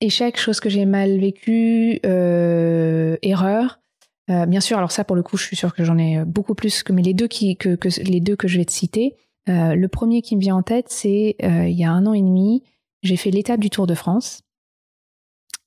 échec, 0.00 0.38
chose 0.38 0.60
que 0.60 0.68
j'ai 0.68 0.84
mal 0.84 1.18
vécue, 1.18 1.98
erreur. 3.22 3.80
bien 4.28 4.60
sûr, 4.60 4.76
alors 4.76 4.92
ça 4.92 5.04
pour 5.04 5.16
le 5.16 5.22
coup, 5.22 5.36
je 5.36 5.44
suis 5.44 5.56
sûre 5.56 5.74
que 5.74 5.84
j'en 5.84 5.98
ai 5.98 6.24
beaucoup 6.24 6.54
plus 6.54 6.82
que 6.82 6.92
mais 6.92 7.02
les 7.02 7.14
deux 7.14 7.28
que, 7.28 7.74
que 7.74 7.88
les 8.02 8.20
deux 8.20 8.36
que 8.36 8.46
je 8.46 8.58
vais 8.58 8.64
te 8.64 8.72
citer. 8.72 9.16
Euh, 9.48 9.74
le 9.74 9.88
premier 9.88 10.22
qui 10.22 10.36
me 10.36 10.40
vient 10.40 10.56
en 10.56 10.62
tête, 10.62 10.86
c'est 10.88 11.36
euh, 11.42 11.68
il 11.68 11.78
y 11.78 11.84
a 11.84 11.90
un 11.90 12.06
an 12.06 12.14
et 12.14 12.22
demi, 12.22 12.62
j'ai 13.02 13.16
fait 13.16 13.30
l'étape 13.30 13.60
du 13.60 13.70
Tour 13.70 13.86
de 13.86 13.94
France 13.94 14.42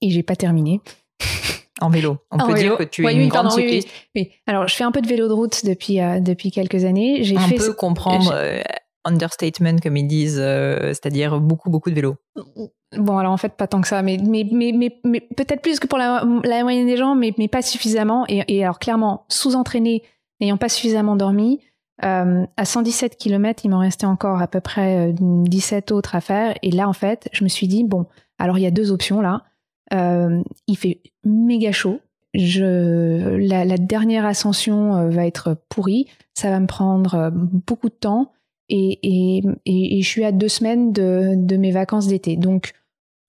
et 0.02 0.10
j'ai 0.10 0.24
pas 0.24 0.36
terminé. 0.36 0.82
En 1.82 1.90
vélo. 1.90 2.18
On 2.32 2.38
peut 2.38 2.54
dire 2.54 2.78
que 2.78 2.84
tu 2.84 3.08
es 3.08 3.14
une 3.14 3.30
grande 3.30 3.52
cycliste. 3.52 3.90
Oui, 4.16 4.32
Alors, 4.48 4.68
je 4.68 4.76
fais 4.76 4.84
un 4.84 4.92
peu 4.92 5.02
de 5.02 5.08
vélo 5.08 5.28
de 5.28 5.34
route 5.34 5.66
depuis 5.66 6.02
euh, 6.02 6.20
depuis 6.20 6.52
quelques 6.52 6.86
années. 6.86 7.24
J'ai 7.24 7.38
fait 7.38 7.56
peut 7.56 7.74
comprendre 7.74 8.34
understatement 9.06 9.78
comme 9.82 9.96
ils 9.96 10.08
disent, 10.08 10.38
c'est-à-dire 10.38 11.40
beaucoup 11.40 11.70
beaucoup 11.70 11.90
de 11.90 11.96
vélo. 11.96 12.16
Bon, 12.96 13.18
alors 13.18 13.34
en 13.34 13.38
fait, 13.38 13.54
pas 13.54 13.68
tant 13.68 13.82
que 13.82 13.88
ça, 13.88 14.02
mais, 14.02 14.18
mais, 14.24 14.48
mais, 14.52 14.72
mais, 15.04 15.20
peut-être 15.20 15.62
plus 15.62 15.80
que 15.80 15.88
pour 15.88 15.98
la, 15.98 16.24
moyenne 16.24 16.88
des 16.88 16.96
gens, 16.96 17.16
mais, 17.16 17.34
mais 17.38 17.50
pas 17.50 17.62
suffisamment. 17.62 18.26
Et, 18.30 18.44
et 18.48 18.64
alors, 18.64 18.80
clairement, 18.80 19.26
sous-entraîné, 19.28 20.04
n'ayant 20.40 20.56
pas 20.56 20.70
suffisamment 20.70 21.18
dormi, 21.18 21.60
euh, 22.06 22.46
à 22.56 22.66
117 22.66 23.18
km, 23.18 23.66
il 23.66 23.70
m'en 23.70 23.80
restait 23.80 24.06
encore 24.06 24.42
à 24.42 24.48
peu 24.48 24.62
près 24.62 25.14
17 25.20 25.92
euh, 25.92 25.96
autres 25.96 26.16
à 26.16 26.22
faire. 26.22 26.56
Et 26.62 26.72
là, 26.72 26.88
en 26.88 26.94
fait, 26.94 27.28
je 27.32 27.44
me 27.44 27.50
suis 27.50 27.68
dit, 27.68 27.84
bon, 27.84 28.06
alors 28.38 28.58
il 28.58 28.62
y 28.62 28.68
a 28.68 28.72
deux 28.72 28.92
options 28.92 29.22
là. 29.22 29.44
Euh, 29.94 30.42
il 30.68 30.78
fait 30.78 31.02
méga 31.24 31.72
chaud. 31.72 32.02
Je, 32.34 33.38
la, 33.38 33.78
dernière 33.78 34.26
ascension 34.26 35.10
va 35.10 35.26
être 35.26 35.58
pourrie. 35.70 36.08
Ça 36.34 36.50
va 36.50 36.60
me 36.60 36.68
prendre 36.68 37.32
beaucoup 37.32 37.90
de 37.90 37.96
temps. 37.96 38.32
Et, 38.70 39.00
et, 39.02 39.44
et, 39.66 40.02
je 40.02 40.08
suis 40.08 40.26
à 40.26 40.32
deux 40.32 40.50
semaines 40.50 40.92
de, 40.92 41.34
de 41.36 41.56
mes 41.56 41.72
vacances 41.72 42.08
d'été. 42.08 42.36
Donc, 42.36 42.74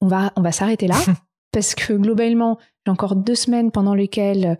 on 0.01 0.09
va, 0.09 0.33
on 0.37 0.43
va 0.43 0.53
s'arrêter 0.53 0.89
là. 0.89 0.97
parce 1.53 1.75
que 1.75 1.93
globalement, 1.93 2.59
j'ai 2.85 2.93
encore 2.93 3.17
deux 3.17 3.35
semaines 3.35 3.71
pendant 3.71 3.95
lesquelles 3.95 4.59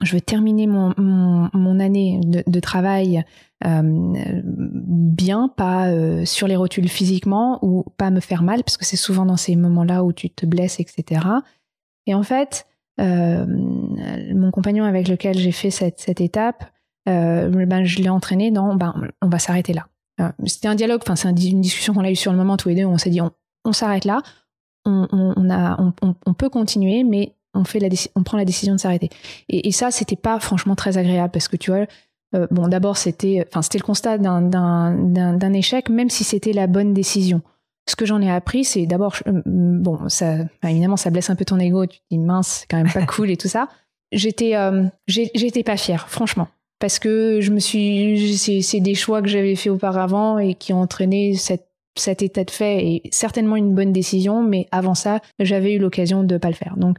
je 0.00 0.14
veux 0.14 0.20
terminer 0.20 0.66
mon, 0.66 1.80
année 1.80 2.20
de, 2.22 2.60
travail 2.60 3.24
euh, 3.64 3.82
bien, 3.82 5.48
pas 5.48 5.88
euh, 5.88 6.24
sur 6.24 6.46
les 6.46 6.54
rotules 6.54 6.88
physiquement 6.88 7.58
ou 7.62 7.84
pas 7.96 8.10
me 8.10 8.20
faire 8.20 8.42
mal, 8.42 8.62
parce 8.62 8.76
que 8.76 8.84
c'est 8.84 8.96
souvent 8.96 9.26
dans 9.26 9.36
ces 9.36 9.56
moments-là 9.56 10.04
où 10.04 10.12
tu 10.12 10.30
te 10.30 10.46
blesses, 10.46 10.78
etc. 10.78 11.22
Et 12.06 12.14
en 12.14 12.22
fait, 12.22 12.66
euh, 13.00 13.44
mon 13.48 14.52
compagnon 14.52 14.84
avec 14.84 15.08
lequel 15.08 15.36
j'ai 15.36 15.52
fait 15.52 15.70
cette, 15.70 16.20
étape, 16.20 16.64
ben, 17.06 17.84
je 17.84 17.98
l'ai 18.00 18.08
entraîné 18.08 18.52
dans 18.52 18.76
ben, 18.76 18.94
on 19.20 19.28
va 19.28 19.38
s'arrêter 19.38 19.72
là. 19.72 19.88
C'était 20.46 20.68
un 20.68 20.74
dialogue, 20.74 21.00
enfin 21.02 21.16
c'est 21.16 21.28
une 21.28 21.60
discussion 21.60 21.94
qu'on 21.94 22.04
a 22.04 22.10
eue 22.10 22.16
sur 22.16 22.32
le 22.32 22.38
moment 22.38 22.56
tous 22.56 22.68
les 22.68 22.74
deux, 22.74 22.84
on 22.84 22.98
s'est 22.98 23.10
dit 23.10 23.20
on, 23.20 23.72
s'arrête 23.72 24.04
là, 24.04 24.20
on, 24.84 26.34
peut 26.36 26.48
continuer, 26.48 27.04
mais 27.04 27.36
on 27.54 27.64
fait 27.64 27.80
la 27.80 27.88
on 28.14 28.22
prend 28.22 28.36
la 28.36 28.44
décision 28.44 28.74
de 28.74 28.80
s'arrêter. 28.80 29.10
Et, 29.48 29.68
et, 29.68 29.72
ça, 29.72 29.90
c'était 29.90 30.16
pas 30.16 30.38
franchement 30.40 30.74
très 30.74 30.98
agréable 30.98 31.30
parce 31.32 31.48
que 31.48 31.56
tu 31.56 31.70
vois, 31.70 31.86
euh, 32.34 32.46
bon, 32.50 32.68
d'abord 32.68 32.96
c'était, 32.96 33.44
enfin, 33.48 33.62
c'était 33.62 33.78
le 33.78 33.84
constat 33.84 34.18
d'un 34.18 35.52
échec, 35.52 35.88
même 35.88 36.10
si 36.10 36.24
c'était 36.24 36.52
la 36.52 36.66
bonne 36.66 36.94
décision. 36.94 37.42
ce 37.88 37.96
que 37.96 38.06
j'en 38.06 38.20
ai 38.20 38.30
appris, 38.30 38.64
c'est 38.64 38.86
d'abord, 38.86 39.16
bon, 39.46 40.08
ça, 40.08 40.36
évidemment, 40.62 40.96
ça 40.96 41.10
blesse 41.10 41.30
un 41.30 41.36
peu 41.36 41.44
ton 41.44 41.58
ego. 41.58 41.86
Tu 41.86 41.98
te 41.98 42.04
dis 42.10 42.18
mince, 42.18 42.60
c'est 42.60 42.66
quand 42.68 42.76
même 42.76 42.92
pas 42.92 43.06
cool 43.06 43.30
et 43.30 43.36
tout 43.36 43.48
ça. 43.48 43.68
J'étais, 44.12 44.54
j'étais 45.06 45.62
pas 45.62 45.76
fière, 45.76 46.08
franchement 46.08 46.48
parce 46.78 46.98
que 46.98 47.40
je 47.40 47.50
me 47.50 47.58
suis 47.58 48.38
c'est 48.38 48.80
des 48.80 48.94
choix 48.94 49.22
que 49.22 49.28
j'avais 49.28 49.56
fait 49.56 49.70
auparavant 49.70 50.38
et 50.38 50.54
qui 50.54 50.72
ont 50.72 50.80
entraîné 50.80 51.34
cette 51.34 51.66
cet 51.96 52.22
état 52.22 52.44
de 52.44 52.50
fait 52.50 52.86
et 52.86 53.02
certainement 53.10 53.56
une 53.56 53.74
bonne 53.74 53.92
décision 53.92 54.42
mais 54.42 54.68
avant 54.70 54.94
ça 54.94 55.20
j'avais 55.40 55.74
eu 55.74 55.78
l'occasion 55.78 56.22
de 56.22 56.38
pas 56.38 56.48
le 56.48 56.54
faire 56.54 56.76
donc 56.76 56.98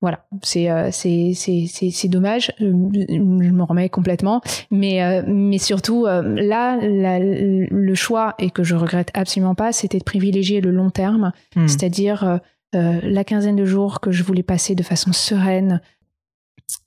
voilà. 0.00 0.24
C'est 0.42 0.70
euh, 0.70 0.90
c'est 0.92 1.32
c'est 1.34 1.66
c'est 1.66 2.08
dommage. 2.08 2.52
Je 2.60 2.66
me 2.66 3.62
remets 3.62 3.88
complètement. 3.88 4.40
Mais 4.70 5.02
euh, 5.02 5.22
mais 5.26 5.58
surtout 5.58 6.06
euh, 6.06 6.22
là 6.22 6.78
le 6.80 7.94
choix 7.94 8.34
et 8.38 8.50
que 8.50 8.62
je 8.62 8.76
regrette 8.76 9.10
absolument 9.14 9.54
pas 9.54 9.72
c'était 9.72 9.98
de 9.98 10.04
privilégier 10.04 10.60
le 10.60 10.70
long 10.70 10.90
terme. 10.90 11.32
Hmm. 11.56 11.66
c'est-à-dire 11.66 12.40
la 12.72 13.24
quinzaine 13.24 13.56
de 13.56 13.64
jours 13.64 14.00
que 14.00 14.10
je 14.10 14.22
voulais 14.22 14.42
passer 14.42 14.74
de 14.74 14.82
façon 14.82 15.12
sereine 15.12 15.80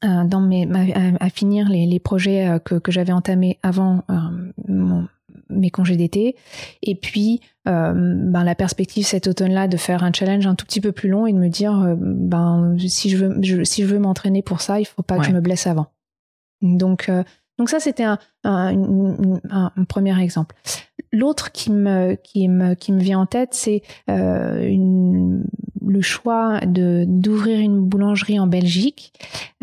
euh, 0.04 0.24
dans 0.26 0.42
mes, 0.42 0.68
à, 1.20 1.30
finir 1.30 1.68
les, 1.68 1.88
les 1.88 2.00
projets 2.00 2.48
euh, 2.48 2.60
que, 2.60 2.76
que 2.76 2.92
j'avais 2.92 3.14
entamés 3.14 3.58
avant 3.64 4.04
euh, 4.10 5.02
mes 5.50 5.70
congés 5.70 5.98
d'été. 5.98 6.36
Et 6.82 6.96
puis, 6.96 7.42
ben, 7.66 8.44
la 8.44 8.56
perspective 8.56 9.06
cet 9.06 9.28
automne-là 9.28 9.68
de 9.68 9.78
faire 9.78 10.04
un 10.04 10.12
challenge 10.12 10.48
un 10.48 10.56
tout 10.56 10.66
petit 10.66 10.82
peu 10.82 10.92
plus 10.92 11.10
long 11.10 11.28
et 11.28 11.34
de 11.34 11.38
me 11.38 11.50
dire, 11.50 11.96
ben, 11.98 12.76
si 12.80 13.10
je 13.10 13.18
veux, 13.18 13.64
si 13.64 13.84
je 13.84 13.88
veux 13.88 14.00
m'entraîner 14.00 14.42
pour 14.42 14.62
ça, 14.62 14.80
il 14.80 14.86
faut 14.86 15.04
pas 15.04 15.18
que 15.18 15.26
je 15.26 15.32
me 15.32 15.42
blesse 15.42 15.68
avant. 15.68 15.88
Donc, 16.62 17.12
donc 17.58 17.70
ça, 17.70 17.80
c'était 17.80 18.04
un, 18.04 18.18
un, 18.44 19.32
un, 19.50 19.84
premier 19.88 20.20
exemple. 20.20 20.56
L'autre 21.12 21.52
qui 21.52 21.72
me, 21.72 22.16
qui, 22.16 22.48
me, 22.48 22.74
qui 22.74 22.92
me 22.92 23.00
vient 23.00 23.20
en 23.20 23.26
tête, 23.26 23.54
c'est 23.54 23.84
le 25.92 26.02
choix 26.02 26.60
de 26.62 27.06
d'ouvrir 27.08 27.60
une 27.60 27.82
boulangerie 27.82 28.40
en 28.40 28.48
Belgique. 28.48 29.14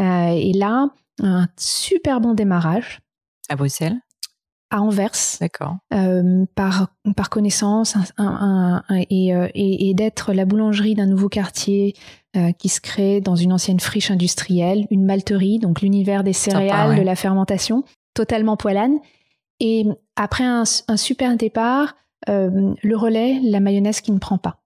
Euh, 0.01 0.31
et 0.31 0.53
là, 0.53 0.91
un 1.23 1.49
super 1.57 2.21
bon 2.21 2.35
démarrage. 2.35 3.01
À 3.49 3.57
Bruxelles? 3.57 3.97
À 4.71 4.83
Anvers. 4.83 5.39
D'accord. 5.41 5.77
Euh, 5.93 6.45
par, 6.55 6.89
par 7.17 7.31
connaissance 7.31 7.97
un, 8.17 8.83
euh, 8.91 8.95
et, 9.11 9.91
et, 9.91 9.95
d'être 9.95 10.33
la 10.33 10.45
boulangerie 10.45 10.95
d'un 10.95 11.07
nouveau 11.07 11.29
quartier 11.29 11.95
qui 12.59 12.69
se 12.69 12.81
crée 12.81 13.21
dans 13.21 13.35
une 13.35 13.53
ancienne 13.53 13.81
friche 13.81 14.13
industrielle, 14.13 14.87
une 14.93 15.05
malterie, 15.05 15.59
donc 15.59 15.81
l'univers 15.81 16.23
des 16.23 16.33
céréales, 16.33 16.97
de 16.97 17.03
la 17.03 17.17
fermentation, 17.17 17.83
totalement 18.15 18.57
poilane. 18.57 18.99
Et 19.59 19.87
après 20.15 20.45
un, 20.45 20.65
super 20.65 21.37
départ, 21.37 21.97
le 22.29 22.95
relais, 22.95 23.41
la 23.43 23.59
mayonnaise 23.59 24.01
qui 24.01 24.13
ne 24.13 24.19
prend 24.19 24.39
pas. 24.39 24.61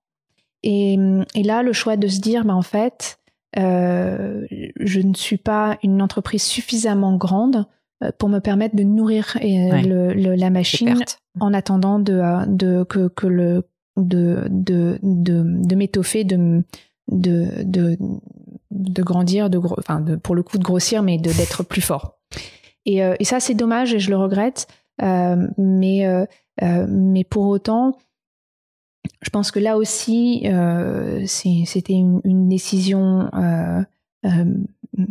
Et, 0.63 0.99
et, 1.35 1.43
là, 1.43 1.63
le 1.63 1.73
choix 1.73 1.97
de 1.97 2.09
se 2.09 2.21
dire, 2.21 2.45
bah, 2.45 2.55
en 2.55 2.63
fait, 2.63 3.19
euh, 3.59 4.47
je 4.81 5.01
ne 5.01 5.15
suis 5.15 5.37
pas 5.37 5.79
une 5.83 6.01
entreprise 6.01 6.43
suffisamment 6.43 7.17
grande 7.17 7.57
euh, 7.57 7.65
pour 8.19 8.29
me 8.29 8.41
permettre 8.41 8.77
de 8.77 8.83
nourrir 8.83 9.37
euh, 9.43 10.13
le, 10.13 10.35
la 10.35 10.51
machine 10.51 10.99
en 11.41 11.55
attendant 11.55 11.99
de, 11.99 12.15
euh, 12.15 12.47
de 12.47 12.85
que, 12.85 13.09
que, 13.09 13.27
le 13.27 13.65
de 13.97 14.47
de 14.51 14.99
de, 15.03 15.43
de 15.45 15.75
m'étoffer 15.77 16.25
de 16.25 16.65
de, 17.09 17.63
de 17.63 17.99
de 18.71 19.03
grandir 19.03 19.51
de 19.51 19.59
enfin 19.79 20.01
de, 20.01 20.17
pour 20.17 20.35
le 20.35 20.43
coup 20.43 20.59
de 20.59 20.65
grossir 20.65 21.03
mais 21.03 21.19
de 21.19 21.31
d'être 21.33 21.63
plus 21.63 21.83
fort. 21.83 22.19
Et, 22.85 22.99
et 22.99 23.25
ça 23.25 23.39
c'est 23.39 23.55
dommage 23.55 23.95
et 23.95 24.01
je 24.01 24.11
le 24.11 24.17
regrette 24.17 24.67
mais 24.99 26.27
mais 26.59 27.25
pour 27.25 27.47
autant 27.47 27.97
je 29.23 29.31
pense 29.31 29.51
que 29.51 29.61
là 29.61 29.77
aussi, 29.77 30.43
euh, 30.47 31.25
c'était 31.27 31.93
une, 31.93 32.49
décision 32.49 33.31
euh, 33.35 33.83
euh, 34.27 34.45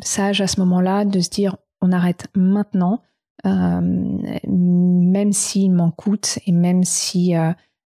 sage 0.04 0.42
à 0.42 0.48
ce 0.48 0.60
moment-là 0.60 1.06
de 1.06 1.20
se 1.22 1.30
dire 1.30 1.56
on 1.82 1.92
arrête 1.92 2.28
maintenant, 2.36 3.02
même 3.44 5.34
s'il 5.34 5.72
m'en 5.72 5.92
coûte 5.92 6.40
et 6.46 6.52
même 6.52 6.84
si, 6.84 7.34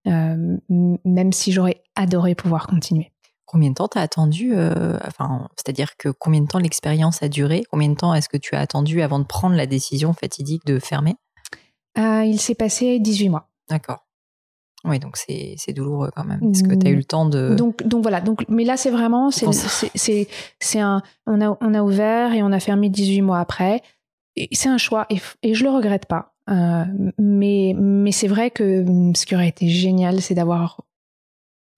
même 0.05 1.31
si 1.31 1.51
j'aurais 1.51 1.83
adoré 1.95 2.35
pouvoir 2.35 2.67
continuer. 2.67 3.11
Combien 3.45 3.69
de 3.69 3.75
temps 3.75 3.87
t'as 3.87 4.01
attendu 4.01 4.53
Enfin, 4.55 5.47
c'est-à-dire 5.55 5.97
que 5.97 6.09
combien 6.09 6.41
de 6.41 6.47
temps 6.47 6.59
l'expérience 6.59 7.23
a 7.23 7.29
duré? 7.29 7.63
Combien 7.71 7.89
de 7.89 7.95
temps 7.95 8.13
est-ce 8.13 8.27
que 8.27 8.37
tu 8.37 8.55
as 8.55 8.59
attendu 8.59 9.01
avant 9.01 9.19
de 9.19 9.25
prendre 9.25 9.55
la 9.55 9.65
décision 9.65 10.13
fatidique 10.13 10.65
de 10.65 10.79
fermer? 10.79 11.15
Il 11.97 12.37
s'est 12.39 12.55
passé 12.55 12.99
18 12.99 13.29
mois. 13.29 13.49
D'accord. 13.69 14.04
Oui, 14.85 14.99
donc 14.99 15.17
c'est 15.17 15.73
douloureux 15.73 16.11
quand 16.15 16.23
même, 16.23 16.39
parce 16.39 16.61
que 16.61 16.75
tu 16.75 16.87
as 16.87 16.89
eu 16.91 16.95
le 16.95 17.03
temps 17.03 17.27
de. 17.27 17.55
Donc, 17.55 17.83
donc 17.83 18.03
voilà, 18.03 18.21
donc, 18.21 18.45
mais 18.49 18.63
là 18.63 18.77
c'est 18.77 18.91
vraiment, 18.91 19.31
c'est 19.31 19.45
un, 20.79 21.01
on 21.25 21.41
a, 21.41 21.57
on 21.59 21.73
a 21.73 21.81
ouvert 21.81 22.33
et 22.33 22.43
on 22.43 22.51
a 22.51 22.59
fermé 22.59 22.89
18 22.89 23.21
mois 23.21 23.39
après. 23.39 23.81
C'est 24.51 24.69
un 24.69 24.77
choix 24.77 25.05
et, 25.09 25.17
et 25.43 25.53
je 25.53 25.63
le 25.63 25.69
regrette 25.69 26.05
pas. 26.07 26.33
Euh, 26.49 26.83
mais 27.17 27.73
mais 27.75 28.11
c'est 28.11 28.27
vrai 28.27 28.51
que 28.51 28.85
hum, 28.87 29.15
ce 29.15 29.25
qui 29.25 29.33
aurait 29.33 29.47
été 29.47 29.67
génial, 29.67 30.21
c'est 30.21 30.35
d'avoir 30.35 30.81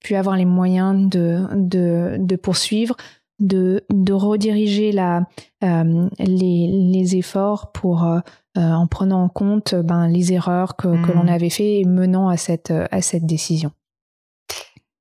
pu 0.03 0.15
avoir 0.15 0.35
les 0.35 0.45
moyens 0.45 1.09
de, 1.09 1.43
de, 1.55 2.17
de 2.19 2.35
poursuivre, 2.35 2.95
de, 3.39 3.83
de 3.91 4.13
rediriger 4.13 4.91
la, 4.91 5.27
euh, 5.63 6.09
les, 6.19 6.67
les 6.67 7.15
efforts 7.15 7.71
pour 7.71 8.05
euh, 8.05 8.19
en 8.57 8.87
prenant 8.87 9.23
en 9.23 9.29
compte 9.29 9.75
ben, 9.75 10.07
les 10.07 10.33
erreurs 10.33 10.75
que, 10.75 10.87
l'on 10.87 11.23
mmh. 11.23 11.29
avait 11.29 11.49
fait 11.49 11.79
et 11.79 11.85
menant 11.85 12.27
à 12.29 12.37
cette, 12.37 12.71
à 12.71 13.01
cette 13.01 13.25
décision. 13.25 13.71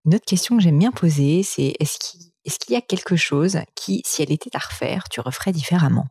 Une 0.05 0.15
autre 0.15 0.25
question 0.25 0.57
que 0.57 0.63
j'aime 0.63 0.79
bien 0.79 0.93
poser, 0.93 1.43
c'est 1.43 1.75
est-ce 1.81 1.99
qu'il 2.59 2.75
y 2.75 2.77
a 2.77 2.81
quelque 2.81 3.17
chose 3.17 3.59
qui, 3.75 4.03
si 4.07 4.23
elle 4.23 4.31
était 4.31 4.55
à 4.55 4.59
refaire, 4.59 5.09
tu 5.09 5.21
referais 5.21 5.53
différemment? 5.53 6.07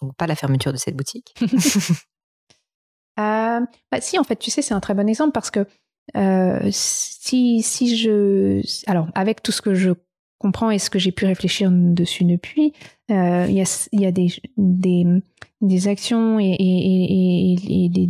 Donc 0.00 0.16
pas 0.16 0.26
la 0.26 0.34
fermeture 0.34 0.72
de 0.72 0.78
cette 0.78 0.96
boutique? 0.96 1.34
bah, 3.16 3.60
si, 4.00 4.18
en 4.18 4.24
fait, 4.24 4.36
tu 4.36 4.50
sais, 4.50 4.62
c'est 4.62 4.74
un 4.74 4.80
très 4.80 4.94
bon 4.94 5.08
exemple 5.08 5.32
parce 5.32 5.50
que 5.50 5.66
si, 6.70 7.62
si 7.62 7.96
je... 7.96 8.60
Alors, 8.90 9.08
avec 9.14 9.42
tout 9.42 9.52
ce 9.52 9.62
que 9.62 9.74
je 9.74 9.92
comprends 10.38 10.70
et 10.70 10.78
ce 10.78 10.90
que 10.90 10.98
j'ai 10.98 11.12
pu 11.12 11.24
réfléchir 11.24 11.70
dessus 11.72 12.24
depuis, 12.24 12.72
il 13.08 13.52
y, 13.52 13.60
a, 13.60 13.88
y 13.92 14.06
a 14.06 14.12
des, 14.12 14.28
des, 14.56 15.04
des 15.60 15.88
actions 15.88 16.38
et, 16.38 16.56
et, 16.58 17.88
des, 17.88 18.08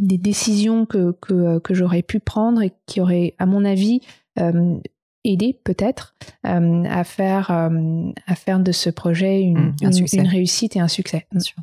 des, 0.00 0.18
décisions 0.18 0.86
que, 0.86 1.12
que, 1.20 1.58
que 1.58 1.74
j'aurais 1.74 2.02
pu 2.02 2.20
prendre 2.20 2.62
et 2.62 2.72
qui 2.86 3.00
auraient, 3.00 3.34
à 3.38 3.46
mon 3.46 3.64
avis, 3.64 4.00
euh, 4.40 4.78
aidé 5.26 5.58
peut-être 5.64 6.14
euh, 6.46 6.84
à, 6.84 7.02
faire, 7.04 7.50
euh, 7.50 8.10
à 8.26 8.34
faire 8.34 8.60
de 8.60 8.72
ce 8.72 8.90
projet 8.90 9.40
une, 9.40 9.74
mmh, 9.80 10.06
une, 10.12 10.26
réussite 10.26 10.76
et 10.76 10.80
un 10.80 10.88
succès. 10.88 11.26
Bien 11.30 11.40
sûr. 11.40 11.56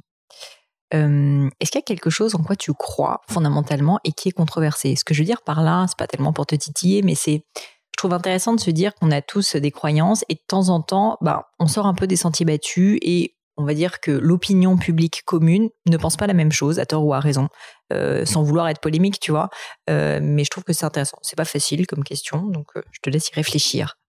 Est-ce 0.93 1.71
qu'il 1.71 1.79
y 1.79 1.83
a 1.83 1.85
quelque 1.85 2.09
chose 2.09 2.35
en 2.35 2.43
quoi 2.43 2.57
tu 2.57 2.73
crois 2.73 3.21
fondamentalement 3.29 3.99
et 4.03 4.11
qui 4.11 4.27
est 4.27 4.33
controversé? 4.33 4.95
Ce 4.97 5.05
que 5.05 5.13
je 5.13 5.19
veux 5.19 5.25
dire 5.25 5.41
par 5.41 5.63
là, 5.63 5.85
c'est 5.87 5.97
pas 5.97 6.07
tellement 6.07 6.33
pour 6.33 6.45
te 6.45 6.55
titiller, 6.55 7.01
mais 7.01 7.15
c'est 7.15 7.45
trouve 8.01 8.13
intéressant 8.13 8.55
de 8.55 8.59
se 8.59 8.71
dire 8.71 8.95
qu'on 8.95 9.11
a 9.11 9.21
tous 9.21 9.55
des 9.55 9.69
croyances 9.69 10.25
et 10.27 10.33
de 10.33 10.41
temps 10.47 10.69
en 10.69 10.81
temps, 10.81 11.19
bah, 11.21 11.51
on 11.59 11.67
sort 11.67 11.85
un 11.85 11.93
peu 11.93 12.07
des 12.07 12.15
sentiers 12.15 12.47
battus 12.47 12.97
et 13.03 13.35
on 13.57 13.63
va 13.63 13.75
dire 13.75 13.99
que 13.99 14.09
l'opinion 14.09 14.75
publique 14.75 15.21
commune 15.23 15.69
ne 15.85 15.97
pense 15.97 16.17
pas 16.17 16.25
la 16.25 16.33
même 16.33 16.51
chose, 16.51 16.79
à 16.79 16.87
tort 16.87 17.05
ou 17.05 17.13
à 17.13 17.19
raison, 17.19 17.47
euh, 17.93 18.25
sans 18.25 18.41
vouloir 18.41 18.67
être 18.69 18.81
polémique, 18.81 19.19
tu 19.19 19.29
vois. 19.29 19.49
Euh, 19.87 20.19
mais 20.19 20.43
je 20.43 20.49
trouve 20.49 20.63
que 20.63 20.73
c'est 20.73 20.85
intéressant. 20.85 21.19
C'est 21.21 21.35
pas 21.35 21.45
facile 21.45 21.85
comme 21.85 22.03
question, 22.03 22.41
donc 22.41 22.69
euh, 22.75 22.81
je 22.91 22.99
te 23.03 23.11
laisse 23.11 23.29
y 23.29 23.33
réfléchir. 23.35 23.99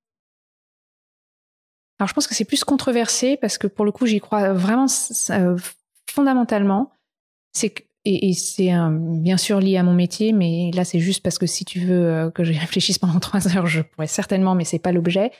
Alors 1.99 2.09
je 2.09 2.15
pense 2.15 2.27
que 2.27 2.35
c'est 2.35 2.47
plus 2.47 2.65
controversé 2.65 3.37
parce 3.37 3.59
que 3.59 3.67
pour 3.67 3.85
le 3.85 3.93
coup 3.93 4.07
j'y 4.07 4.21
crois 4.21 4.55
vraiment 4.55 4.87
fondamentalement. 6.11 6.93
C'est 7.53 7.75
et, 8.05 8.33
c'est 8.35 8.71
bien 8.91 9.37
sûr 9.37 9.61
lié 9.61 9.77
à 9.77 9.83
mon 9.83 9.95
métier, 9.95 10.33
mais 10.33 10.71
là 10.75 10.85
c'est 10.85 11.01
juste 11.01 11.23
parce 11.23 11.39
que 11.39 11.47
si 11.47 11.65
tu 11.65 11.81
veux 11.81 12.31
que 12.35 12.45
j'y 12.45 12.59
réfléchisse 12.59 12.99
pendant 12.99 13.21
trois 13.21 13.57
heures, 13.57 13.67
je 13.67 13.83
pourrais 13.83 14.07
certainement, 14.07 14.55
mais 14.55 14.65
c'est 14.65 14.79
pas 14.79 14.93
l'objet. 14.93 15.31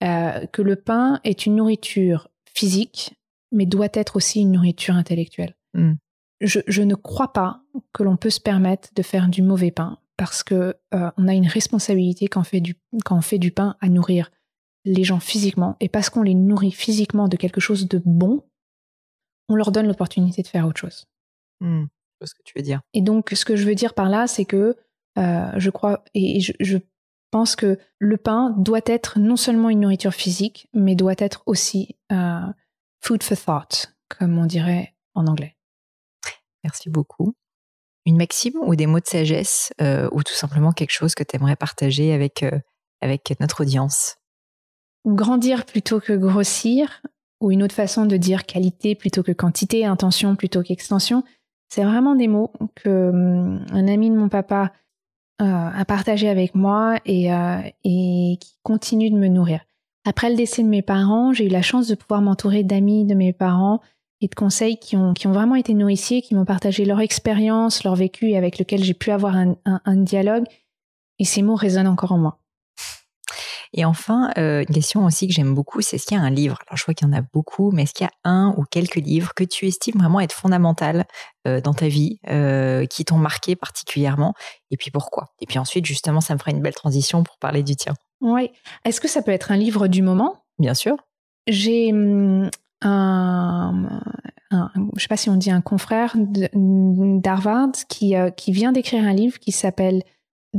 que 0.00 0.62
le 0.62 0.76
pain 0.76 1.20
est 1.24 1.46
une 1.46 1.56
nourriture 1.56 2.28
physique 2.54 3.14
mais 3.52 3.66
doit 3.66 3.88
être 3.92 4.16
aussi 4.16 4.40
une 4.40 4.52
nourriture 4.52 4.94
intellectuelle. 4.94 5.54
Hmm. 5.74 5.94
Je, 6.40 6.82
ne 6.82 6.94
crois 6.94 7.32
pas 7.32 7.62
que 7.92 8.02
l'on 8.02 8.16
peut 8.16 8.30
se 8.30 8.40
permettre 8.40 8.88
de 8.94 9.02
faire 9.02 9.28
du 9.28 9.42
mauvais 9.42 9.70
pain 9.70 9.98
parce 10.16 10.42
que 10.42 10.74
euh, 10.94 11.10
on 11.18 11.28
a 11.28 11.34
une 11.34 11.46
responsabilité 11.46 12.28
quand 12.28 12.40
on, 12.40 12.44
fait 12.44 12.60
du, 12.60 12.76
quand 13.04 13.18
on 13.18 13.20
fait 13.20 13.38
du 13.38 13.50
pain 13.50 13.76
à 13.80 13.90
nourrir 13.90 14.30
les 14.86 15.04
gens 15.04 15.20
physiquement 15.20 15.76
et 15.80 15.90
parce 15.90 16.08
qu'on 16.08 16.22
les 16.22 16.34
nourrit 16.34 16.72
physiquement 16.72 17.28
de 17.28 17.36
quelque 17.36 17.60
chose 17.60 17.88
de 17.88 18.00
bon, 18.02 18.42
on 19.50 19.54
leur 19.54 19.70
donne 19.70 19.86
l'opportunité 19.86 20.40
de 20.40 20.46
faire 20.46 20.66
autre 20.66 20.80
chose. 20.80 21.08
Hmm. 21.60 21.86
ce 22.22 22.34
que 22.34 22.42
tu 22.44 22.52
veux 22.56 22.62
dire. 22.62 22.80
Et 22.94 23.02
donc, 23.02 23.30
ce 23.32 23.44
que 23.44 23.56
je 23.56 23.66
veux 23.66 23.74
dire 23.74 23.94
par 23.94 24.08
là, 24.08 24.26
c'est 24.26 24.44
que 24.44 24.76
euh, 25.18 25.52
je 25.56 25.70
crois 25.70 26.04
et 26.14 26.40
je, 26.40 26.78
pense 27.32 27.54
que 27.54 27.78
le 28.00 28.16
pain 28.16 28.50
doit 28.58 28.80
être 28.86 29.20
non 29.20 29.36
seulement 29.36 29.70
une 29.70 29.80
nourriture 29.80 30.14
physique, 30.14 30.66
mais 30.74 30.96
doit 30.96 31.14
être 31.18 31.44
aussi 31.46 31.96
euh, 32.10 32.40
food 33.04 33.22
for 33.22 33.38
thought, 33.38 33.94
comme 34.08 34.36
on 34.36 34.46
dirait 34.46 34.96
en 35.14 35.28
anglais. 35.28 35.56
Merci 36.64 36.90
beaucoup. 36.90 37.36
une 38.04 38.16
maxime 38.16 38.56
ou 38.62 38.74
des 38.74 38.88
mots 38.88 38.98
de 38.98 39.06
sagesse 39.06 39.72
ou 39.78 40.24
tout 40.24 40.34
simplement 40.34 40.72
quelque 40.72 40.90
chose 40.90 41.14
que 41.14 41.22
tu 41.22 41.36
aimerais 41.36 41.54
partager 41.54 42.12
avec, 42.12 42.44
avec 43.00 43.32
notre 43.38 43.62
audience? 43.62 44.16
Grandir 45.06 45.66
plutôt 45.66 46.00
que 46.00 46.12
grossir, 46.12 47.00
ou 47.40 47.50
une 47.50 47.62
autre 47.62 47.74
façon 47.74 48.06
de 48.06 48.16
dire 48.16 48.44
qualité 48.44 48.94
plutôt 48.94 49.22
que 49.22 49.32
quantité, 49.32 49.86
intention 49.86 50.36
plutôt 50.36 50.62
qu'extension, 50.62 51.24
c'est 51.70 51.84
vraiment 51.84 52.14
des 52.14 52.28
mots 52.28 52.52
que 52.74 53.08
hum, 53.08 53.64
un 53.72 53.88
ami 53.88 54.10
de 54.10 54.16
mon 54.16 54.28
papa 54.28 54.72
a 55.42 55.86
partagé 55.86 56.28
avec 56.28 56.54
moi 56.54 56.96
et, 57.06 57.28
et 57.82 58.36
qui 58.38 58.58
continue 58.62 59.08
de 59.08 59.16
me 59.16 59.28
nourrir. 59.28 59.60
Après 60.04 60.28
le 60.28 60.36
décès 60.36 60.62
de 60.62 60.68
mes 60.68 60.82
parents, 60.82 61.32
j'ai 61.32 61.46
eu 61.46 61.48
la 61.48 61.62
chance 61.62 61.88
de 61.88 61.94
pouvoir 61.94 62.20
m'entourer 62.20 62.62
d'amis 62.62 63.06
de 63.06 63.14
mes 63.14 63.32
parents 63.32 63.80
et 64.20 64.28
de 64.28 64.34
conseils 64.34 64.78
qui 64.78 64.96
ont, 64.96 65.14
vraiment 65.26 65.54
été 65.54 65.74
nourriciers, 65.74 66.22
qui 66.22 66.34
m'ont 66.34 66.44
partagé 66.44 66.84
leur 66.84 67.00
expérience, 67.00 67.84
leur 67.84 67.96
vécu 67.96 68.30
et 68.30 68.36
avec 68.36 68.58
lequel 68.58 68.82
j'ai 68.84 68.94
pu 68.94 69.10
avoir 69.10 69.36
un, 69.36 69.96
dialogue. 69.96 70.44
Et 71.18 71.24
ces 71.24 71.42
mots 71.42 71.54
résonnent 71.54 71.86
encore 71.86 72.12
en 72.12 72.18
moi. 72.18 72.38
Et 73.72 73.84
enfin, 73.84 74.30
euh, 74.36 74.64
une 74.66 74.74
question 74.74 75.04
aussi 75.04 75.28
que 75.28 75.32
j'aime 75.32 75.54
beaucoup, 75.54 75.80
c'est 75.80 75.96
est-ce 75.96 76.06
qu'il 76.06 76.16
y 76.16 76.20
a 76.20 76.22
un 76.22 76.30
livre? 76.30 76.58
Alors 76.66 76.76
je 76.76 76.84
vois 76.84 76.94
qu'il 76.94 77.06
y 77.06 77.10
en 77.10 77.16
a 77.16 77.22
beaucoup, 77.22 77.70
mais 77.70 77.84
est-ce 77.84 77.94
qu'il 77.94 78.04
y 78.04 78.08
a 78.08 78.28
un 78.28 78.54
ou 78.56 78.64
quelques 78.64 78.96
livres 78.96 79.32
que 79.34 79.44
tu 79.44 79.66
estimes 79.66 79.98
vraiment 79.98 80.20
être 80.20 80.32
fondamental 80.32 81.06
euh, 81.46 81.60
dans 81.60 81.72
ta 81.72 81.86
vie, 81.86 82.18
euh, 82.28 82.86
qui 82.86 83.04
t'ont 83.04 83.18
marqué 83.18 83.54
particulièrement? 83.54 84.34
Et 84.70 84.76
puis 84.76 84.90
pourquoi? 84.90 85.28
Et 85.40 85.46
puis 85.46 85.58
ensuite, 85.58 85.86
justement, 85.86 86.20
ça 86.20 86.34
me 86.34 86.38
fera 86.40 86.50
une 86.50 86.62
belle 86.62 86.74
transition 86.74 87.22
pour 87.22 87.38
parler 87.38 87.62
du 87.62 87.76
tien. 87.76 87.94
Oui. 88.20 88.50
Est-ce 88.84 89.00
que 89.00 89.08
ça 89.08 89.22
peut 89.22 89.32
être 89.32 89.52
un 89.52 89.56
livre 89.56 89.86
du 89.86 90.02
moment? 90.02 90.42
Bien 90.58 90.74
sûr. 90.74 90.96
J'ai 91.46 91.92
hum, 91.92 92.50
un, 92.82 94.00
un, 94.50 94.70
je 94.96 95.02
sais 95.02 95.08
pas 95.08 95.16
si 95.16 95.30
on 95.30 95.36
dit 95.36 95.50
un 95.50 95.60
confrère 95.60 96.16
d'Harvard 96.16 97.72
qui, 97.88 98.14
qui 98.36 98.52
vient 98.52 98.72
d'écrire 98.72 99.04
un 99.04 99.12
livre 99.14 99.38
qui 99.38 99.52
s'appelle 99.52 100.02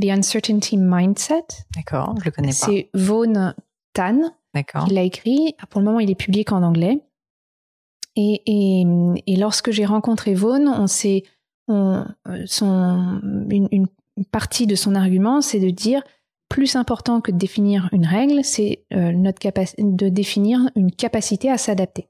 The 0.00 0.06
Uncertainty 0.06 0.76
Mindset. 0.78 1.44
D'accord, 1.76 2.14
je 2.18 2.24
le 2.24 2.30
connais 2.30 2.48
pas. 2.48 2.66
C'est 2.66 2.90
Vaughan 2.94 3.54
Tan. 3.92 4.20
D'accord. 4.54 4.86
Il 4.88 4.94
l'a 4.94 5.02
écrit. 5.02 5.54
Pour 5.70 5.80
le 5.80 5.86
moment, 5.86 6.00
il 6.00 6.10
est 6.10 6.14
publié 6.14 6.44
qu'en 6.44 6.62
anglais. 6.62 7.00
Et, 8.16 8.42
et, 8.46 8.84
et 9.26 9.36
lorsque 9.36 9.70
j'ai 9.70 9.86
rencontré 9.86 10.34
Vaughan, 10.34 10.66
on 10.66 10.86
s'est, 10.86 11.22
on, 11.68 12.04
son, 12.46 13.20
une, 13.50 13.68
une 13.70 13.86
partie 14.30 14.66
de 14.66 14.74
son 14.74 14.94
argument, 14.94 15.40
c'est 15.40 15.60
de 15.60 15.70
dire 15.70 16.02
plus 16.48 16.76
important 16.76 17.22
que 17.22 17.32
de 17.32 17.38
définir 17.38 17.88
une 17.92 18.04
règle, 18.04 18.44
c'est 18.44 18.84
euh, 18.92 19.12
notre 19.12 19.40
de 19.78 20.08
définir 20.10 20.70
une 20.76 20.92
capacité 20.92 21.50
à 21.50 21.56
s'adapter. 21.56 22.08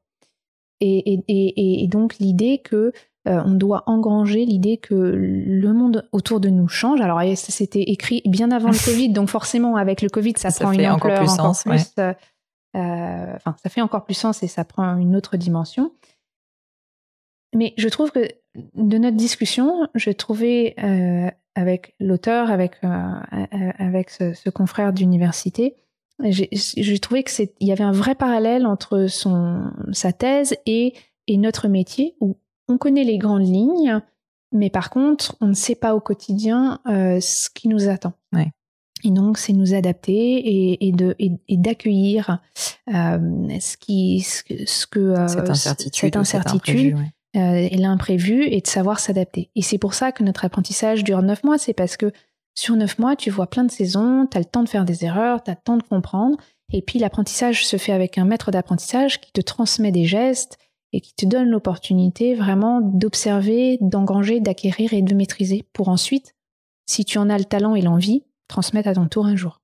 Et, 0.81 1.87
donc 1.89 2.19
l'idée 2.19 2.59
que 2.59 2.93
euh, 3.29 3.41
on 3.45 3.53
doit 3.53 3.85
engranger 3.87 4.45
l'idée 4.45 4.79
que 4.79 4.95
le 4.95 5.73
monde 5.73 6.09
autour 6.13 6.41
de 6.41 6.49
nous 6.49 6.69
change. 6.69 7.01
Alors 7.01 7.21
c'était 7.37 7.83
écrit 7.83 8.23
bien 8.27 8.51
avant 8.51 8.71
le 8.71 8.79
Covid, 8.85 9.11
donc 9.11 9.29
forcément 9.29 9.77
avec 9.77 10.03
le 10.03 10.09
Covid 10.09 10.35
ça, 10.37 10.51
prend 10.51 10.73
une 10.73 10.87
ampleur 10.87 11.21
encore 11.21 11.21
plus, 11.21 11.37
sens, 11.37 11.65
euh, 11.99 13.33
enfin 13.37 13.55
ça 13.63 13.69
fait 13.69 13.83
encore 13.83 14.05
plus 14.05 14.15
sens 14.15 14.43
et 14.43 14.49
ça 14.49 14.65
prend 14.65 14.97
une 14.97 15.15
autre 15.17 15.37
dimension. 15.37 15.93
Mais 17.55 17.75
je 17.77 17.89
trouve 17.89 18.11
que 18.11 18.27
de 18.75 18.99
notre 18.99 19.17
discussion, 19.17 19.87
je 19.95 20.11
trouvais 20.11 20.75
avec 21.55 21.95
l'auteur, 22.01 22.51
avec, 22.51 22.77
euh, 22.85 22.89
euh, 22.89 23.71
avec 23.79 24.11
ce, 24.11 24.51
confrère 24.51 24.93
d'université, 24.93 25.77
j'ai 26.23 26.99
trouvé 26.99 27.25
qu'il 27.25 27.49
y 27.61 27.73
avait 27.73 27.85
un 27.85 27.93
vrai 27.93 28.15
parallèle 28.15 28.67
entre 28.67 29.07
son, 29.09 29.73
sa 29.93 30.13
thèse 30.13 30.55
et, 30.67 30.95
et 31.27 31.37
notre 31.37 31.69
métier, 31.69 32.15
où 32.21 32.37
on 32.69 32.79
connaît 32.79 33.05
les 33.05 33.19
grandes 33.19 33.47
lignes, 33.47 34.01
mais 34.53 34.71
par 34.71 34.91
contre, 34.91 35.37
on 35.41 35.47
ne 35.49 35.55
sait 35.55 35.75
pas 35.75 35.95
au 35.95 36.01
quotidien 36.01 36.81
euh, 36.87 37.21
ce 37.21 37.49
qui 37.51 37.69
nous 37.69 37.89
attend. 37.89 38.13
Et 39.05 39.11
donc, 39.11 39.37
c'est 39.37 39.53
nous 39.53 39.75
adapter 39.75 40.13
et, 40.13 40.87
et 40.87 40.93
de 40.93 41.17
et, 41.19 41.57
d'accueillir 41.57 42.39
ce 42.87 43.77
qui 43.77 44.21
ce, 44.21 44.45
que 44.87 45.27
cette 45.27 45.51
incertitude, 45.51 46.05
cette 46.05 46.17
incertitude 46.17 46.97
euh, 47.35 47.55
et 47.71 47.79
l'imprévu 47.79 48.45
et 48.45 48.61
de 48.61 48.67
savoir 48.67 49.01
s'adapter. 49.01 49.51
Et 49.57 49.63
c'est 49.63 49.79
pour 49.79 49.95
ça 49.95 50.13
que 50.13 50.23
notre 50.23 50.45
apprentissage 50.45 51.03
dure 51.03 51.23
neuf 51.23 51.43
mois, 51.45 51.57
c'est 51.57 51.73
parce 51.73 51.97
que 51.97 52.13
sur 52.55 52.77
neuf 52.77 52.99
mois, 52.99 53.17
tu 53.17 53.31
vois 53.31 53.47
plein 53.47 53.65
de 53.65 53.71
saisons, 53.71 54.27
tu 54.31 54.37
as 54.37 54.41
le 54.41 54.45
temps 54.45 54.63
de 54.63 54.69
faire 54.69 54.85
des 54.85 55.07
erreurs, 55.07 55.43
tu 55.43 55.51
as 55.51 55.55
le 55.55 55.61
temps 55.65 55.79
de 55.79 55.83
comprendre, 55.83 56.37
et 56.75 56.83
puis 56.83 56.99
l'apprentissage 56.99 57.67
se 57.67 57.79
fait 57.79 57.93
avec 57.93 58.19
un 58.19 58.27
maître 58.27 58.51
d'apprentissage 58.51 59.19
qui 59.19 59.33
te 59.33 59.41
transmet 59.41 59.93
des 59.93 60.05
gestes 60.05 60.59
et 60.93 61.01
qui 61.01 61.15
te 61.15 61.25
donne 61.27 61.49
l'opportunité 61.49 62.35
vraiment 62.35 62.81
d'observer, 62.81 63.79
d'engranger, 63.81 64.41
d'acquérir 64.41 64.93
et 64.93 65.03
de 65.03 65.15
maîtriser 65.15 65.65
pour 65.73 65.89
ensuite, 65.89 66.35
si 66.87 67.05
tu 67.05 67.19
en 67.19 67.31
as 67.31 67.39
le 67.39 67.45
talent 67.45 67.75
et 67.75 67.81
l'envie, 67.81 68.25
transmettre 68.49 68.89
à 68.89 68.95
ton 68.95 69.07
tour 69.07 69.27
un 69.27 69.37
jour. 69.37 69.62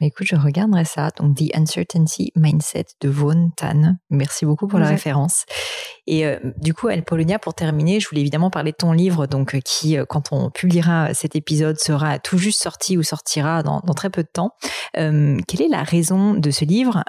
Écoute, 0.00 0.26
je 0.26 0.36
regarderai 0.36 0.84
ça. 0.84 1.10
Donc, 1.18 1.36
The 1.36 1.54
Uncertainty 1.54 2.32
Mindset 2.34 2.86
de 3.00 3.08
Vaughan 3.08 3.50
Tan. 3.56 3.96
Merci 4.10 4.44
beaucoup 4.44 4.66
pour 4.66 4.78
la 4.78 4.88
référence. 4.88 5.44
Et 6.06 6.26
euh, 6.26 6.38
du 6.58 6.74
coup, 6.74 6.88
El 6.88 7.04
Polonia, 7.04 7.38
pour 7.38 7.54
terminer, 7.54 8.00
je 8.00 8.08
voulais 8.08 8.20
évidemment 8.20 8.50
parler 8.50 8.72
de 8.72 8.76
ton 8.76 8.92
livre, 8.92 9.26
donc 9.26 9.54
euh, 9.54 9.60
qui, 9.60 9.96
euh, 9.96 10.04
quand 10.04 10.32
on 10.32 10.50
publiera 10.50 11.14
cet 11.14 11.36
épisode, 11.36 11.78
sera 11.78 12.18
tout 12.18 12.38
juste 12.38 12.60
sorti 12.60 12.98
ou 12.98 13.02
sortira 13.02 13.62
dans, 13.62 13.80
très 13.94 14.10
peu 14.10 14.22
de 14.22 14.28
temps. 14.28 14.50
quelle 14.94 15.62
est 15.62 15.68
la 15.68 15.84
raison 15.84 16.34
de 16.34 16.50
ce 16.50 16.64
livre, 16.64 17.04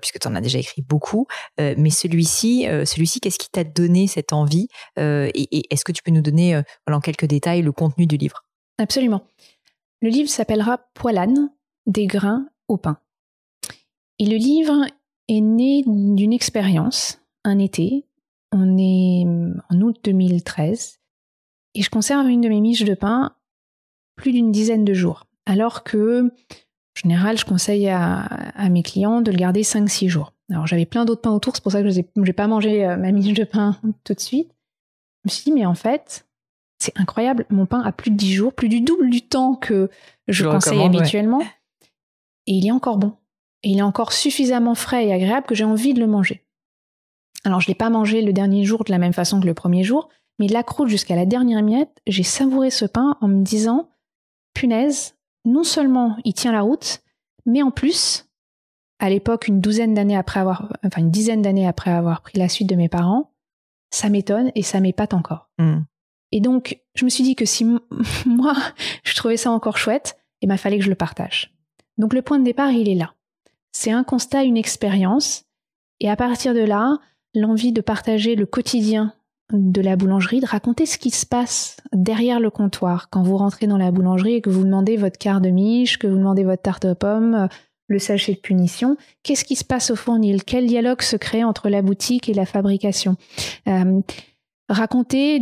puisque 0.00 0.18
tu 0.18 0.28
en 0.28 0.34
as 0.34 0.40
déjà 0.40 0.58
écrit 0.58 0.82
beaucoup, 0.82 1.26
mais 1.58 1.90
celui-ci, 1.90 2.66
celui-ci, 2.84 3.20
qu'est-ce 3.20 3.38
qui 3.38 3.48
t'a 3.50 3.64
donné 3.64 4.06
cette 4.06 4.32
envie? 4.32 4.68
Et, 4.98 5.72
est-ce 5.72 5.84
que 5.84 5.92
tu 5.92 6.02
peux 6.02 6.10
nous 6.10 6.20
donner, 6.20 6.60
en 6.86 7.00
quelques 7.00 7.24
détails, 7.24 7.62
le 7.62 7.72
contenu 7.72 8.06
du 8.06 8.16
livre? 8.16 8.44
Absolument. 8.78 9.22
Le 10.02 10.10
livre 10.10 10.28
s'appellera 10.28 10.80
Poilane 10.94 11.50
des 11.86 12.06
grains 12.06 12.48
au 12.68 12.76
pain. 12.76 12.98
Et 14.18 14.26
le 14.26 14.36
livre 14.36 14.86
est 15.28 15.40
né 15.40 15.82
d'une 15.86 16.32
expérience, 16.32 17.20
un 17.44 17.58
été. 17.58 18.04
On 18.52 18.78
est 18.78 19.24
en 19.70 19.80
août 19.80 19.98
2013. 20.04 21.00
Et 21.74 21.82
je 21.82 21.90
conserve 21.90 22.28
une 22.28 22.40
de 22.40 22.48
mes 22.48 22.60
miches 22.60 22.84
de 22.84 22.94
pain 22.94 23.34
plus 24.16 24.32
d'une 24.32 24.52
dizaine 24.52 24.84
de 24.84 24.94
jours. 24.94 25.26
Alors 25.44 25.84
que, 25.84 26.24
en 26.26 27.00
général, 27.02 27.38
je 27.38 27.44
conseille 27.44 27.88
à, 27.88 28.68
mes 28.70 28.82
clients 28.82 29.20
de 29.20 29.30
le 29.30 29.36
garder 29.36 29.62
5-6 29.62 30.08
jours. 30.08 30.32
Alors 30.50 30.66
j'avais 30.66 30.86
plein 30.86 31.04
d'autres 31.04 31.22
pains 31.22 31.32
autour, 31.32 31.56
c'est 31.56 31.62
pour 31.62 31.72
ça 31.72 31.82
que 31.82 31.90
je 31.90 32.02
n'ai 32.16 32.32
pas 32.32 32.46
mangé 32.46 32.86
euh, 32.86 32.96
ma 32.96 33.10
miche 33.10 33.34
de 33.34 33.44
pain 33.44 33.76
tout 34.04 34.14
de 34.14 34.20
suite. 34.20 34.50
Je 35.24 35.28
me 35.28 35.30
suis 35.30 35.44
dit, 35.44 35.52
mais 35.52 35.66
en 35.66 35.74
fait, 35.74 36.26
c'est 36.78 36.98
incroyable, 36.98 37.46
mon 37.50 37.66
pain 37.66 37.80
a 37.80 37.92
plus 37.92 38.10
de 38.10 38.16
10 38.16 38.32
jours, 38.32 38.52
plus 38.54 38.68
du 38.68 38.80
double 38.80 39.10
du 39.10 39.22
temps 39.22 39.54
que 39.54 39.90
je, 40.28 40.44
conseille 40.44 40.82
habituellement 40.82 41.42
et 42.46 42.52
il 42.52 42.66
est 42.66 42.72
encore 42.72 42.98
bon. 42.98 43.14
Et 43.62 43.70
il 43.70 43.78
est 43.78 43.82
encore 43.82 44.12
suffisamment 44.12 44.74
frais 44.74 45.06
et 45.06 45.12
agréable 45.12 45.46
que 45.46 45.54
j'ai 45.54 45.64
envie 45.64 45.94
de 45.94 46.00
le 46.00 46.06
manger. 46.06 46.44
Alors 47.44 47.60
je 47.60 47.66
ne 47.66 47.70
l'ai 47.70 47.76
pas 47.76 47.90
mangé 47.90 48.22
le 48.22 48.32
dernier 48.32 48.64
jour 48.64 48.84
de 48.84 48.90
la 48.90 48.98
même 48.98 49.12
façon 49.12 49.40
que 49.40 49.46
le 49.46 49.54
premier 49.54 49.84
jour, 49.84 50.08
mais 50.38 50.48
la 50.48 50.62
croûte 50.62 50.88
jusqu'à 50.88 51.16
la 51.16 51.26
dernière 51.26 51.62
miette, 51.62 52.00
j'ai 52.06 52.22
savouré 52.22 52.70
ce 52.70 52.84
pain 52.84 53.16
en 53.20 53.28
me 53.28 53.42
disant, 53.42 53.88
punaise, 54.54 55.16
non 55.44 55.64
seulement 55.64 56.16
il 56.24 56.34
tient 56.34 56.52
la 56.52 56.60
route, 56.60 57.00
mais 57.46 57.62
en 57.62 57.70
plus, 57.70 58.26
à 58.98 59.10
l'époque, 59.10 59.48
une 59.48 59.60
douzaine 59.60 59.94
d'années 59.94 60.16
après 60.16 60.40
avoir, 60.40 60.72
enfin 60.84 61.00
une 61.00 61.10
dizaine 61.10 61.42
d'années 61.42 61.66
après 61.66 61.90
avoir 61.90 62.22
pris 62.22 62.38
la 62.38 62.48
suite 62.48 62.68
de 62.68 62.74
mes 62.74 62.88
parents, 62.88 63.32
ça 63.90 64.08
m'étonne 64.08 64.50
et 64.54 64.62
ça 64.62 64.80
m'épate 64.80 65.14
encore. 65.14 65.50
Hmm. 65.58 65.80
Et 66.32 66.40
donc, 66.40 66.80
je 66.94 67.04
me 67.04 67.10
suis 67.10 67.24
dit 67.24 67.36
que 67.36 67.44
si 67.44 67.64
moi, 68.26 68.54
je 69.04 69.14
trouvais 69.14 69.36
ça 69.36 69.50
encore 69.50 69.78
chouette, 69.78 70.18
il 70.40 70.48
m'a 70.48 70.56
fallu 70.56 70.78
que 70.78 70.84
je 70.84 70.90
le 70.90 70.96
partage. 70.96 71.55
Donc 71.98 72.14
le 72.14 72.22
point 72.22 72.38
de 72.38 72.44
départ, 72.44 72.70
il 72.70 72.88
est 72.88 72.94
là. 72.94 73.14
C'est 73.72 73.92
un 73.92 74.04
constat, 74.04 74.44
une 74.44 74.56
expérience, 74.56 75.44
et 76.00 76.10
à 76.10 76.16
partir 76.16 76.54
de 76.54 76.60
là, 76.60 76.98
l'envie 77.34 77.72
de 77.72 77.80
partager 77.80 78.34
le 78.34 78.46
quotidien 78.46 79.12
de 79.52 79.80
la 79.80 79.96
boulangerie, 79.96 80.40
de 80.40 80.46
raconter 80.46 80.86
ce 80.86 80.98
qui 80.98 81.10
se 81.10 81.24
passe 81.24 81.76
derrière 81.92 82.40
le 82.40 82.50
comptoir 82.50 83.08
quand 83.10 83.22
vous 83.22 83.36
rentrez 83.36 83.66
dans 83.66 83.78
la 83.78 83.92
boulangerie 83.92 84.34
et 84.34 84.40
que 84.40 84.50
vous 84.50 84.64
demandez 84.64 84.96
votre 84.96 85.18
quart 85.18 85.40
de 85.40 85.50
miche, 85.50 85.98
que 85.98 86.06
vous 86.06 86.16
demandez 86.16 86.42
votre 86.42 86.62
tarte 86.62 86.84
aux 86.84 86.94
pommes, 86.94 87.34
euh, 87.34 87.46
le 87.88 87.98
sachet 88.00 88.34
de 88.34 88.40
punition. 88.40 88.96
Qu'est-ce 89.22 89.44
qui 89.44 89.54
se 89.54 89.64
passe 89.64 89.90
au 89.90 89.96
fournil 89.96 90.42
Quel 90.42 90.66
dialogue 90.66 91.02
se 91.02 91.16
crée 91.16 91.44
entre 91.44 91.68
la 91.68 91.82
boutique 91.82 92.28
et 92.28 92.34
la 92.34 92.46
fabrication? 92.46 93.16
Euh, 93.68 94.00
raconter 94.68 95.40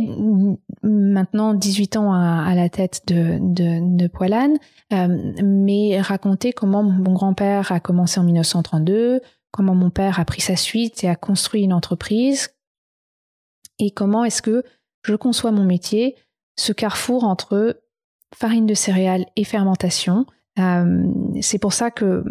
maintenant 0.83 1.53
18 1.53 1.97
ans 1.97 2.13
à, 2.13 2.53
la 2.55 2.69
tête 2.69 3.03
de, 3.07 4.07
Poilane, 4.07 4.57
euh, 4.93 5.33
mais 5.43 5.99
raconter 5.99 6.53
comment 6.53 6.83
mon 6.83 7.13
grand-père 7.13 7.71
a 7.71 7.79
commencé 7.79 8.19
en 8.19 8.23
1932, 8.23 9.21
comment 9.51 9.75
mon 9.75 9.89
père 9.89 10.19
a 10.19 10.25
pris 10.25 10.41
sa 10.41 10.55
suite 10.55 11.03
et 11.03 11.09
a 11.09 11.15
construit 11.15 11.63
une 11.63 11.73
entreprise, 11.73 12.55
et 13.79 13.91
comment 13.91 14.23
est-ce 14.23 14.41
que 14.41 14.63
je 15.03 15.15
conçois 15.15 15.51
mon 15.51 15.65
métier, 15.65 16.15
ce 16.57 16.71
carrefour 16.71 17.23
entre 17.23 17.81
farine 18.33 18.65
de 18.65 18.73
céréales 18.73 19.25
et 19.35 19.43
fermentation. 19.43 20.25
Euh, 20.59 21.05
c'est 21.41 21.59
pour 21.59 21.73
ça 21.73 21.91
que 21.91 22.23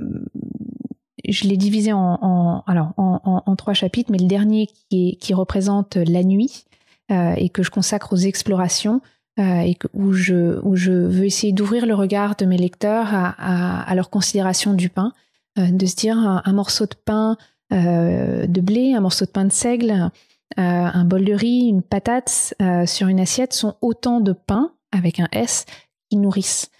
je 1.26 1.44
l'ai 1.44 1.56
divisé 1.56 1.92
en, 1.92 2.62
alors 2.66 2.92
en, 2.96 3.56
trois 3.56 3.72
chapitres, 3.72 4.10
mais 4.12 4.18
le 4.18 4.26
dernier 4.26 4.68
qui, 4.90 5.34
représente 5.34 5.96
la 5.96 6.22
nuit, 6.22 6.64
et 7.10 7.48
que 7.50 7.62
je 7.62 7.70
consacre 7.70 8.12
aux 8.12 8.18
explorations, 8.18 9.00
et 9.38 9.76
où, 9.92 10.12
je, 10.12 10.32
veux 10.34 11.24
essayer 11.24 11.52
d'ouvrir 11.52 11.86
le 11.86 11.94
regard 11.94 12.36
de 12.36 12.44
mes 12.46 12.56
lecteurs 12.56 13.08
à, 13.12 13.94
leur 13.94 14.10
considération 14.10 14.74
du 14.74 14.88
pain, 14.88 15.12
de 15.56 15.86
se 15.86 15.96
dire 15.96 16.16
un, 16.18 16.52
morceau 16.52 16.86
de 16.86 16.94
pain 16.94 17.36
de 17.70 18.60
blé, 18.60 18.94
un 18.94 19.00
morceau 19.00 19.24
de 19.24 19.30
pain 19.30 19.44
de 19.44 19.52
seigle, 19.52 20.10
un 20.56 21.04
bol 21.04 21.24
de 21.24 21.32
riz, 21.32 21.68
une 21.68 21.82
patate 21.82 22.54
sur 22.86 23.08
une 23.08 23.20
assiette 23.20 23.52
sont 23.52 23.76
autant 23.82 24.20
de 24.20 24.32
pain 24.32 24.72
avec 24.92 25.20
un 25.20 25.28
S 25.32 25.66
qui 26.08 26.16
nourrissent, 26.16 26.70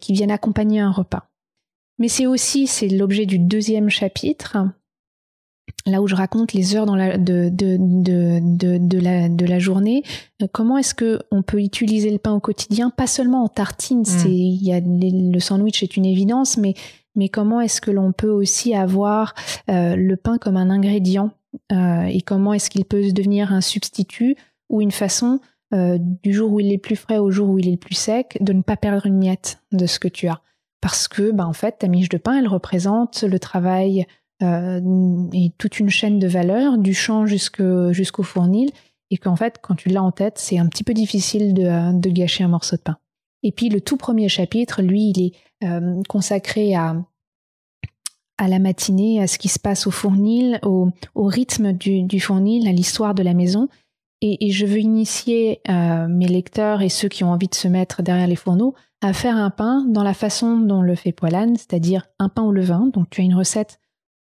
qui 0.00 0.12
viennent 0.12 0.30
accompagner 0.30 0.80
un 0.80 0.92
repas. 0.92 1.28
Mais 1.98 2.08
c'est 2.08 2.26
aussi, 2.26 2.66
c'est 2.66 2.88
l'objet 2.88 3.26
du 3.26 3.38
deuxième 3.38 3.88
chapitre, 3.88 4.58
là 5.86 6.02
où 6.02 6.06
je 6.06 6.14
raconte 6.14 6.52
les 6.52 6.76
heures 6.76 6.86
dans 6.86 6.96
la, 6.96 7.16
de, 7.16 7.48
de, 7.50 7.76
de, 7.78 8.98
la, 8.98 9.28
de 9.28 9.46
la 9.46 9.58
journée, 9.58 10.02
euh, 10.42 10.46
comment 10.50 10.78
est-ce 10.78 10.94
qu'on 10.94 11.42
peut 11.42 11.60
utiliser 11.60 12.10
le 12.10 12.18
pain 12.18 12.32
au 12.32 12.40
quotidien, 12.40 12.90
pas 12.90 13.06
seulement 13.06 13.44
en 13.44 13.48
tartine, 13.48 14.00
mm. 14.00 14.04
c'est, 14.04 14.30
il 14.30 14.64
y 14.64 14.72
a 14.72 14.80
le 14.80 15.40
sandwich 15.40 15.82
est 15.82 15.96
une 15.96 16.04
évidence, 16.04 16.56
mais, 16.56 16.74
mais 17.14 17.28
comment 17.28 17.60
est-ce 17.60 17.80
que 17.80 17.90
l'on 17.90 18.12
peut 18.12 18.30
aussi 18.30 18.74
avoir 18.74 19.34
euh, 19.70 19.96
le 19.96 20.16
pain 20.16 20.38
comme 20.38 20.56
un 20.56 20.70
ingrédient 20.70 21.30
euh, 21.72 22.04
et 22.04 22.20
comment 22.20 22.52
est-ce 22.52 22.68
qu'il 22.68 22.84
peut 22.84 23.12
devenir 23.12 23.52
un 23.52 23.60
substitut 23.60 24.36
ou 24.68 24.80
une 24.80 24.92
façon 24.92 25.40
du 26.22 26.32
jour 26.32 26.52
où 26.52 26.60
il 26.60 26.72
est 26.72 26.78
plus 26.78 26.96
frais 26.96 27.18
au 27.18 27.30
jour 27.30 27.50
où 27.50 27.58
il 27.58 27.68
est 27.68 27.76
plus 27.76 27.96
sec 27.96 28.38
de 28.40 28.52
ne 28.52 28.62
pas 28.62 28.76
perdre 28.76 29.04
une 29.04 29.18
miette 29.18 29.58
de 29.72 29.84
ce 29.84 29.98
que 29.98 30.08
tu 30.08 30.28
as? 30.28 30.40
Parce 30.80 31.08
que 31.08 31.32
bah, 31.32 31.46
en 31.46 31.52
fait 31.52 31.78
ta 31.78 31.88
miche 31.88 32.08
de 32.08 32.18
pain 32.18 32.38
elle 32.38 32.46
représente 32.46 33.24
le 33.24 33.38
travail 33.38 34.06
et 34.40 35.52
toute 35.58 35.80
une 35.80 35.88
chaîne 35.88 36.18
de 36.18 36.28
valeur 36.28 36.78
du 36.78 36.92
champ 36.92 37.26
jusqu'au 37.26 38.22
fournil 38.22 38.70
et 39.10 39.16
qu'en 39.16 39.36
fait 39.36 39.58
quand 39.62 39.74
tu 39.74 39.88
l'as 39.88 40.02
en 40.02 40.12
tête 40.12 40.38
c'est 40.38 40.58
un 40.58 40.66
petit 40.66 40.84
peu 40.84 40.92
difficile 40.92 41.54
de, 41.54 42.10
gâcher 42.10 42.44
un 42.44 42.48
morceau 42.48 42.76
de 42.76 42.82
pain. 42.82 42.98
Et 43.42 43.52
puis 43.52 43.68
le 43.68 43.80
tout 43.80 43.96
premier 43.96 44.28
chapitre 44.28 44.82
lui 44.82 45.12
il 45.14 45.22
est 45.22 45.32
euh, 45.64 46.02
consacré 46.08 46.74
à 46.74 46.96
à 48.38 48.48
la 48.48 48.58
matinée, 48.58 49.22
à 49.22 49.26
ce 49.26 49.38
qui 49.38 49.48
se 49.48 49.58
passe 49.58 49.86
au 49.86 49.90
fournil, 49.90 50.60
au, 50.62 50.92
rythme 51.16 51.72
du, 51.72 52.20
fournil, 52.20 52.68
à 52.68 52.72
l'histoire 52.72 53.14
de 53.14 53.22
la 53.22 53.34
maison. 53.34 53.68
Et, 54.22 54.50
je 54.50 54.66
veux 54.66 54.78
initier 54.78 55.60
euh, 55.68 56.08
mes 56.08 56.26
lecteurs 56.26 56.82
et 56.82 56.88
ceux 56.88 57.08
qui 57.08 57.22
ont 57.22 57.30
envie 57.30 57.48
de 57.48 57.54
se 57.54 57.68
mettre 57.68 58.02
derrière 58.02 58.26
les 58.26 58.36
fourneaux 58.36 58.74
à 59.02 59.12
faire 59.12 59.36
un 59.36 59.50
pain 59.50 59.84
dans 59.88 60.02
la 60.02 60.14
façon 60.14 60.58
dont 60.58 60.80
le 60.80 60.94
fait 60.94 61.12
Poilane, 61.12 61.56
c'est-à-dire 61.56 62.06
un 62.18 62.28
pain 62.28 62.42
au 62.42 62.52
levain. 62.52 62.90
Donc 62.92 63.10
tu 63.10 63.20
as 63.20 63.24
une 63.24 63.34
recette 63.34 63.78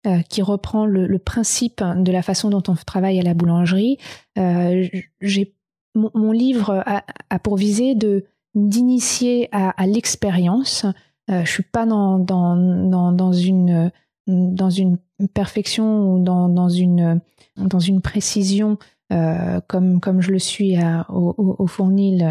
euh, 0.06 0.20
qui 0.28 0.42
reprend 0.42 0.84
le, 0.84 1.18
principe 1.18 1.82
de 1.82 2.12
la 2.12 2.20
façon 2.20 2.50
dont 2.50 2.62
on 2.68 2.74
travaille 2.74 3.18
à 3.18 3.22
la 3.22 3.32
boulangerie. 3.32 3.96
Euh, 4.36 4.86
j'ai 5.22 5.54
mon, 5.94 6.30
livre 6.30 6.84
a, 6.84 7.38
pour 7.38 7.56
visée 7.56 7.94
de 7.94 8.26
d'initier 8.54 9.48
à, 9.52 9.86
l'expérience. 9.86 10.84
Euh, 11.30 11.42
je 11.46 11.50
suis 11.50 11.62
pas 11.62 11.86
dans, 11.86 12.18
dans, 12.18 12.54
dans, 13.12 13.32
une 13.32 13.90
dans 14.26 14.68
une 14.68 14.98
perfection 15.32 16.12
ou 16.12 16.22
dans, 16.22 16.50
dans 16.50 16.68
une 16.68 17.22
dans 17.56 17.80
une 17.80 18.02
précision 18.02 18.76
comme 19.68 20.00
comme 20.00 20.20
je 20.20 20.32
le 20.32 20.38
suis 20.38 20.76
au, 21.08 21.56
au, 21.58 21.66
fournil 21.66 22.22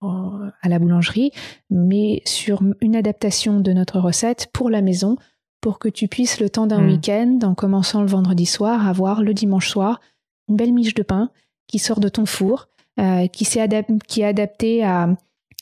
à 0.00 0.68
la 0.68 0.78
boulangerie, 0.80 1.30
mais 1.70 2.22
sur 2.24 2.60
une 2.80 2.96
adaptation 2.96 3.60
de 3.60 3.72
notre 3.72 4.00
recette 4.00 4.48
pour 4.52 4.68
la 4.68 4.82
maison, 4.82 5.16
pour 5.62 5.78
que 5.78 5.88
tu 5.88 6.08
puisses 6.08 6.40
le 6.40 6.50
temps 6.50 6.66
d'un 6.66 6.82
hmm. 6.82 6.88
week-end, 6.88 7.38
en 7.44 7.54
commençant 7.54 8.02
le 8.02 8.08
vendredi 8.08 8.44
soir, 8.44 8.86
avoir 8.86 9.22
le 9.22 9.32
dimanche 9.32 9.68
soir 9.68 10.00
une 10.48 10.56
belle 10.56 10.72
miche 10.72 10.92
de 10.92 11.02
pain 11.02 11.30
qui 11.68 11.78
sort 11.78 12.00
de 12.00 12.08
ton 12.08 12.26
four, 12.26 12.68
euh, 13.00 13.26
qui, 13.28 13.44
est 13.44 14.06
qui 14.06 14.20
est 14.20 14.26
adaptée 14.26 14.84
à, 14.84 15.08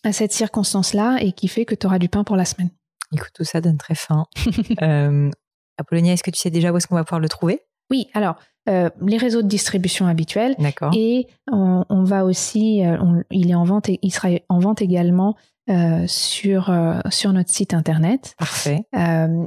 à 0.03 0.13
cette 0.13 0.33
circonstance-là 0.33 1.19
et 1.21 1.33
qui 1.33 1.47
fait 1.47 1.67
que 1.67 1.75
tu 1.75 1.87
auras 1.87 1.99
du 1.99 2.09
pain 2.09 2.25
pour 2.25 2.35
la 2.35 2.47
semaine. 2.47 2.71
Écoute, 3.13 3.31
tout 3.35 3.45
ça 3.45 3.61
donne 3.61 3.77
très 3.77 3.95
faim. 3.95 4.25
euh, 4.83 5.31
Apollonia, 5.77 6.15
est-ce 6.15 6.23
que 6.23 6.31
tu 6.31 6.41
sais 6.41 6.51
déjà 6.51 6.73
où 6.73 6.77
est-ce 6.77 6.87
qu'on 6.89 6.95
va 6.95 7.05
pouvoir 7.05 7.21
le 7.21 7.29
trouver? 7.29 7.61
Oui, 7.91 8.09
alors 8.15 8.37
euh, 8.69 8.89
les 9.03 9.19
réseaux 9.19 9.43
de 9.43 9.49
distribution 9.49 10.07
habituels. 10.07 10.55
D'accord. 10.59 10.93
Et 10.97 11.27
on, 11.53 12.05
va 12.05 12.25
aussi, 12.25 12.83
il 13.31 13.51
est 13.51 13.55
en 13.55 13.65
vente 13.65 13.89
et 13.89 13.99
il 14.03 14.13
sera 14.13 14.29
en 14.49 14.61
vente 14.61 14.81
également 14.81 15.37
euh, 15.69 16.05
sur 16.07 16.75
sur 17.11 17.33
notre 17.33 17.51
site 17.51 17.75
internet. 17.75 18.35
Parfait. 18.39 18.85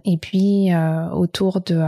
et 0.05 0.17
puis 0.17 0.69
autour 1.13 1.61
de 1.61 1.81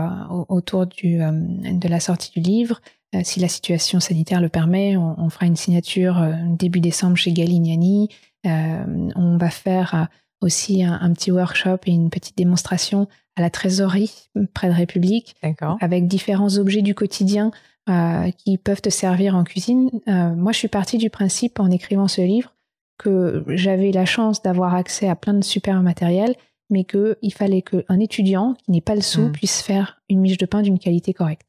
autour 0.49 0.88
du 0.88 1.17
de 1.19 1.88
la 1.88 1.99
sortie 1.99 2.32
du 2.32 2.39
livre, 2.39 2.82
si 3.23 3.39
la 3.39 3.47
situation 3.47 3.99
sanitaire 3.99 4.41
le 4.41 4.49
permet, 4.49 4.97
on, 4.97 5.30
fera 5.30 5.45
une 5.45 5.55
signature 5.55 6.21
début 6.49 6.82
décembre 6.82 7.15
chez 7.15 7.32
Galignani. 7.32 8.09
on 8.43 9.38
va 9.38 9.49
faire 9.49 10.09
aussi 10.41 10.84
un, 10.84 11.13
petit 11.13 11.32
workshop 11.32 11.78
et 11.86 11.91
une 11.91 12.09
petite 12.09 12.38
démonstration 12.38 13.07
à 13.36 13.41
la 13.41 13.49
trésorerie 13.49 14.30
près 14.53 14.67
de 14.67 14.73
République, 14.73 15.36
avec 15.82 16.07
différents 16.07 16.57
objets 16.57 16.82
du 16.82 16.93
quotidien 16.93 17.51
euh, 17.88 18.32
qui 18.32 18.57
peuvent 18.57 18.82
te 18.82 18.89
servir 18.89 19.36
en 19.36 19.43
cuisine. 19.43 19.91
Euh, 20.07 20.34
moi, 20.34 20.51
je 20.51 20.57
suis 20.57 20.67
partie 20.67 20.97
du 20.97 21.11
principe 21.11 21.59
en 21.59 21.69
écrivant 21.69 22.07
ce 22.07 22.21
livre 22.21 22.55
que 22.98 23.43
j'avais 23.48 23.91
la 23.91 24.06
chance 24.06 24.41
d'avoir 24.41 24.74
accès 24.74 25.08
à 25.08 25.16
plein 25.16 25.34
de 25.34 25.43
super 25.43 25.82
matériel, 25.82 26.36
mais 26.70 26.84
qu'il 26.84 27.34
fallait 27.34 27.62
qu'un 27.62 28.00
étudiant 28.00 28.56
qui 28.64 28.72
n'est 28.72 28.82
pas 28.82 28.96
le 28.96 29.02
sou 29.02 29.28
hmm. 29.28 29.32
puisse 29.32 29.62
faire 29.62 30.02
une 30.10 30.22
miche 30.22 30.38
de 30.38 30.46
pain 30.46 30.62
d'une 30.62 30.80
qualité 30.80 31.14
correcte. 31.14 31.46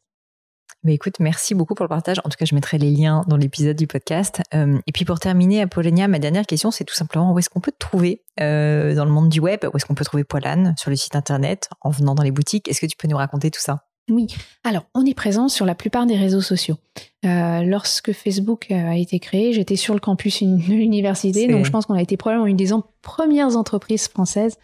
Mais 0.86 0.94
écoute, 0.94 1.14
merci 1.18 1.54
beaucoup 1.54 1.74
pour 1.74 1.82
le 1.82 1.88
partage. 1.88 2.18
En 2.20 2.28
tout 2.28 2.36
cas, 2.38 2.44
je 2.44 2.54
mettrai 2.54 2.78
les 2.78 2.92
liens 2.92 3.24
dans 3.26 3.36
l'épisode 3.36 3.76
du 3.76 3.88
podcast. 3.88 4.40
Euh, 4.54 4.78
et 4.86 4.92
puis 4.92 5.04
pour 5.04 5.18
terminer, 5.18 5.62
Apollonia, 5.62 6.06
ma 6.06 6.20
dernière 6.20 6.46
question, 6.46 6.70
c'est 6.70 6.84
tout 6.84 6.94
simplement 6.94 7.32
où 7.32 7.38
est-ce 7.40 7.50
qu'on 7.50 7.58
peut 7.60 7.72
te 7.72 7.78
trouver 7.78 8.22
euh, 8.40 8.94
dans 8.94 9.04
le 9.04 9.10
monde 9.10 9.28
du 9.28 9.40
web? 9.40 9.64
Où 9.64 9.76
est-ce 9.76 9.84
qu'on 9.84 9.96
peut 9.96 10.04
trouver 10.04 10.22
Poilane? 10.22 10.74
Sur 10.78 10.90
le 10.90 10.96
site 10.96 11.16
internet, 11.16 11.68
en 11.80 11.90
venant 11.90 12.14
dans 12.14 12.22
les 12.22 12.30
boutiques 12.30 12.68
Est-ce 12.68 12.80
que 12.80 12.86
tu 12.86 12.96
peux 12.96 13.08
nous 13.08 13.16
raconter 13.16 13.50
tout 13.50 13.60
ça? 13.60 13.85
Oui, 14.08 14.28
alors 14.64 14.86
on 14.94 15.04
est 15.04 15.14
présent 15.14 15.48
sur 15.48 15.66
la 15.66 15.74
plupart 15.74 16.06
des 16.06 16.16
réseaux 16.16 16.40
sociaux. 16.40 16.76
Euh, 17.24 17.62
lorsque 17.62 18.12
Facebook 18.12 18.70
a 18.70 18.96
été 18.96 19.18
créé, 19.18 19.52
j'étais 19.52 19.76
sur 19.76 19.94
le 19.94 20.00
campus 20.00 20.42
de 20.42 20.72
l'université, 20.72 21.48
donc 21.48 21.64
je 21.64 21.70
pense 21.70 21.86
qu'on 21.86 21.94
a 21.94 22.02
été 22.02 22.16
probablement 22.16 22.46
une 22.46 22.56
des 22.56 22.70
premières 23.02 23.56
entreprises 23.56 24.08
françaises 24.08 24.58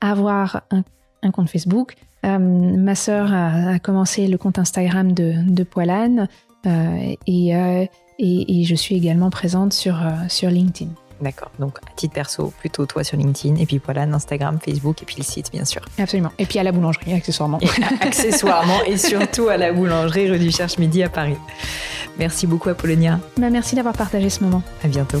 à 0.00 0.10
avoir 0.10 0.62
un 1.22 1.30
compte 1.30 1.48
Facebook. 1.48 1.96
Euh, 2.24 2.38
ma 2.38 2.94
sœur 2.94 3.32
a, 3.32 3.78
commencé 3.78 4.26
le 4.28 4.38
compte 4.38 4.58
Instagram 4.58 5.12
de, 5.12 5.34
de 5.46 5.62
Poilane 5.62 6.28
euh, 6.66 7.14
euh, 7.28 7.86
et, 8.18 8.60
et, 8.60 8.64
je 8.64 8.74
suis 8.74 8.94
également 8.94 9.28
présente 9.28 9.72
sur, 9.72 9.96
sur 10.28 10.48
LinkedIn. 10.48 10.90
D'accord. 11.20 11.50
Donc, 11.58 11.78
à 11.78 11.94
titre 11.96 12.14
perso, 12.14 12.52
plutôt 12.58 12.86
toi 12.86 13.04
sur 13.04 13.16
LinkedIn, 13.16 13.56
et 13.56 13.66
puis 13.66 13.78
Poilane, 13.78 14.14
Instagram, 14.14 14.58
Facebook, 14.64 15.02
et 15.02 15.04
puis 15.04 15.16
le 15.18 15.22
site, 15.22 15.50
bien 15.52 15.64
sûr. 15.64 15.82
Absolument. 15.98 16.32
Et 16.38 16.46
puis 16.46 16.58
à 16.58 16.62
la 16.62 16.72
boulangerie, 16.72 17.12
accessoirement. 17.12 17.58
accessoirement, 18.00 18.82
et 18.86 18.96
surtout 18.96 19.48
à 19.48 19.56
la 19.56 19.72
boulangerie 19.72 20.30
rue 20.30 20.38
du 20.38 20.50
Cherche-Midi 20.50 21.02
à 21.02 21.08
Paris. 21.08 21.36
Merci 22.18 22.46
beaucoup, 22.46 22.68
Apollonia. 22.68 23.18
Bah, 23.36 23.50
merci 23.50 23.74
d'avoir 23.74 23.94
partagé 23.94 24.30
ce 24.30 24.42
moment. 24.42 24.62
À 24.82 24.88
bientôt. 24.88 25.20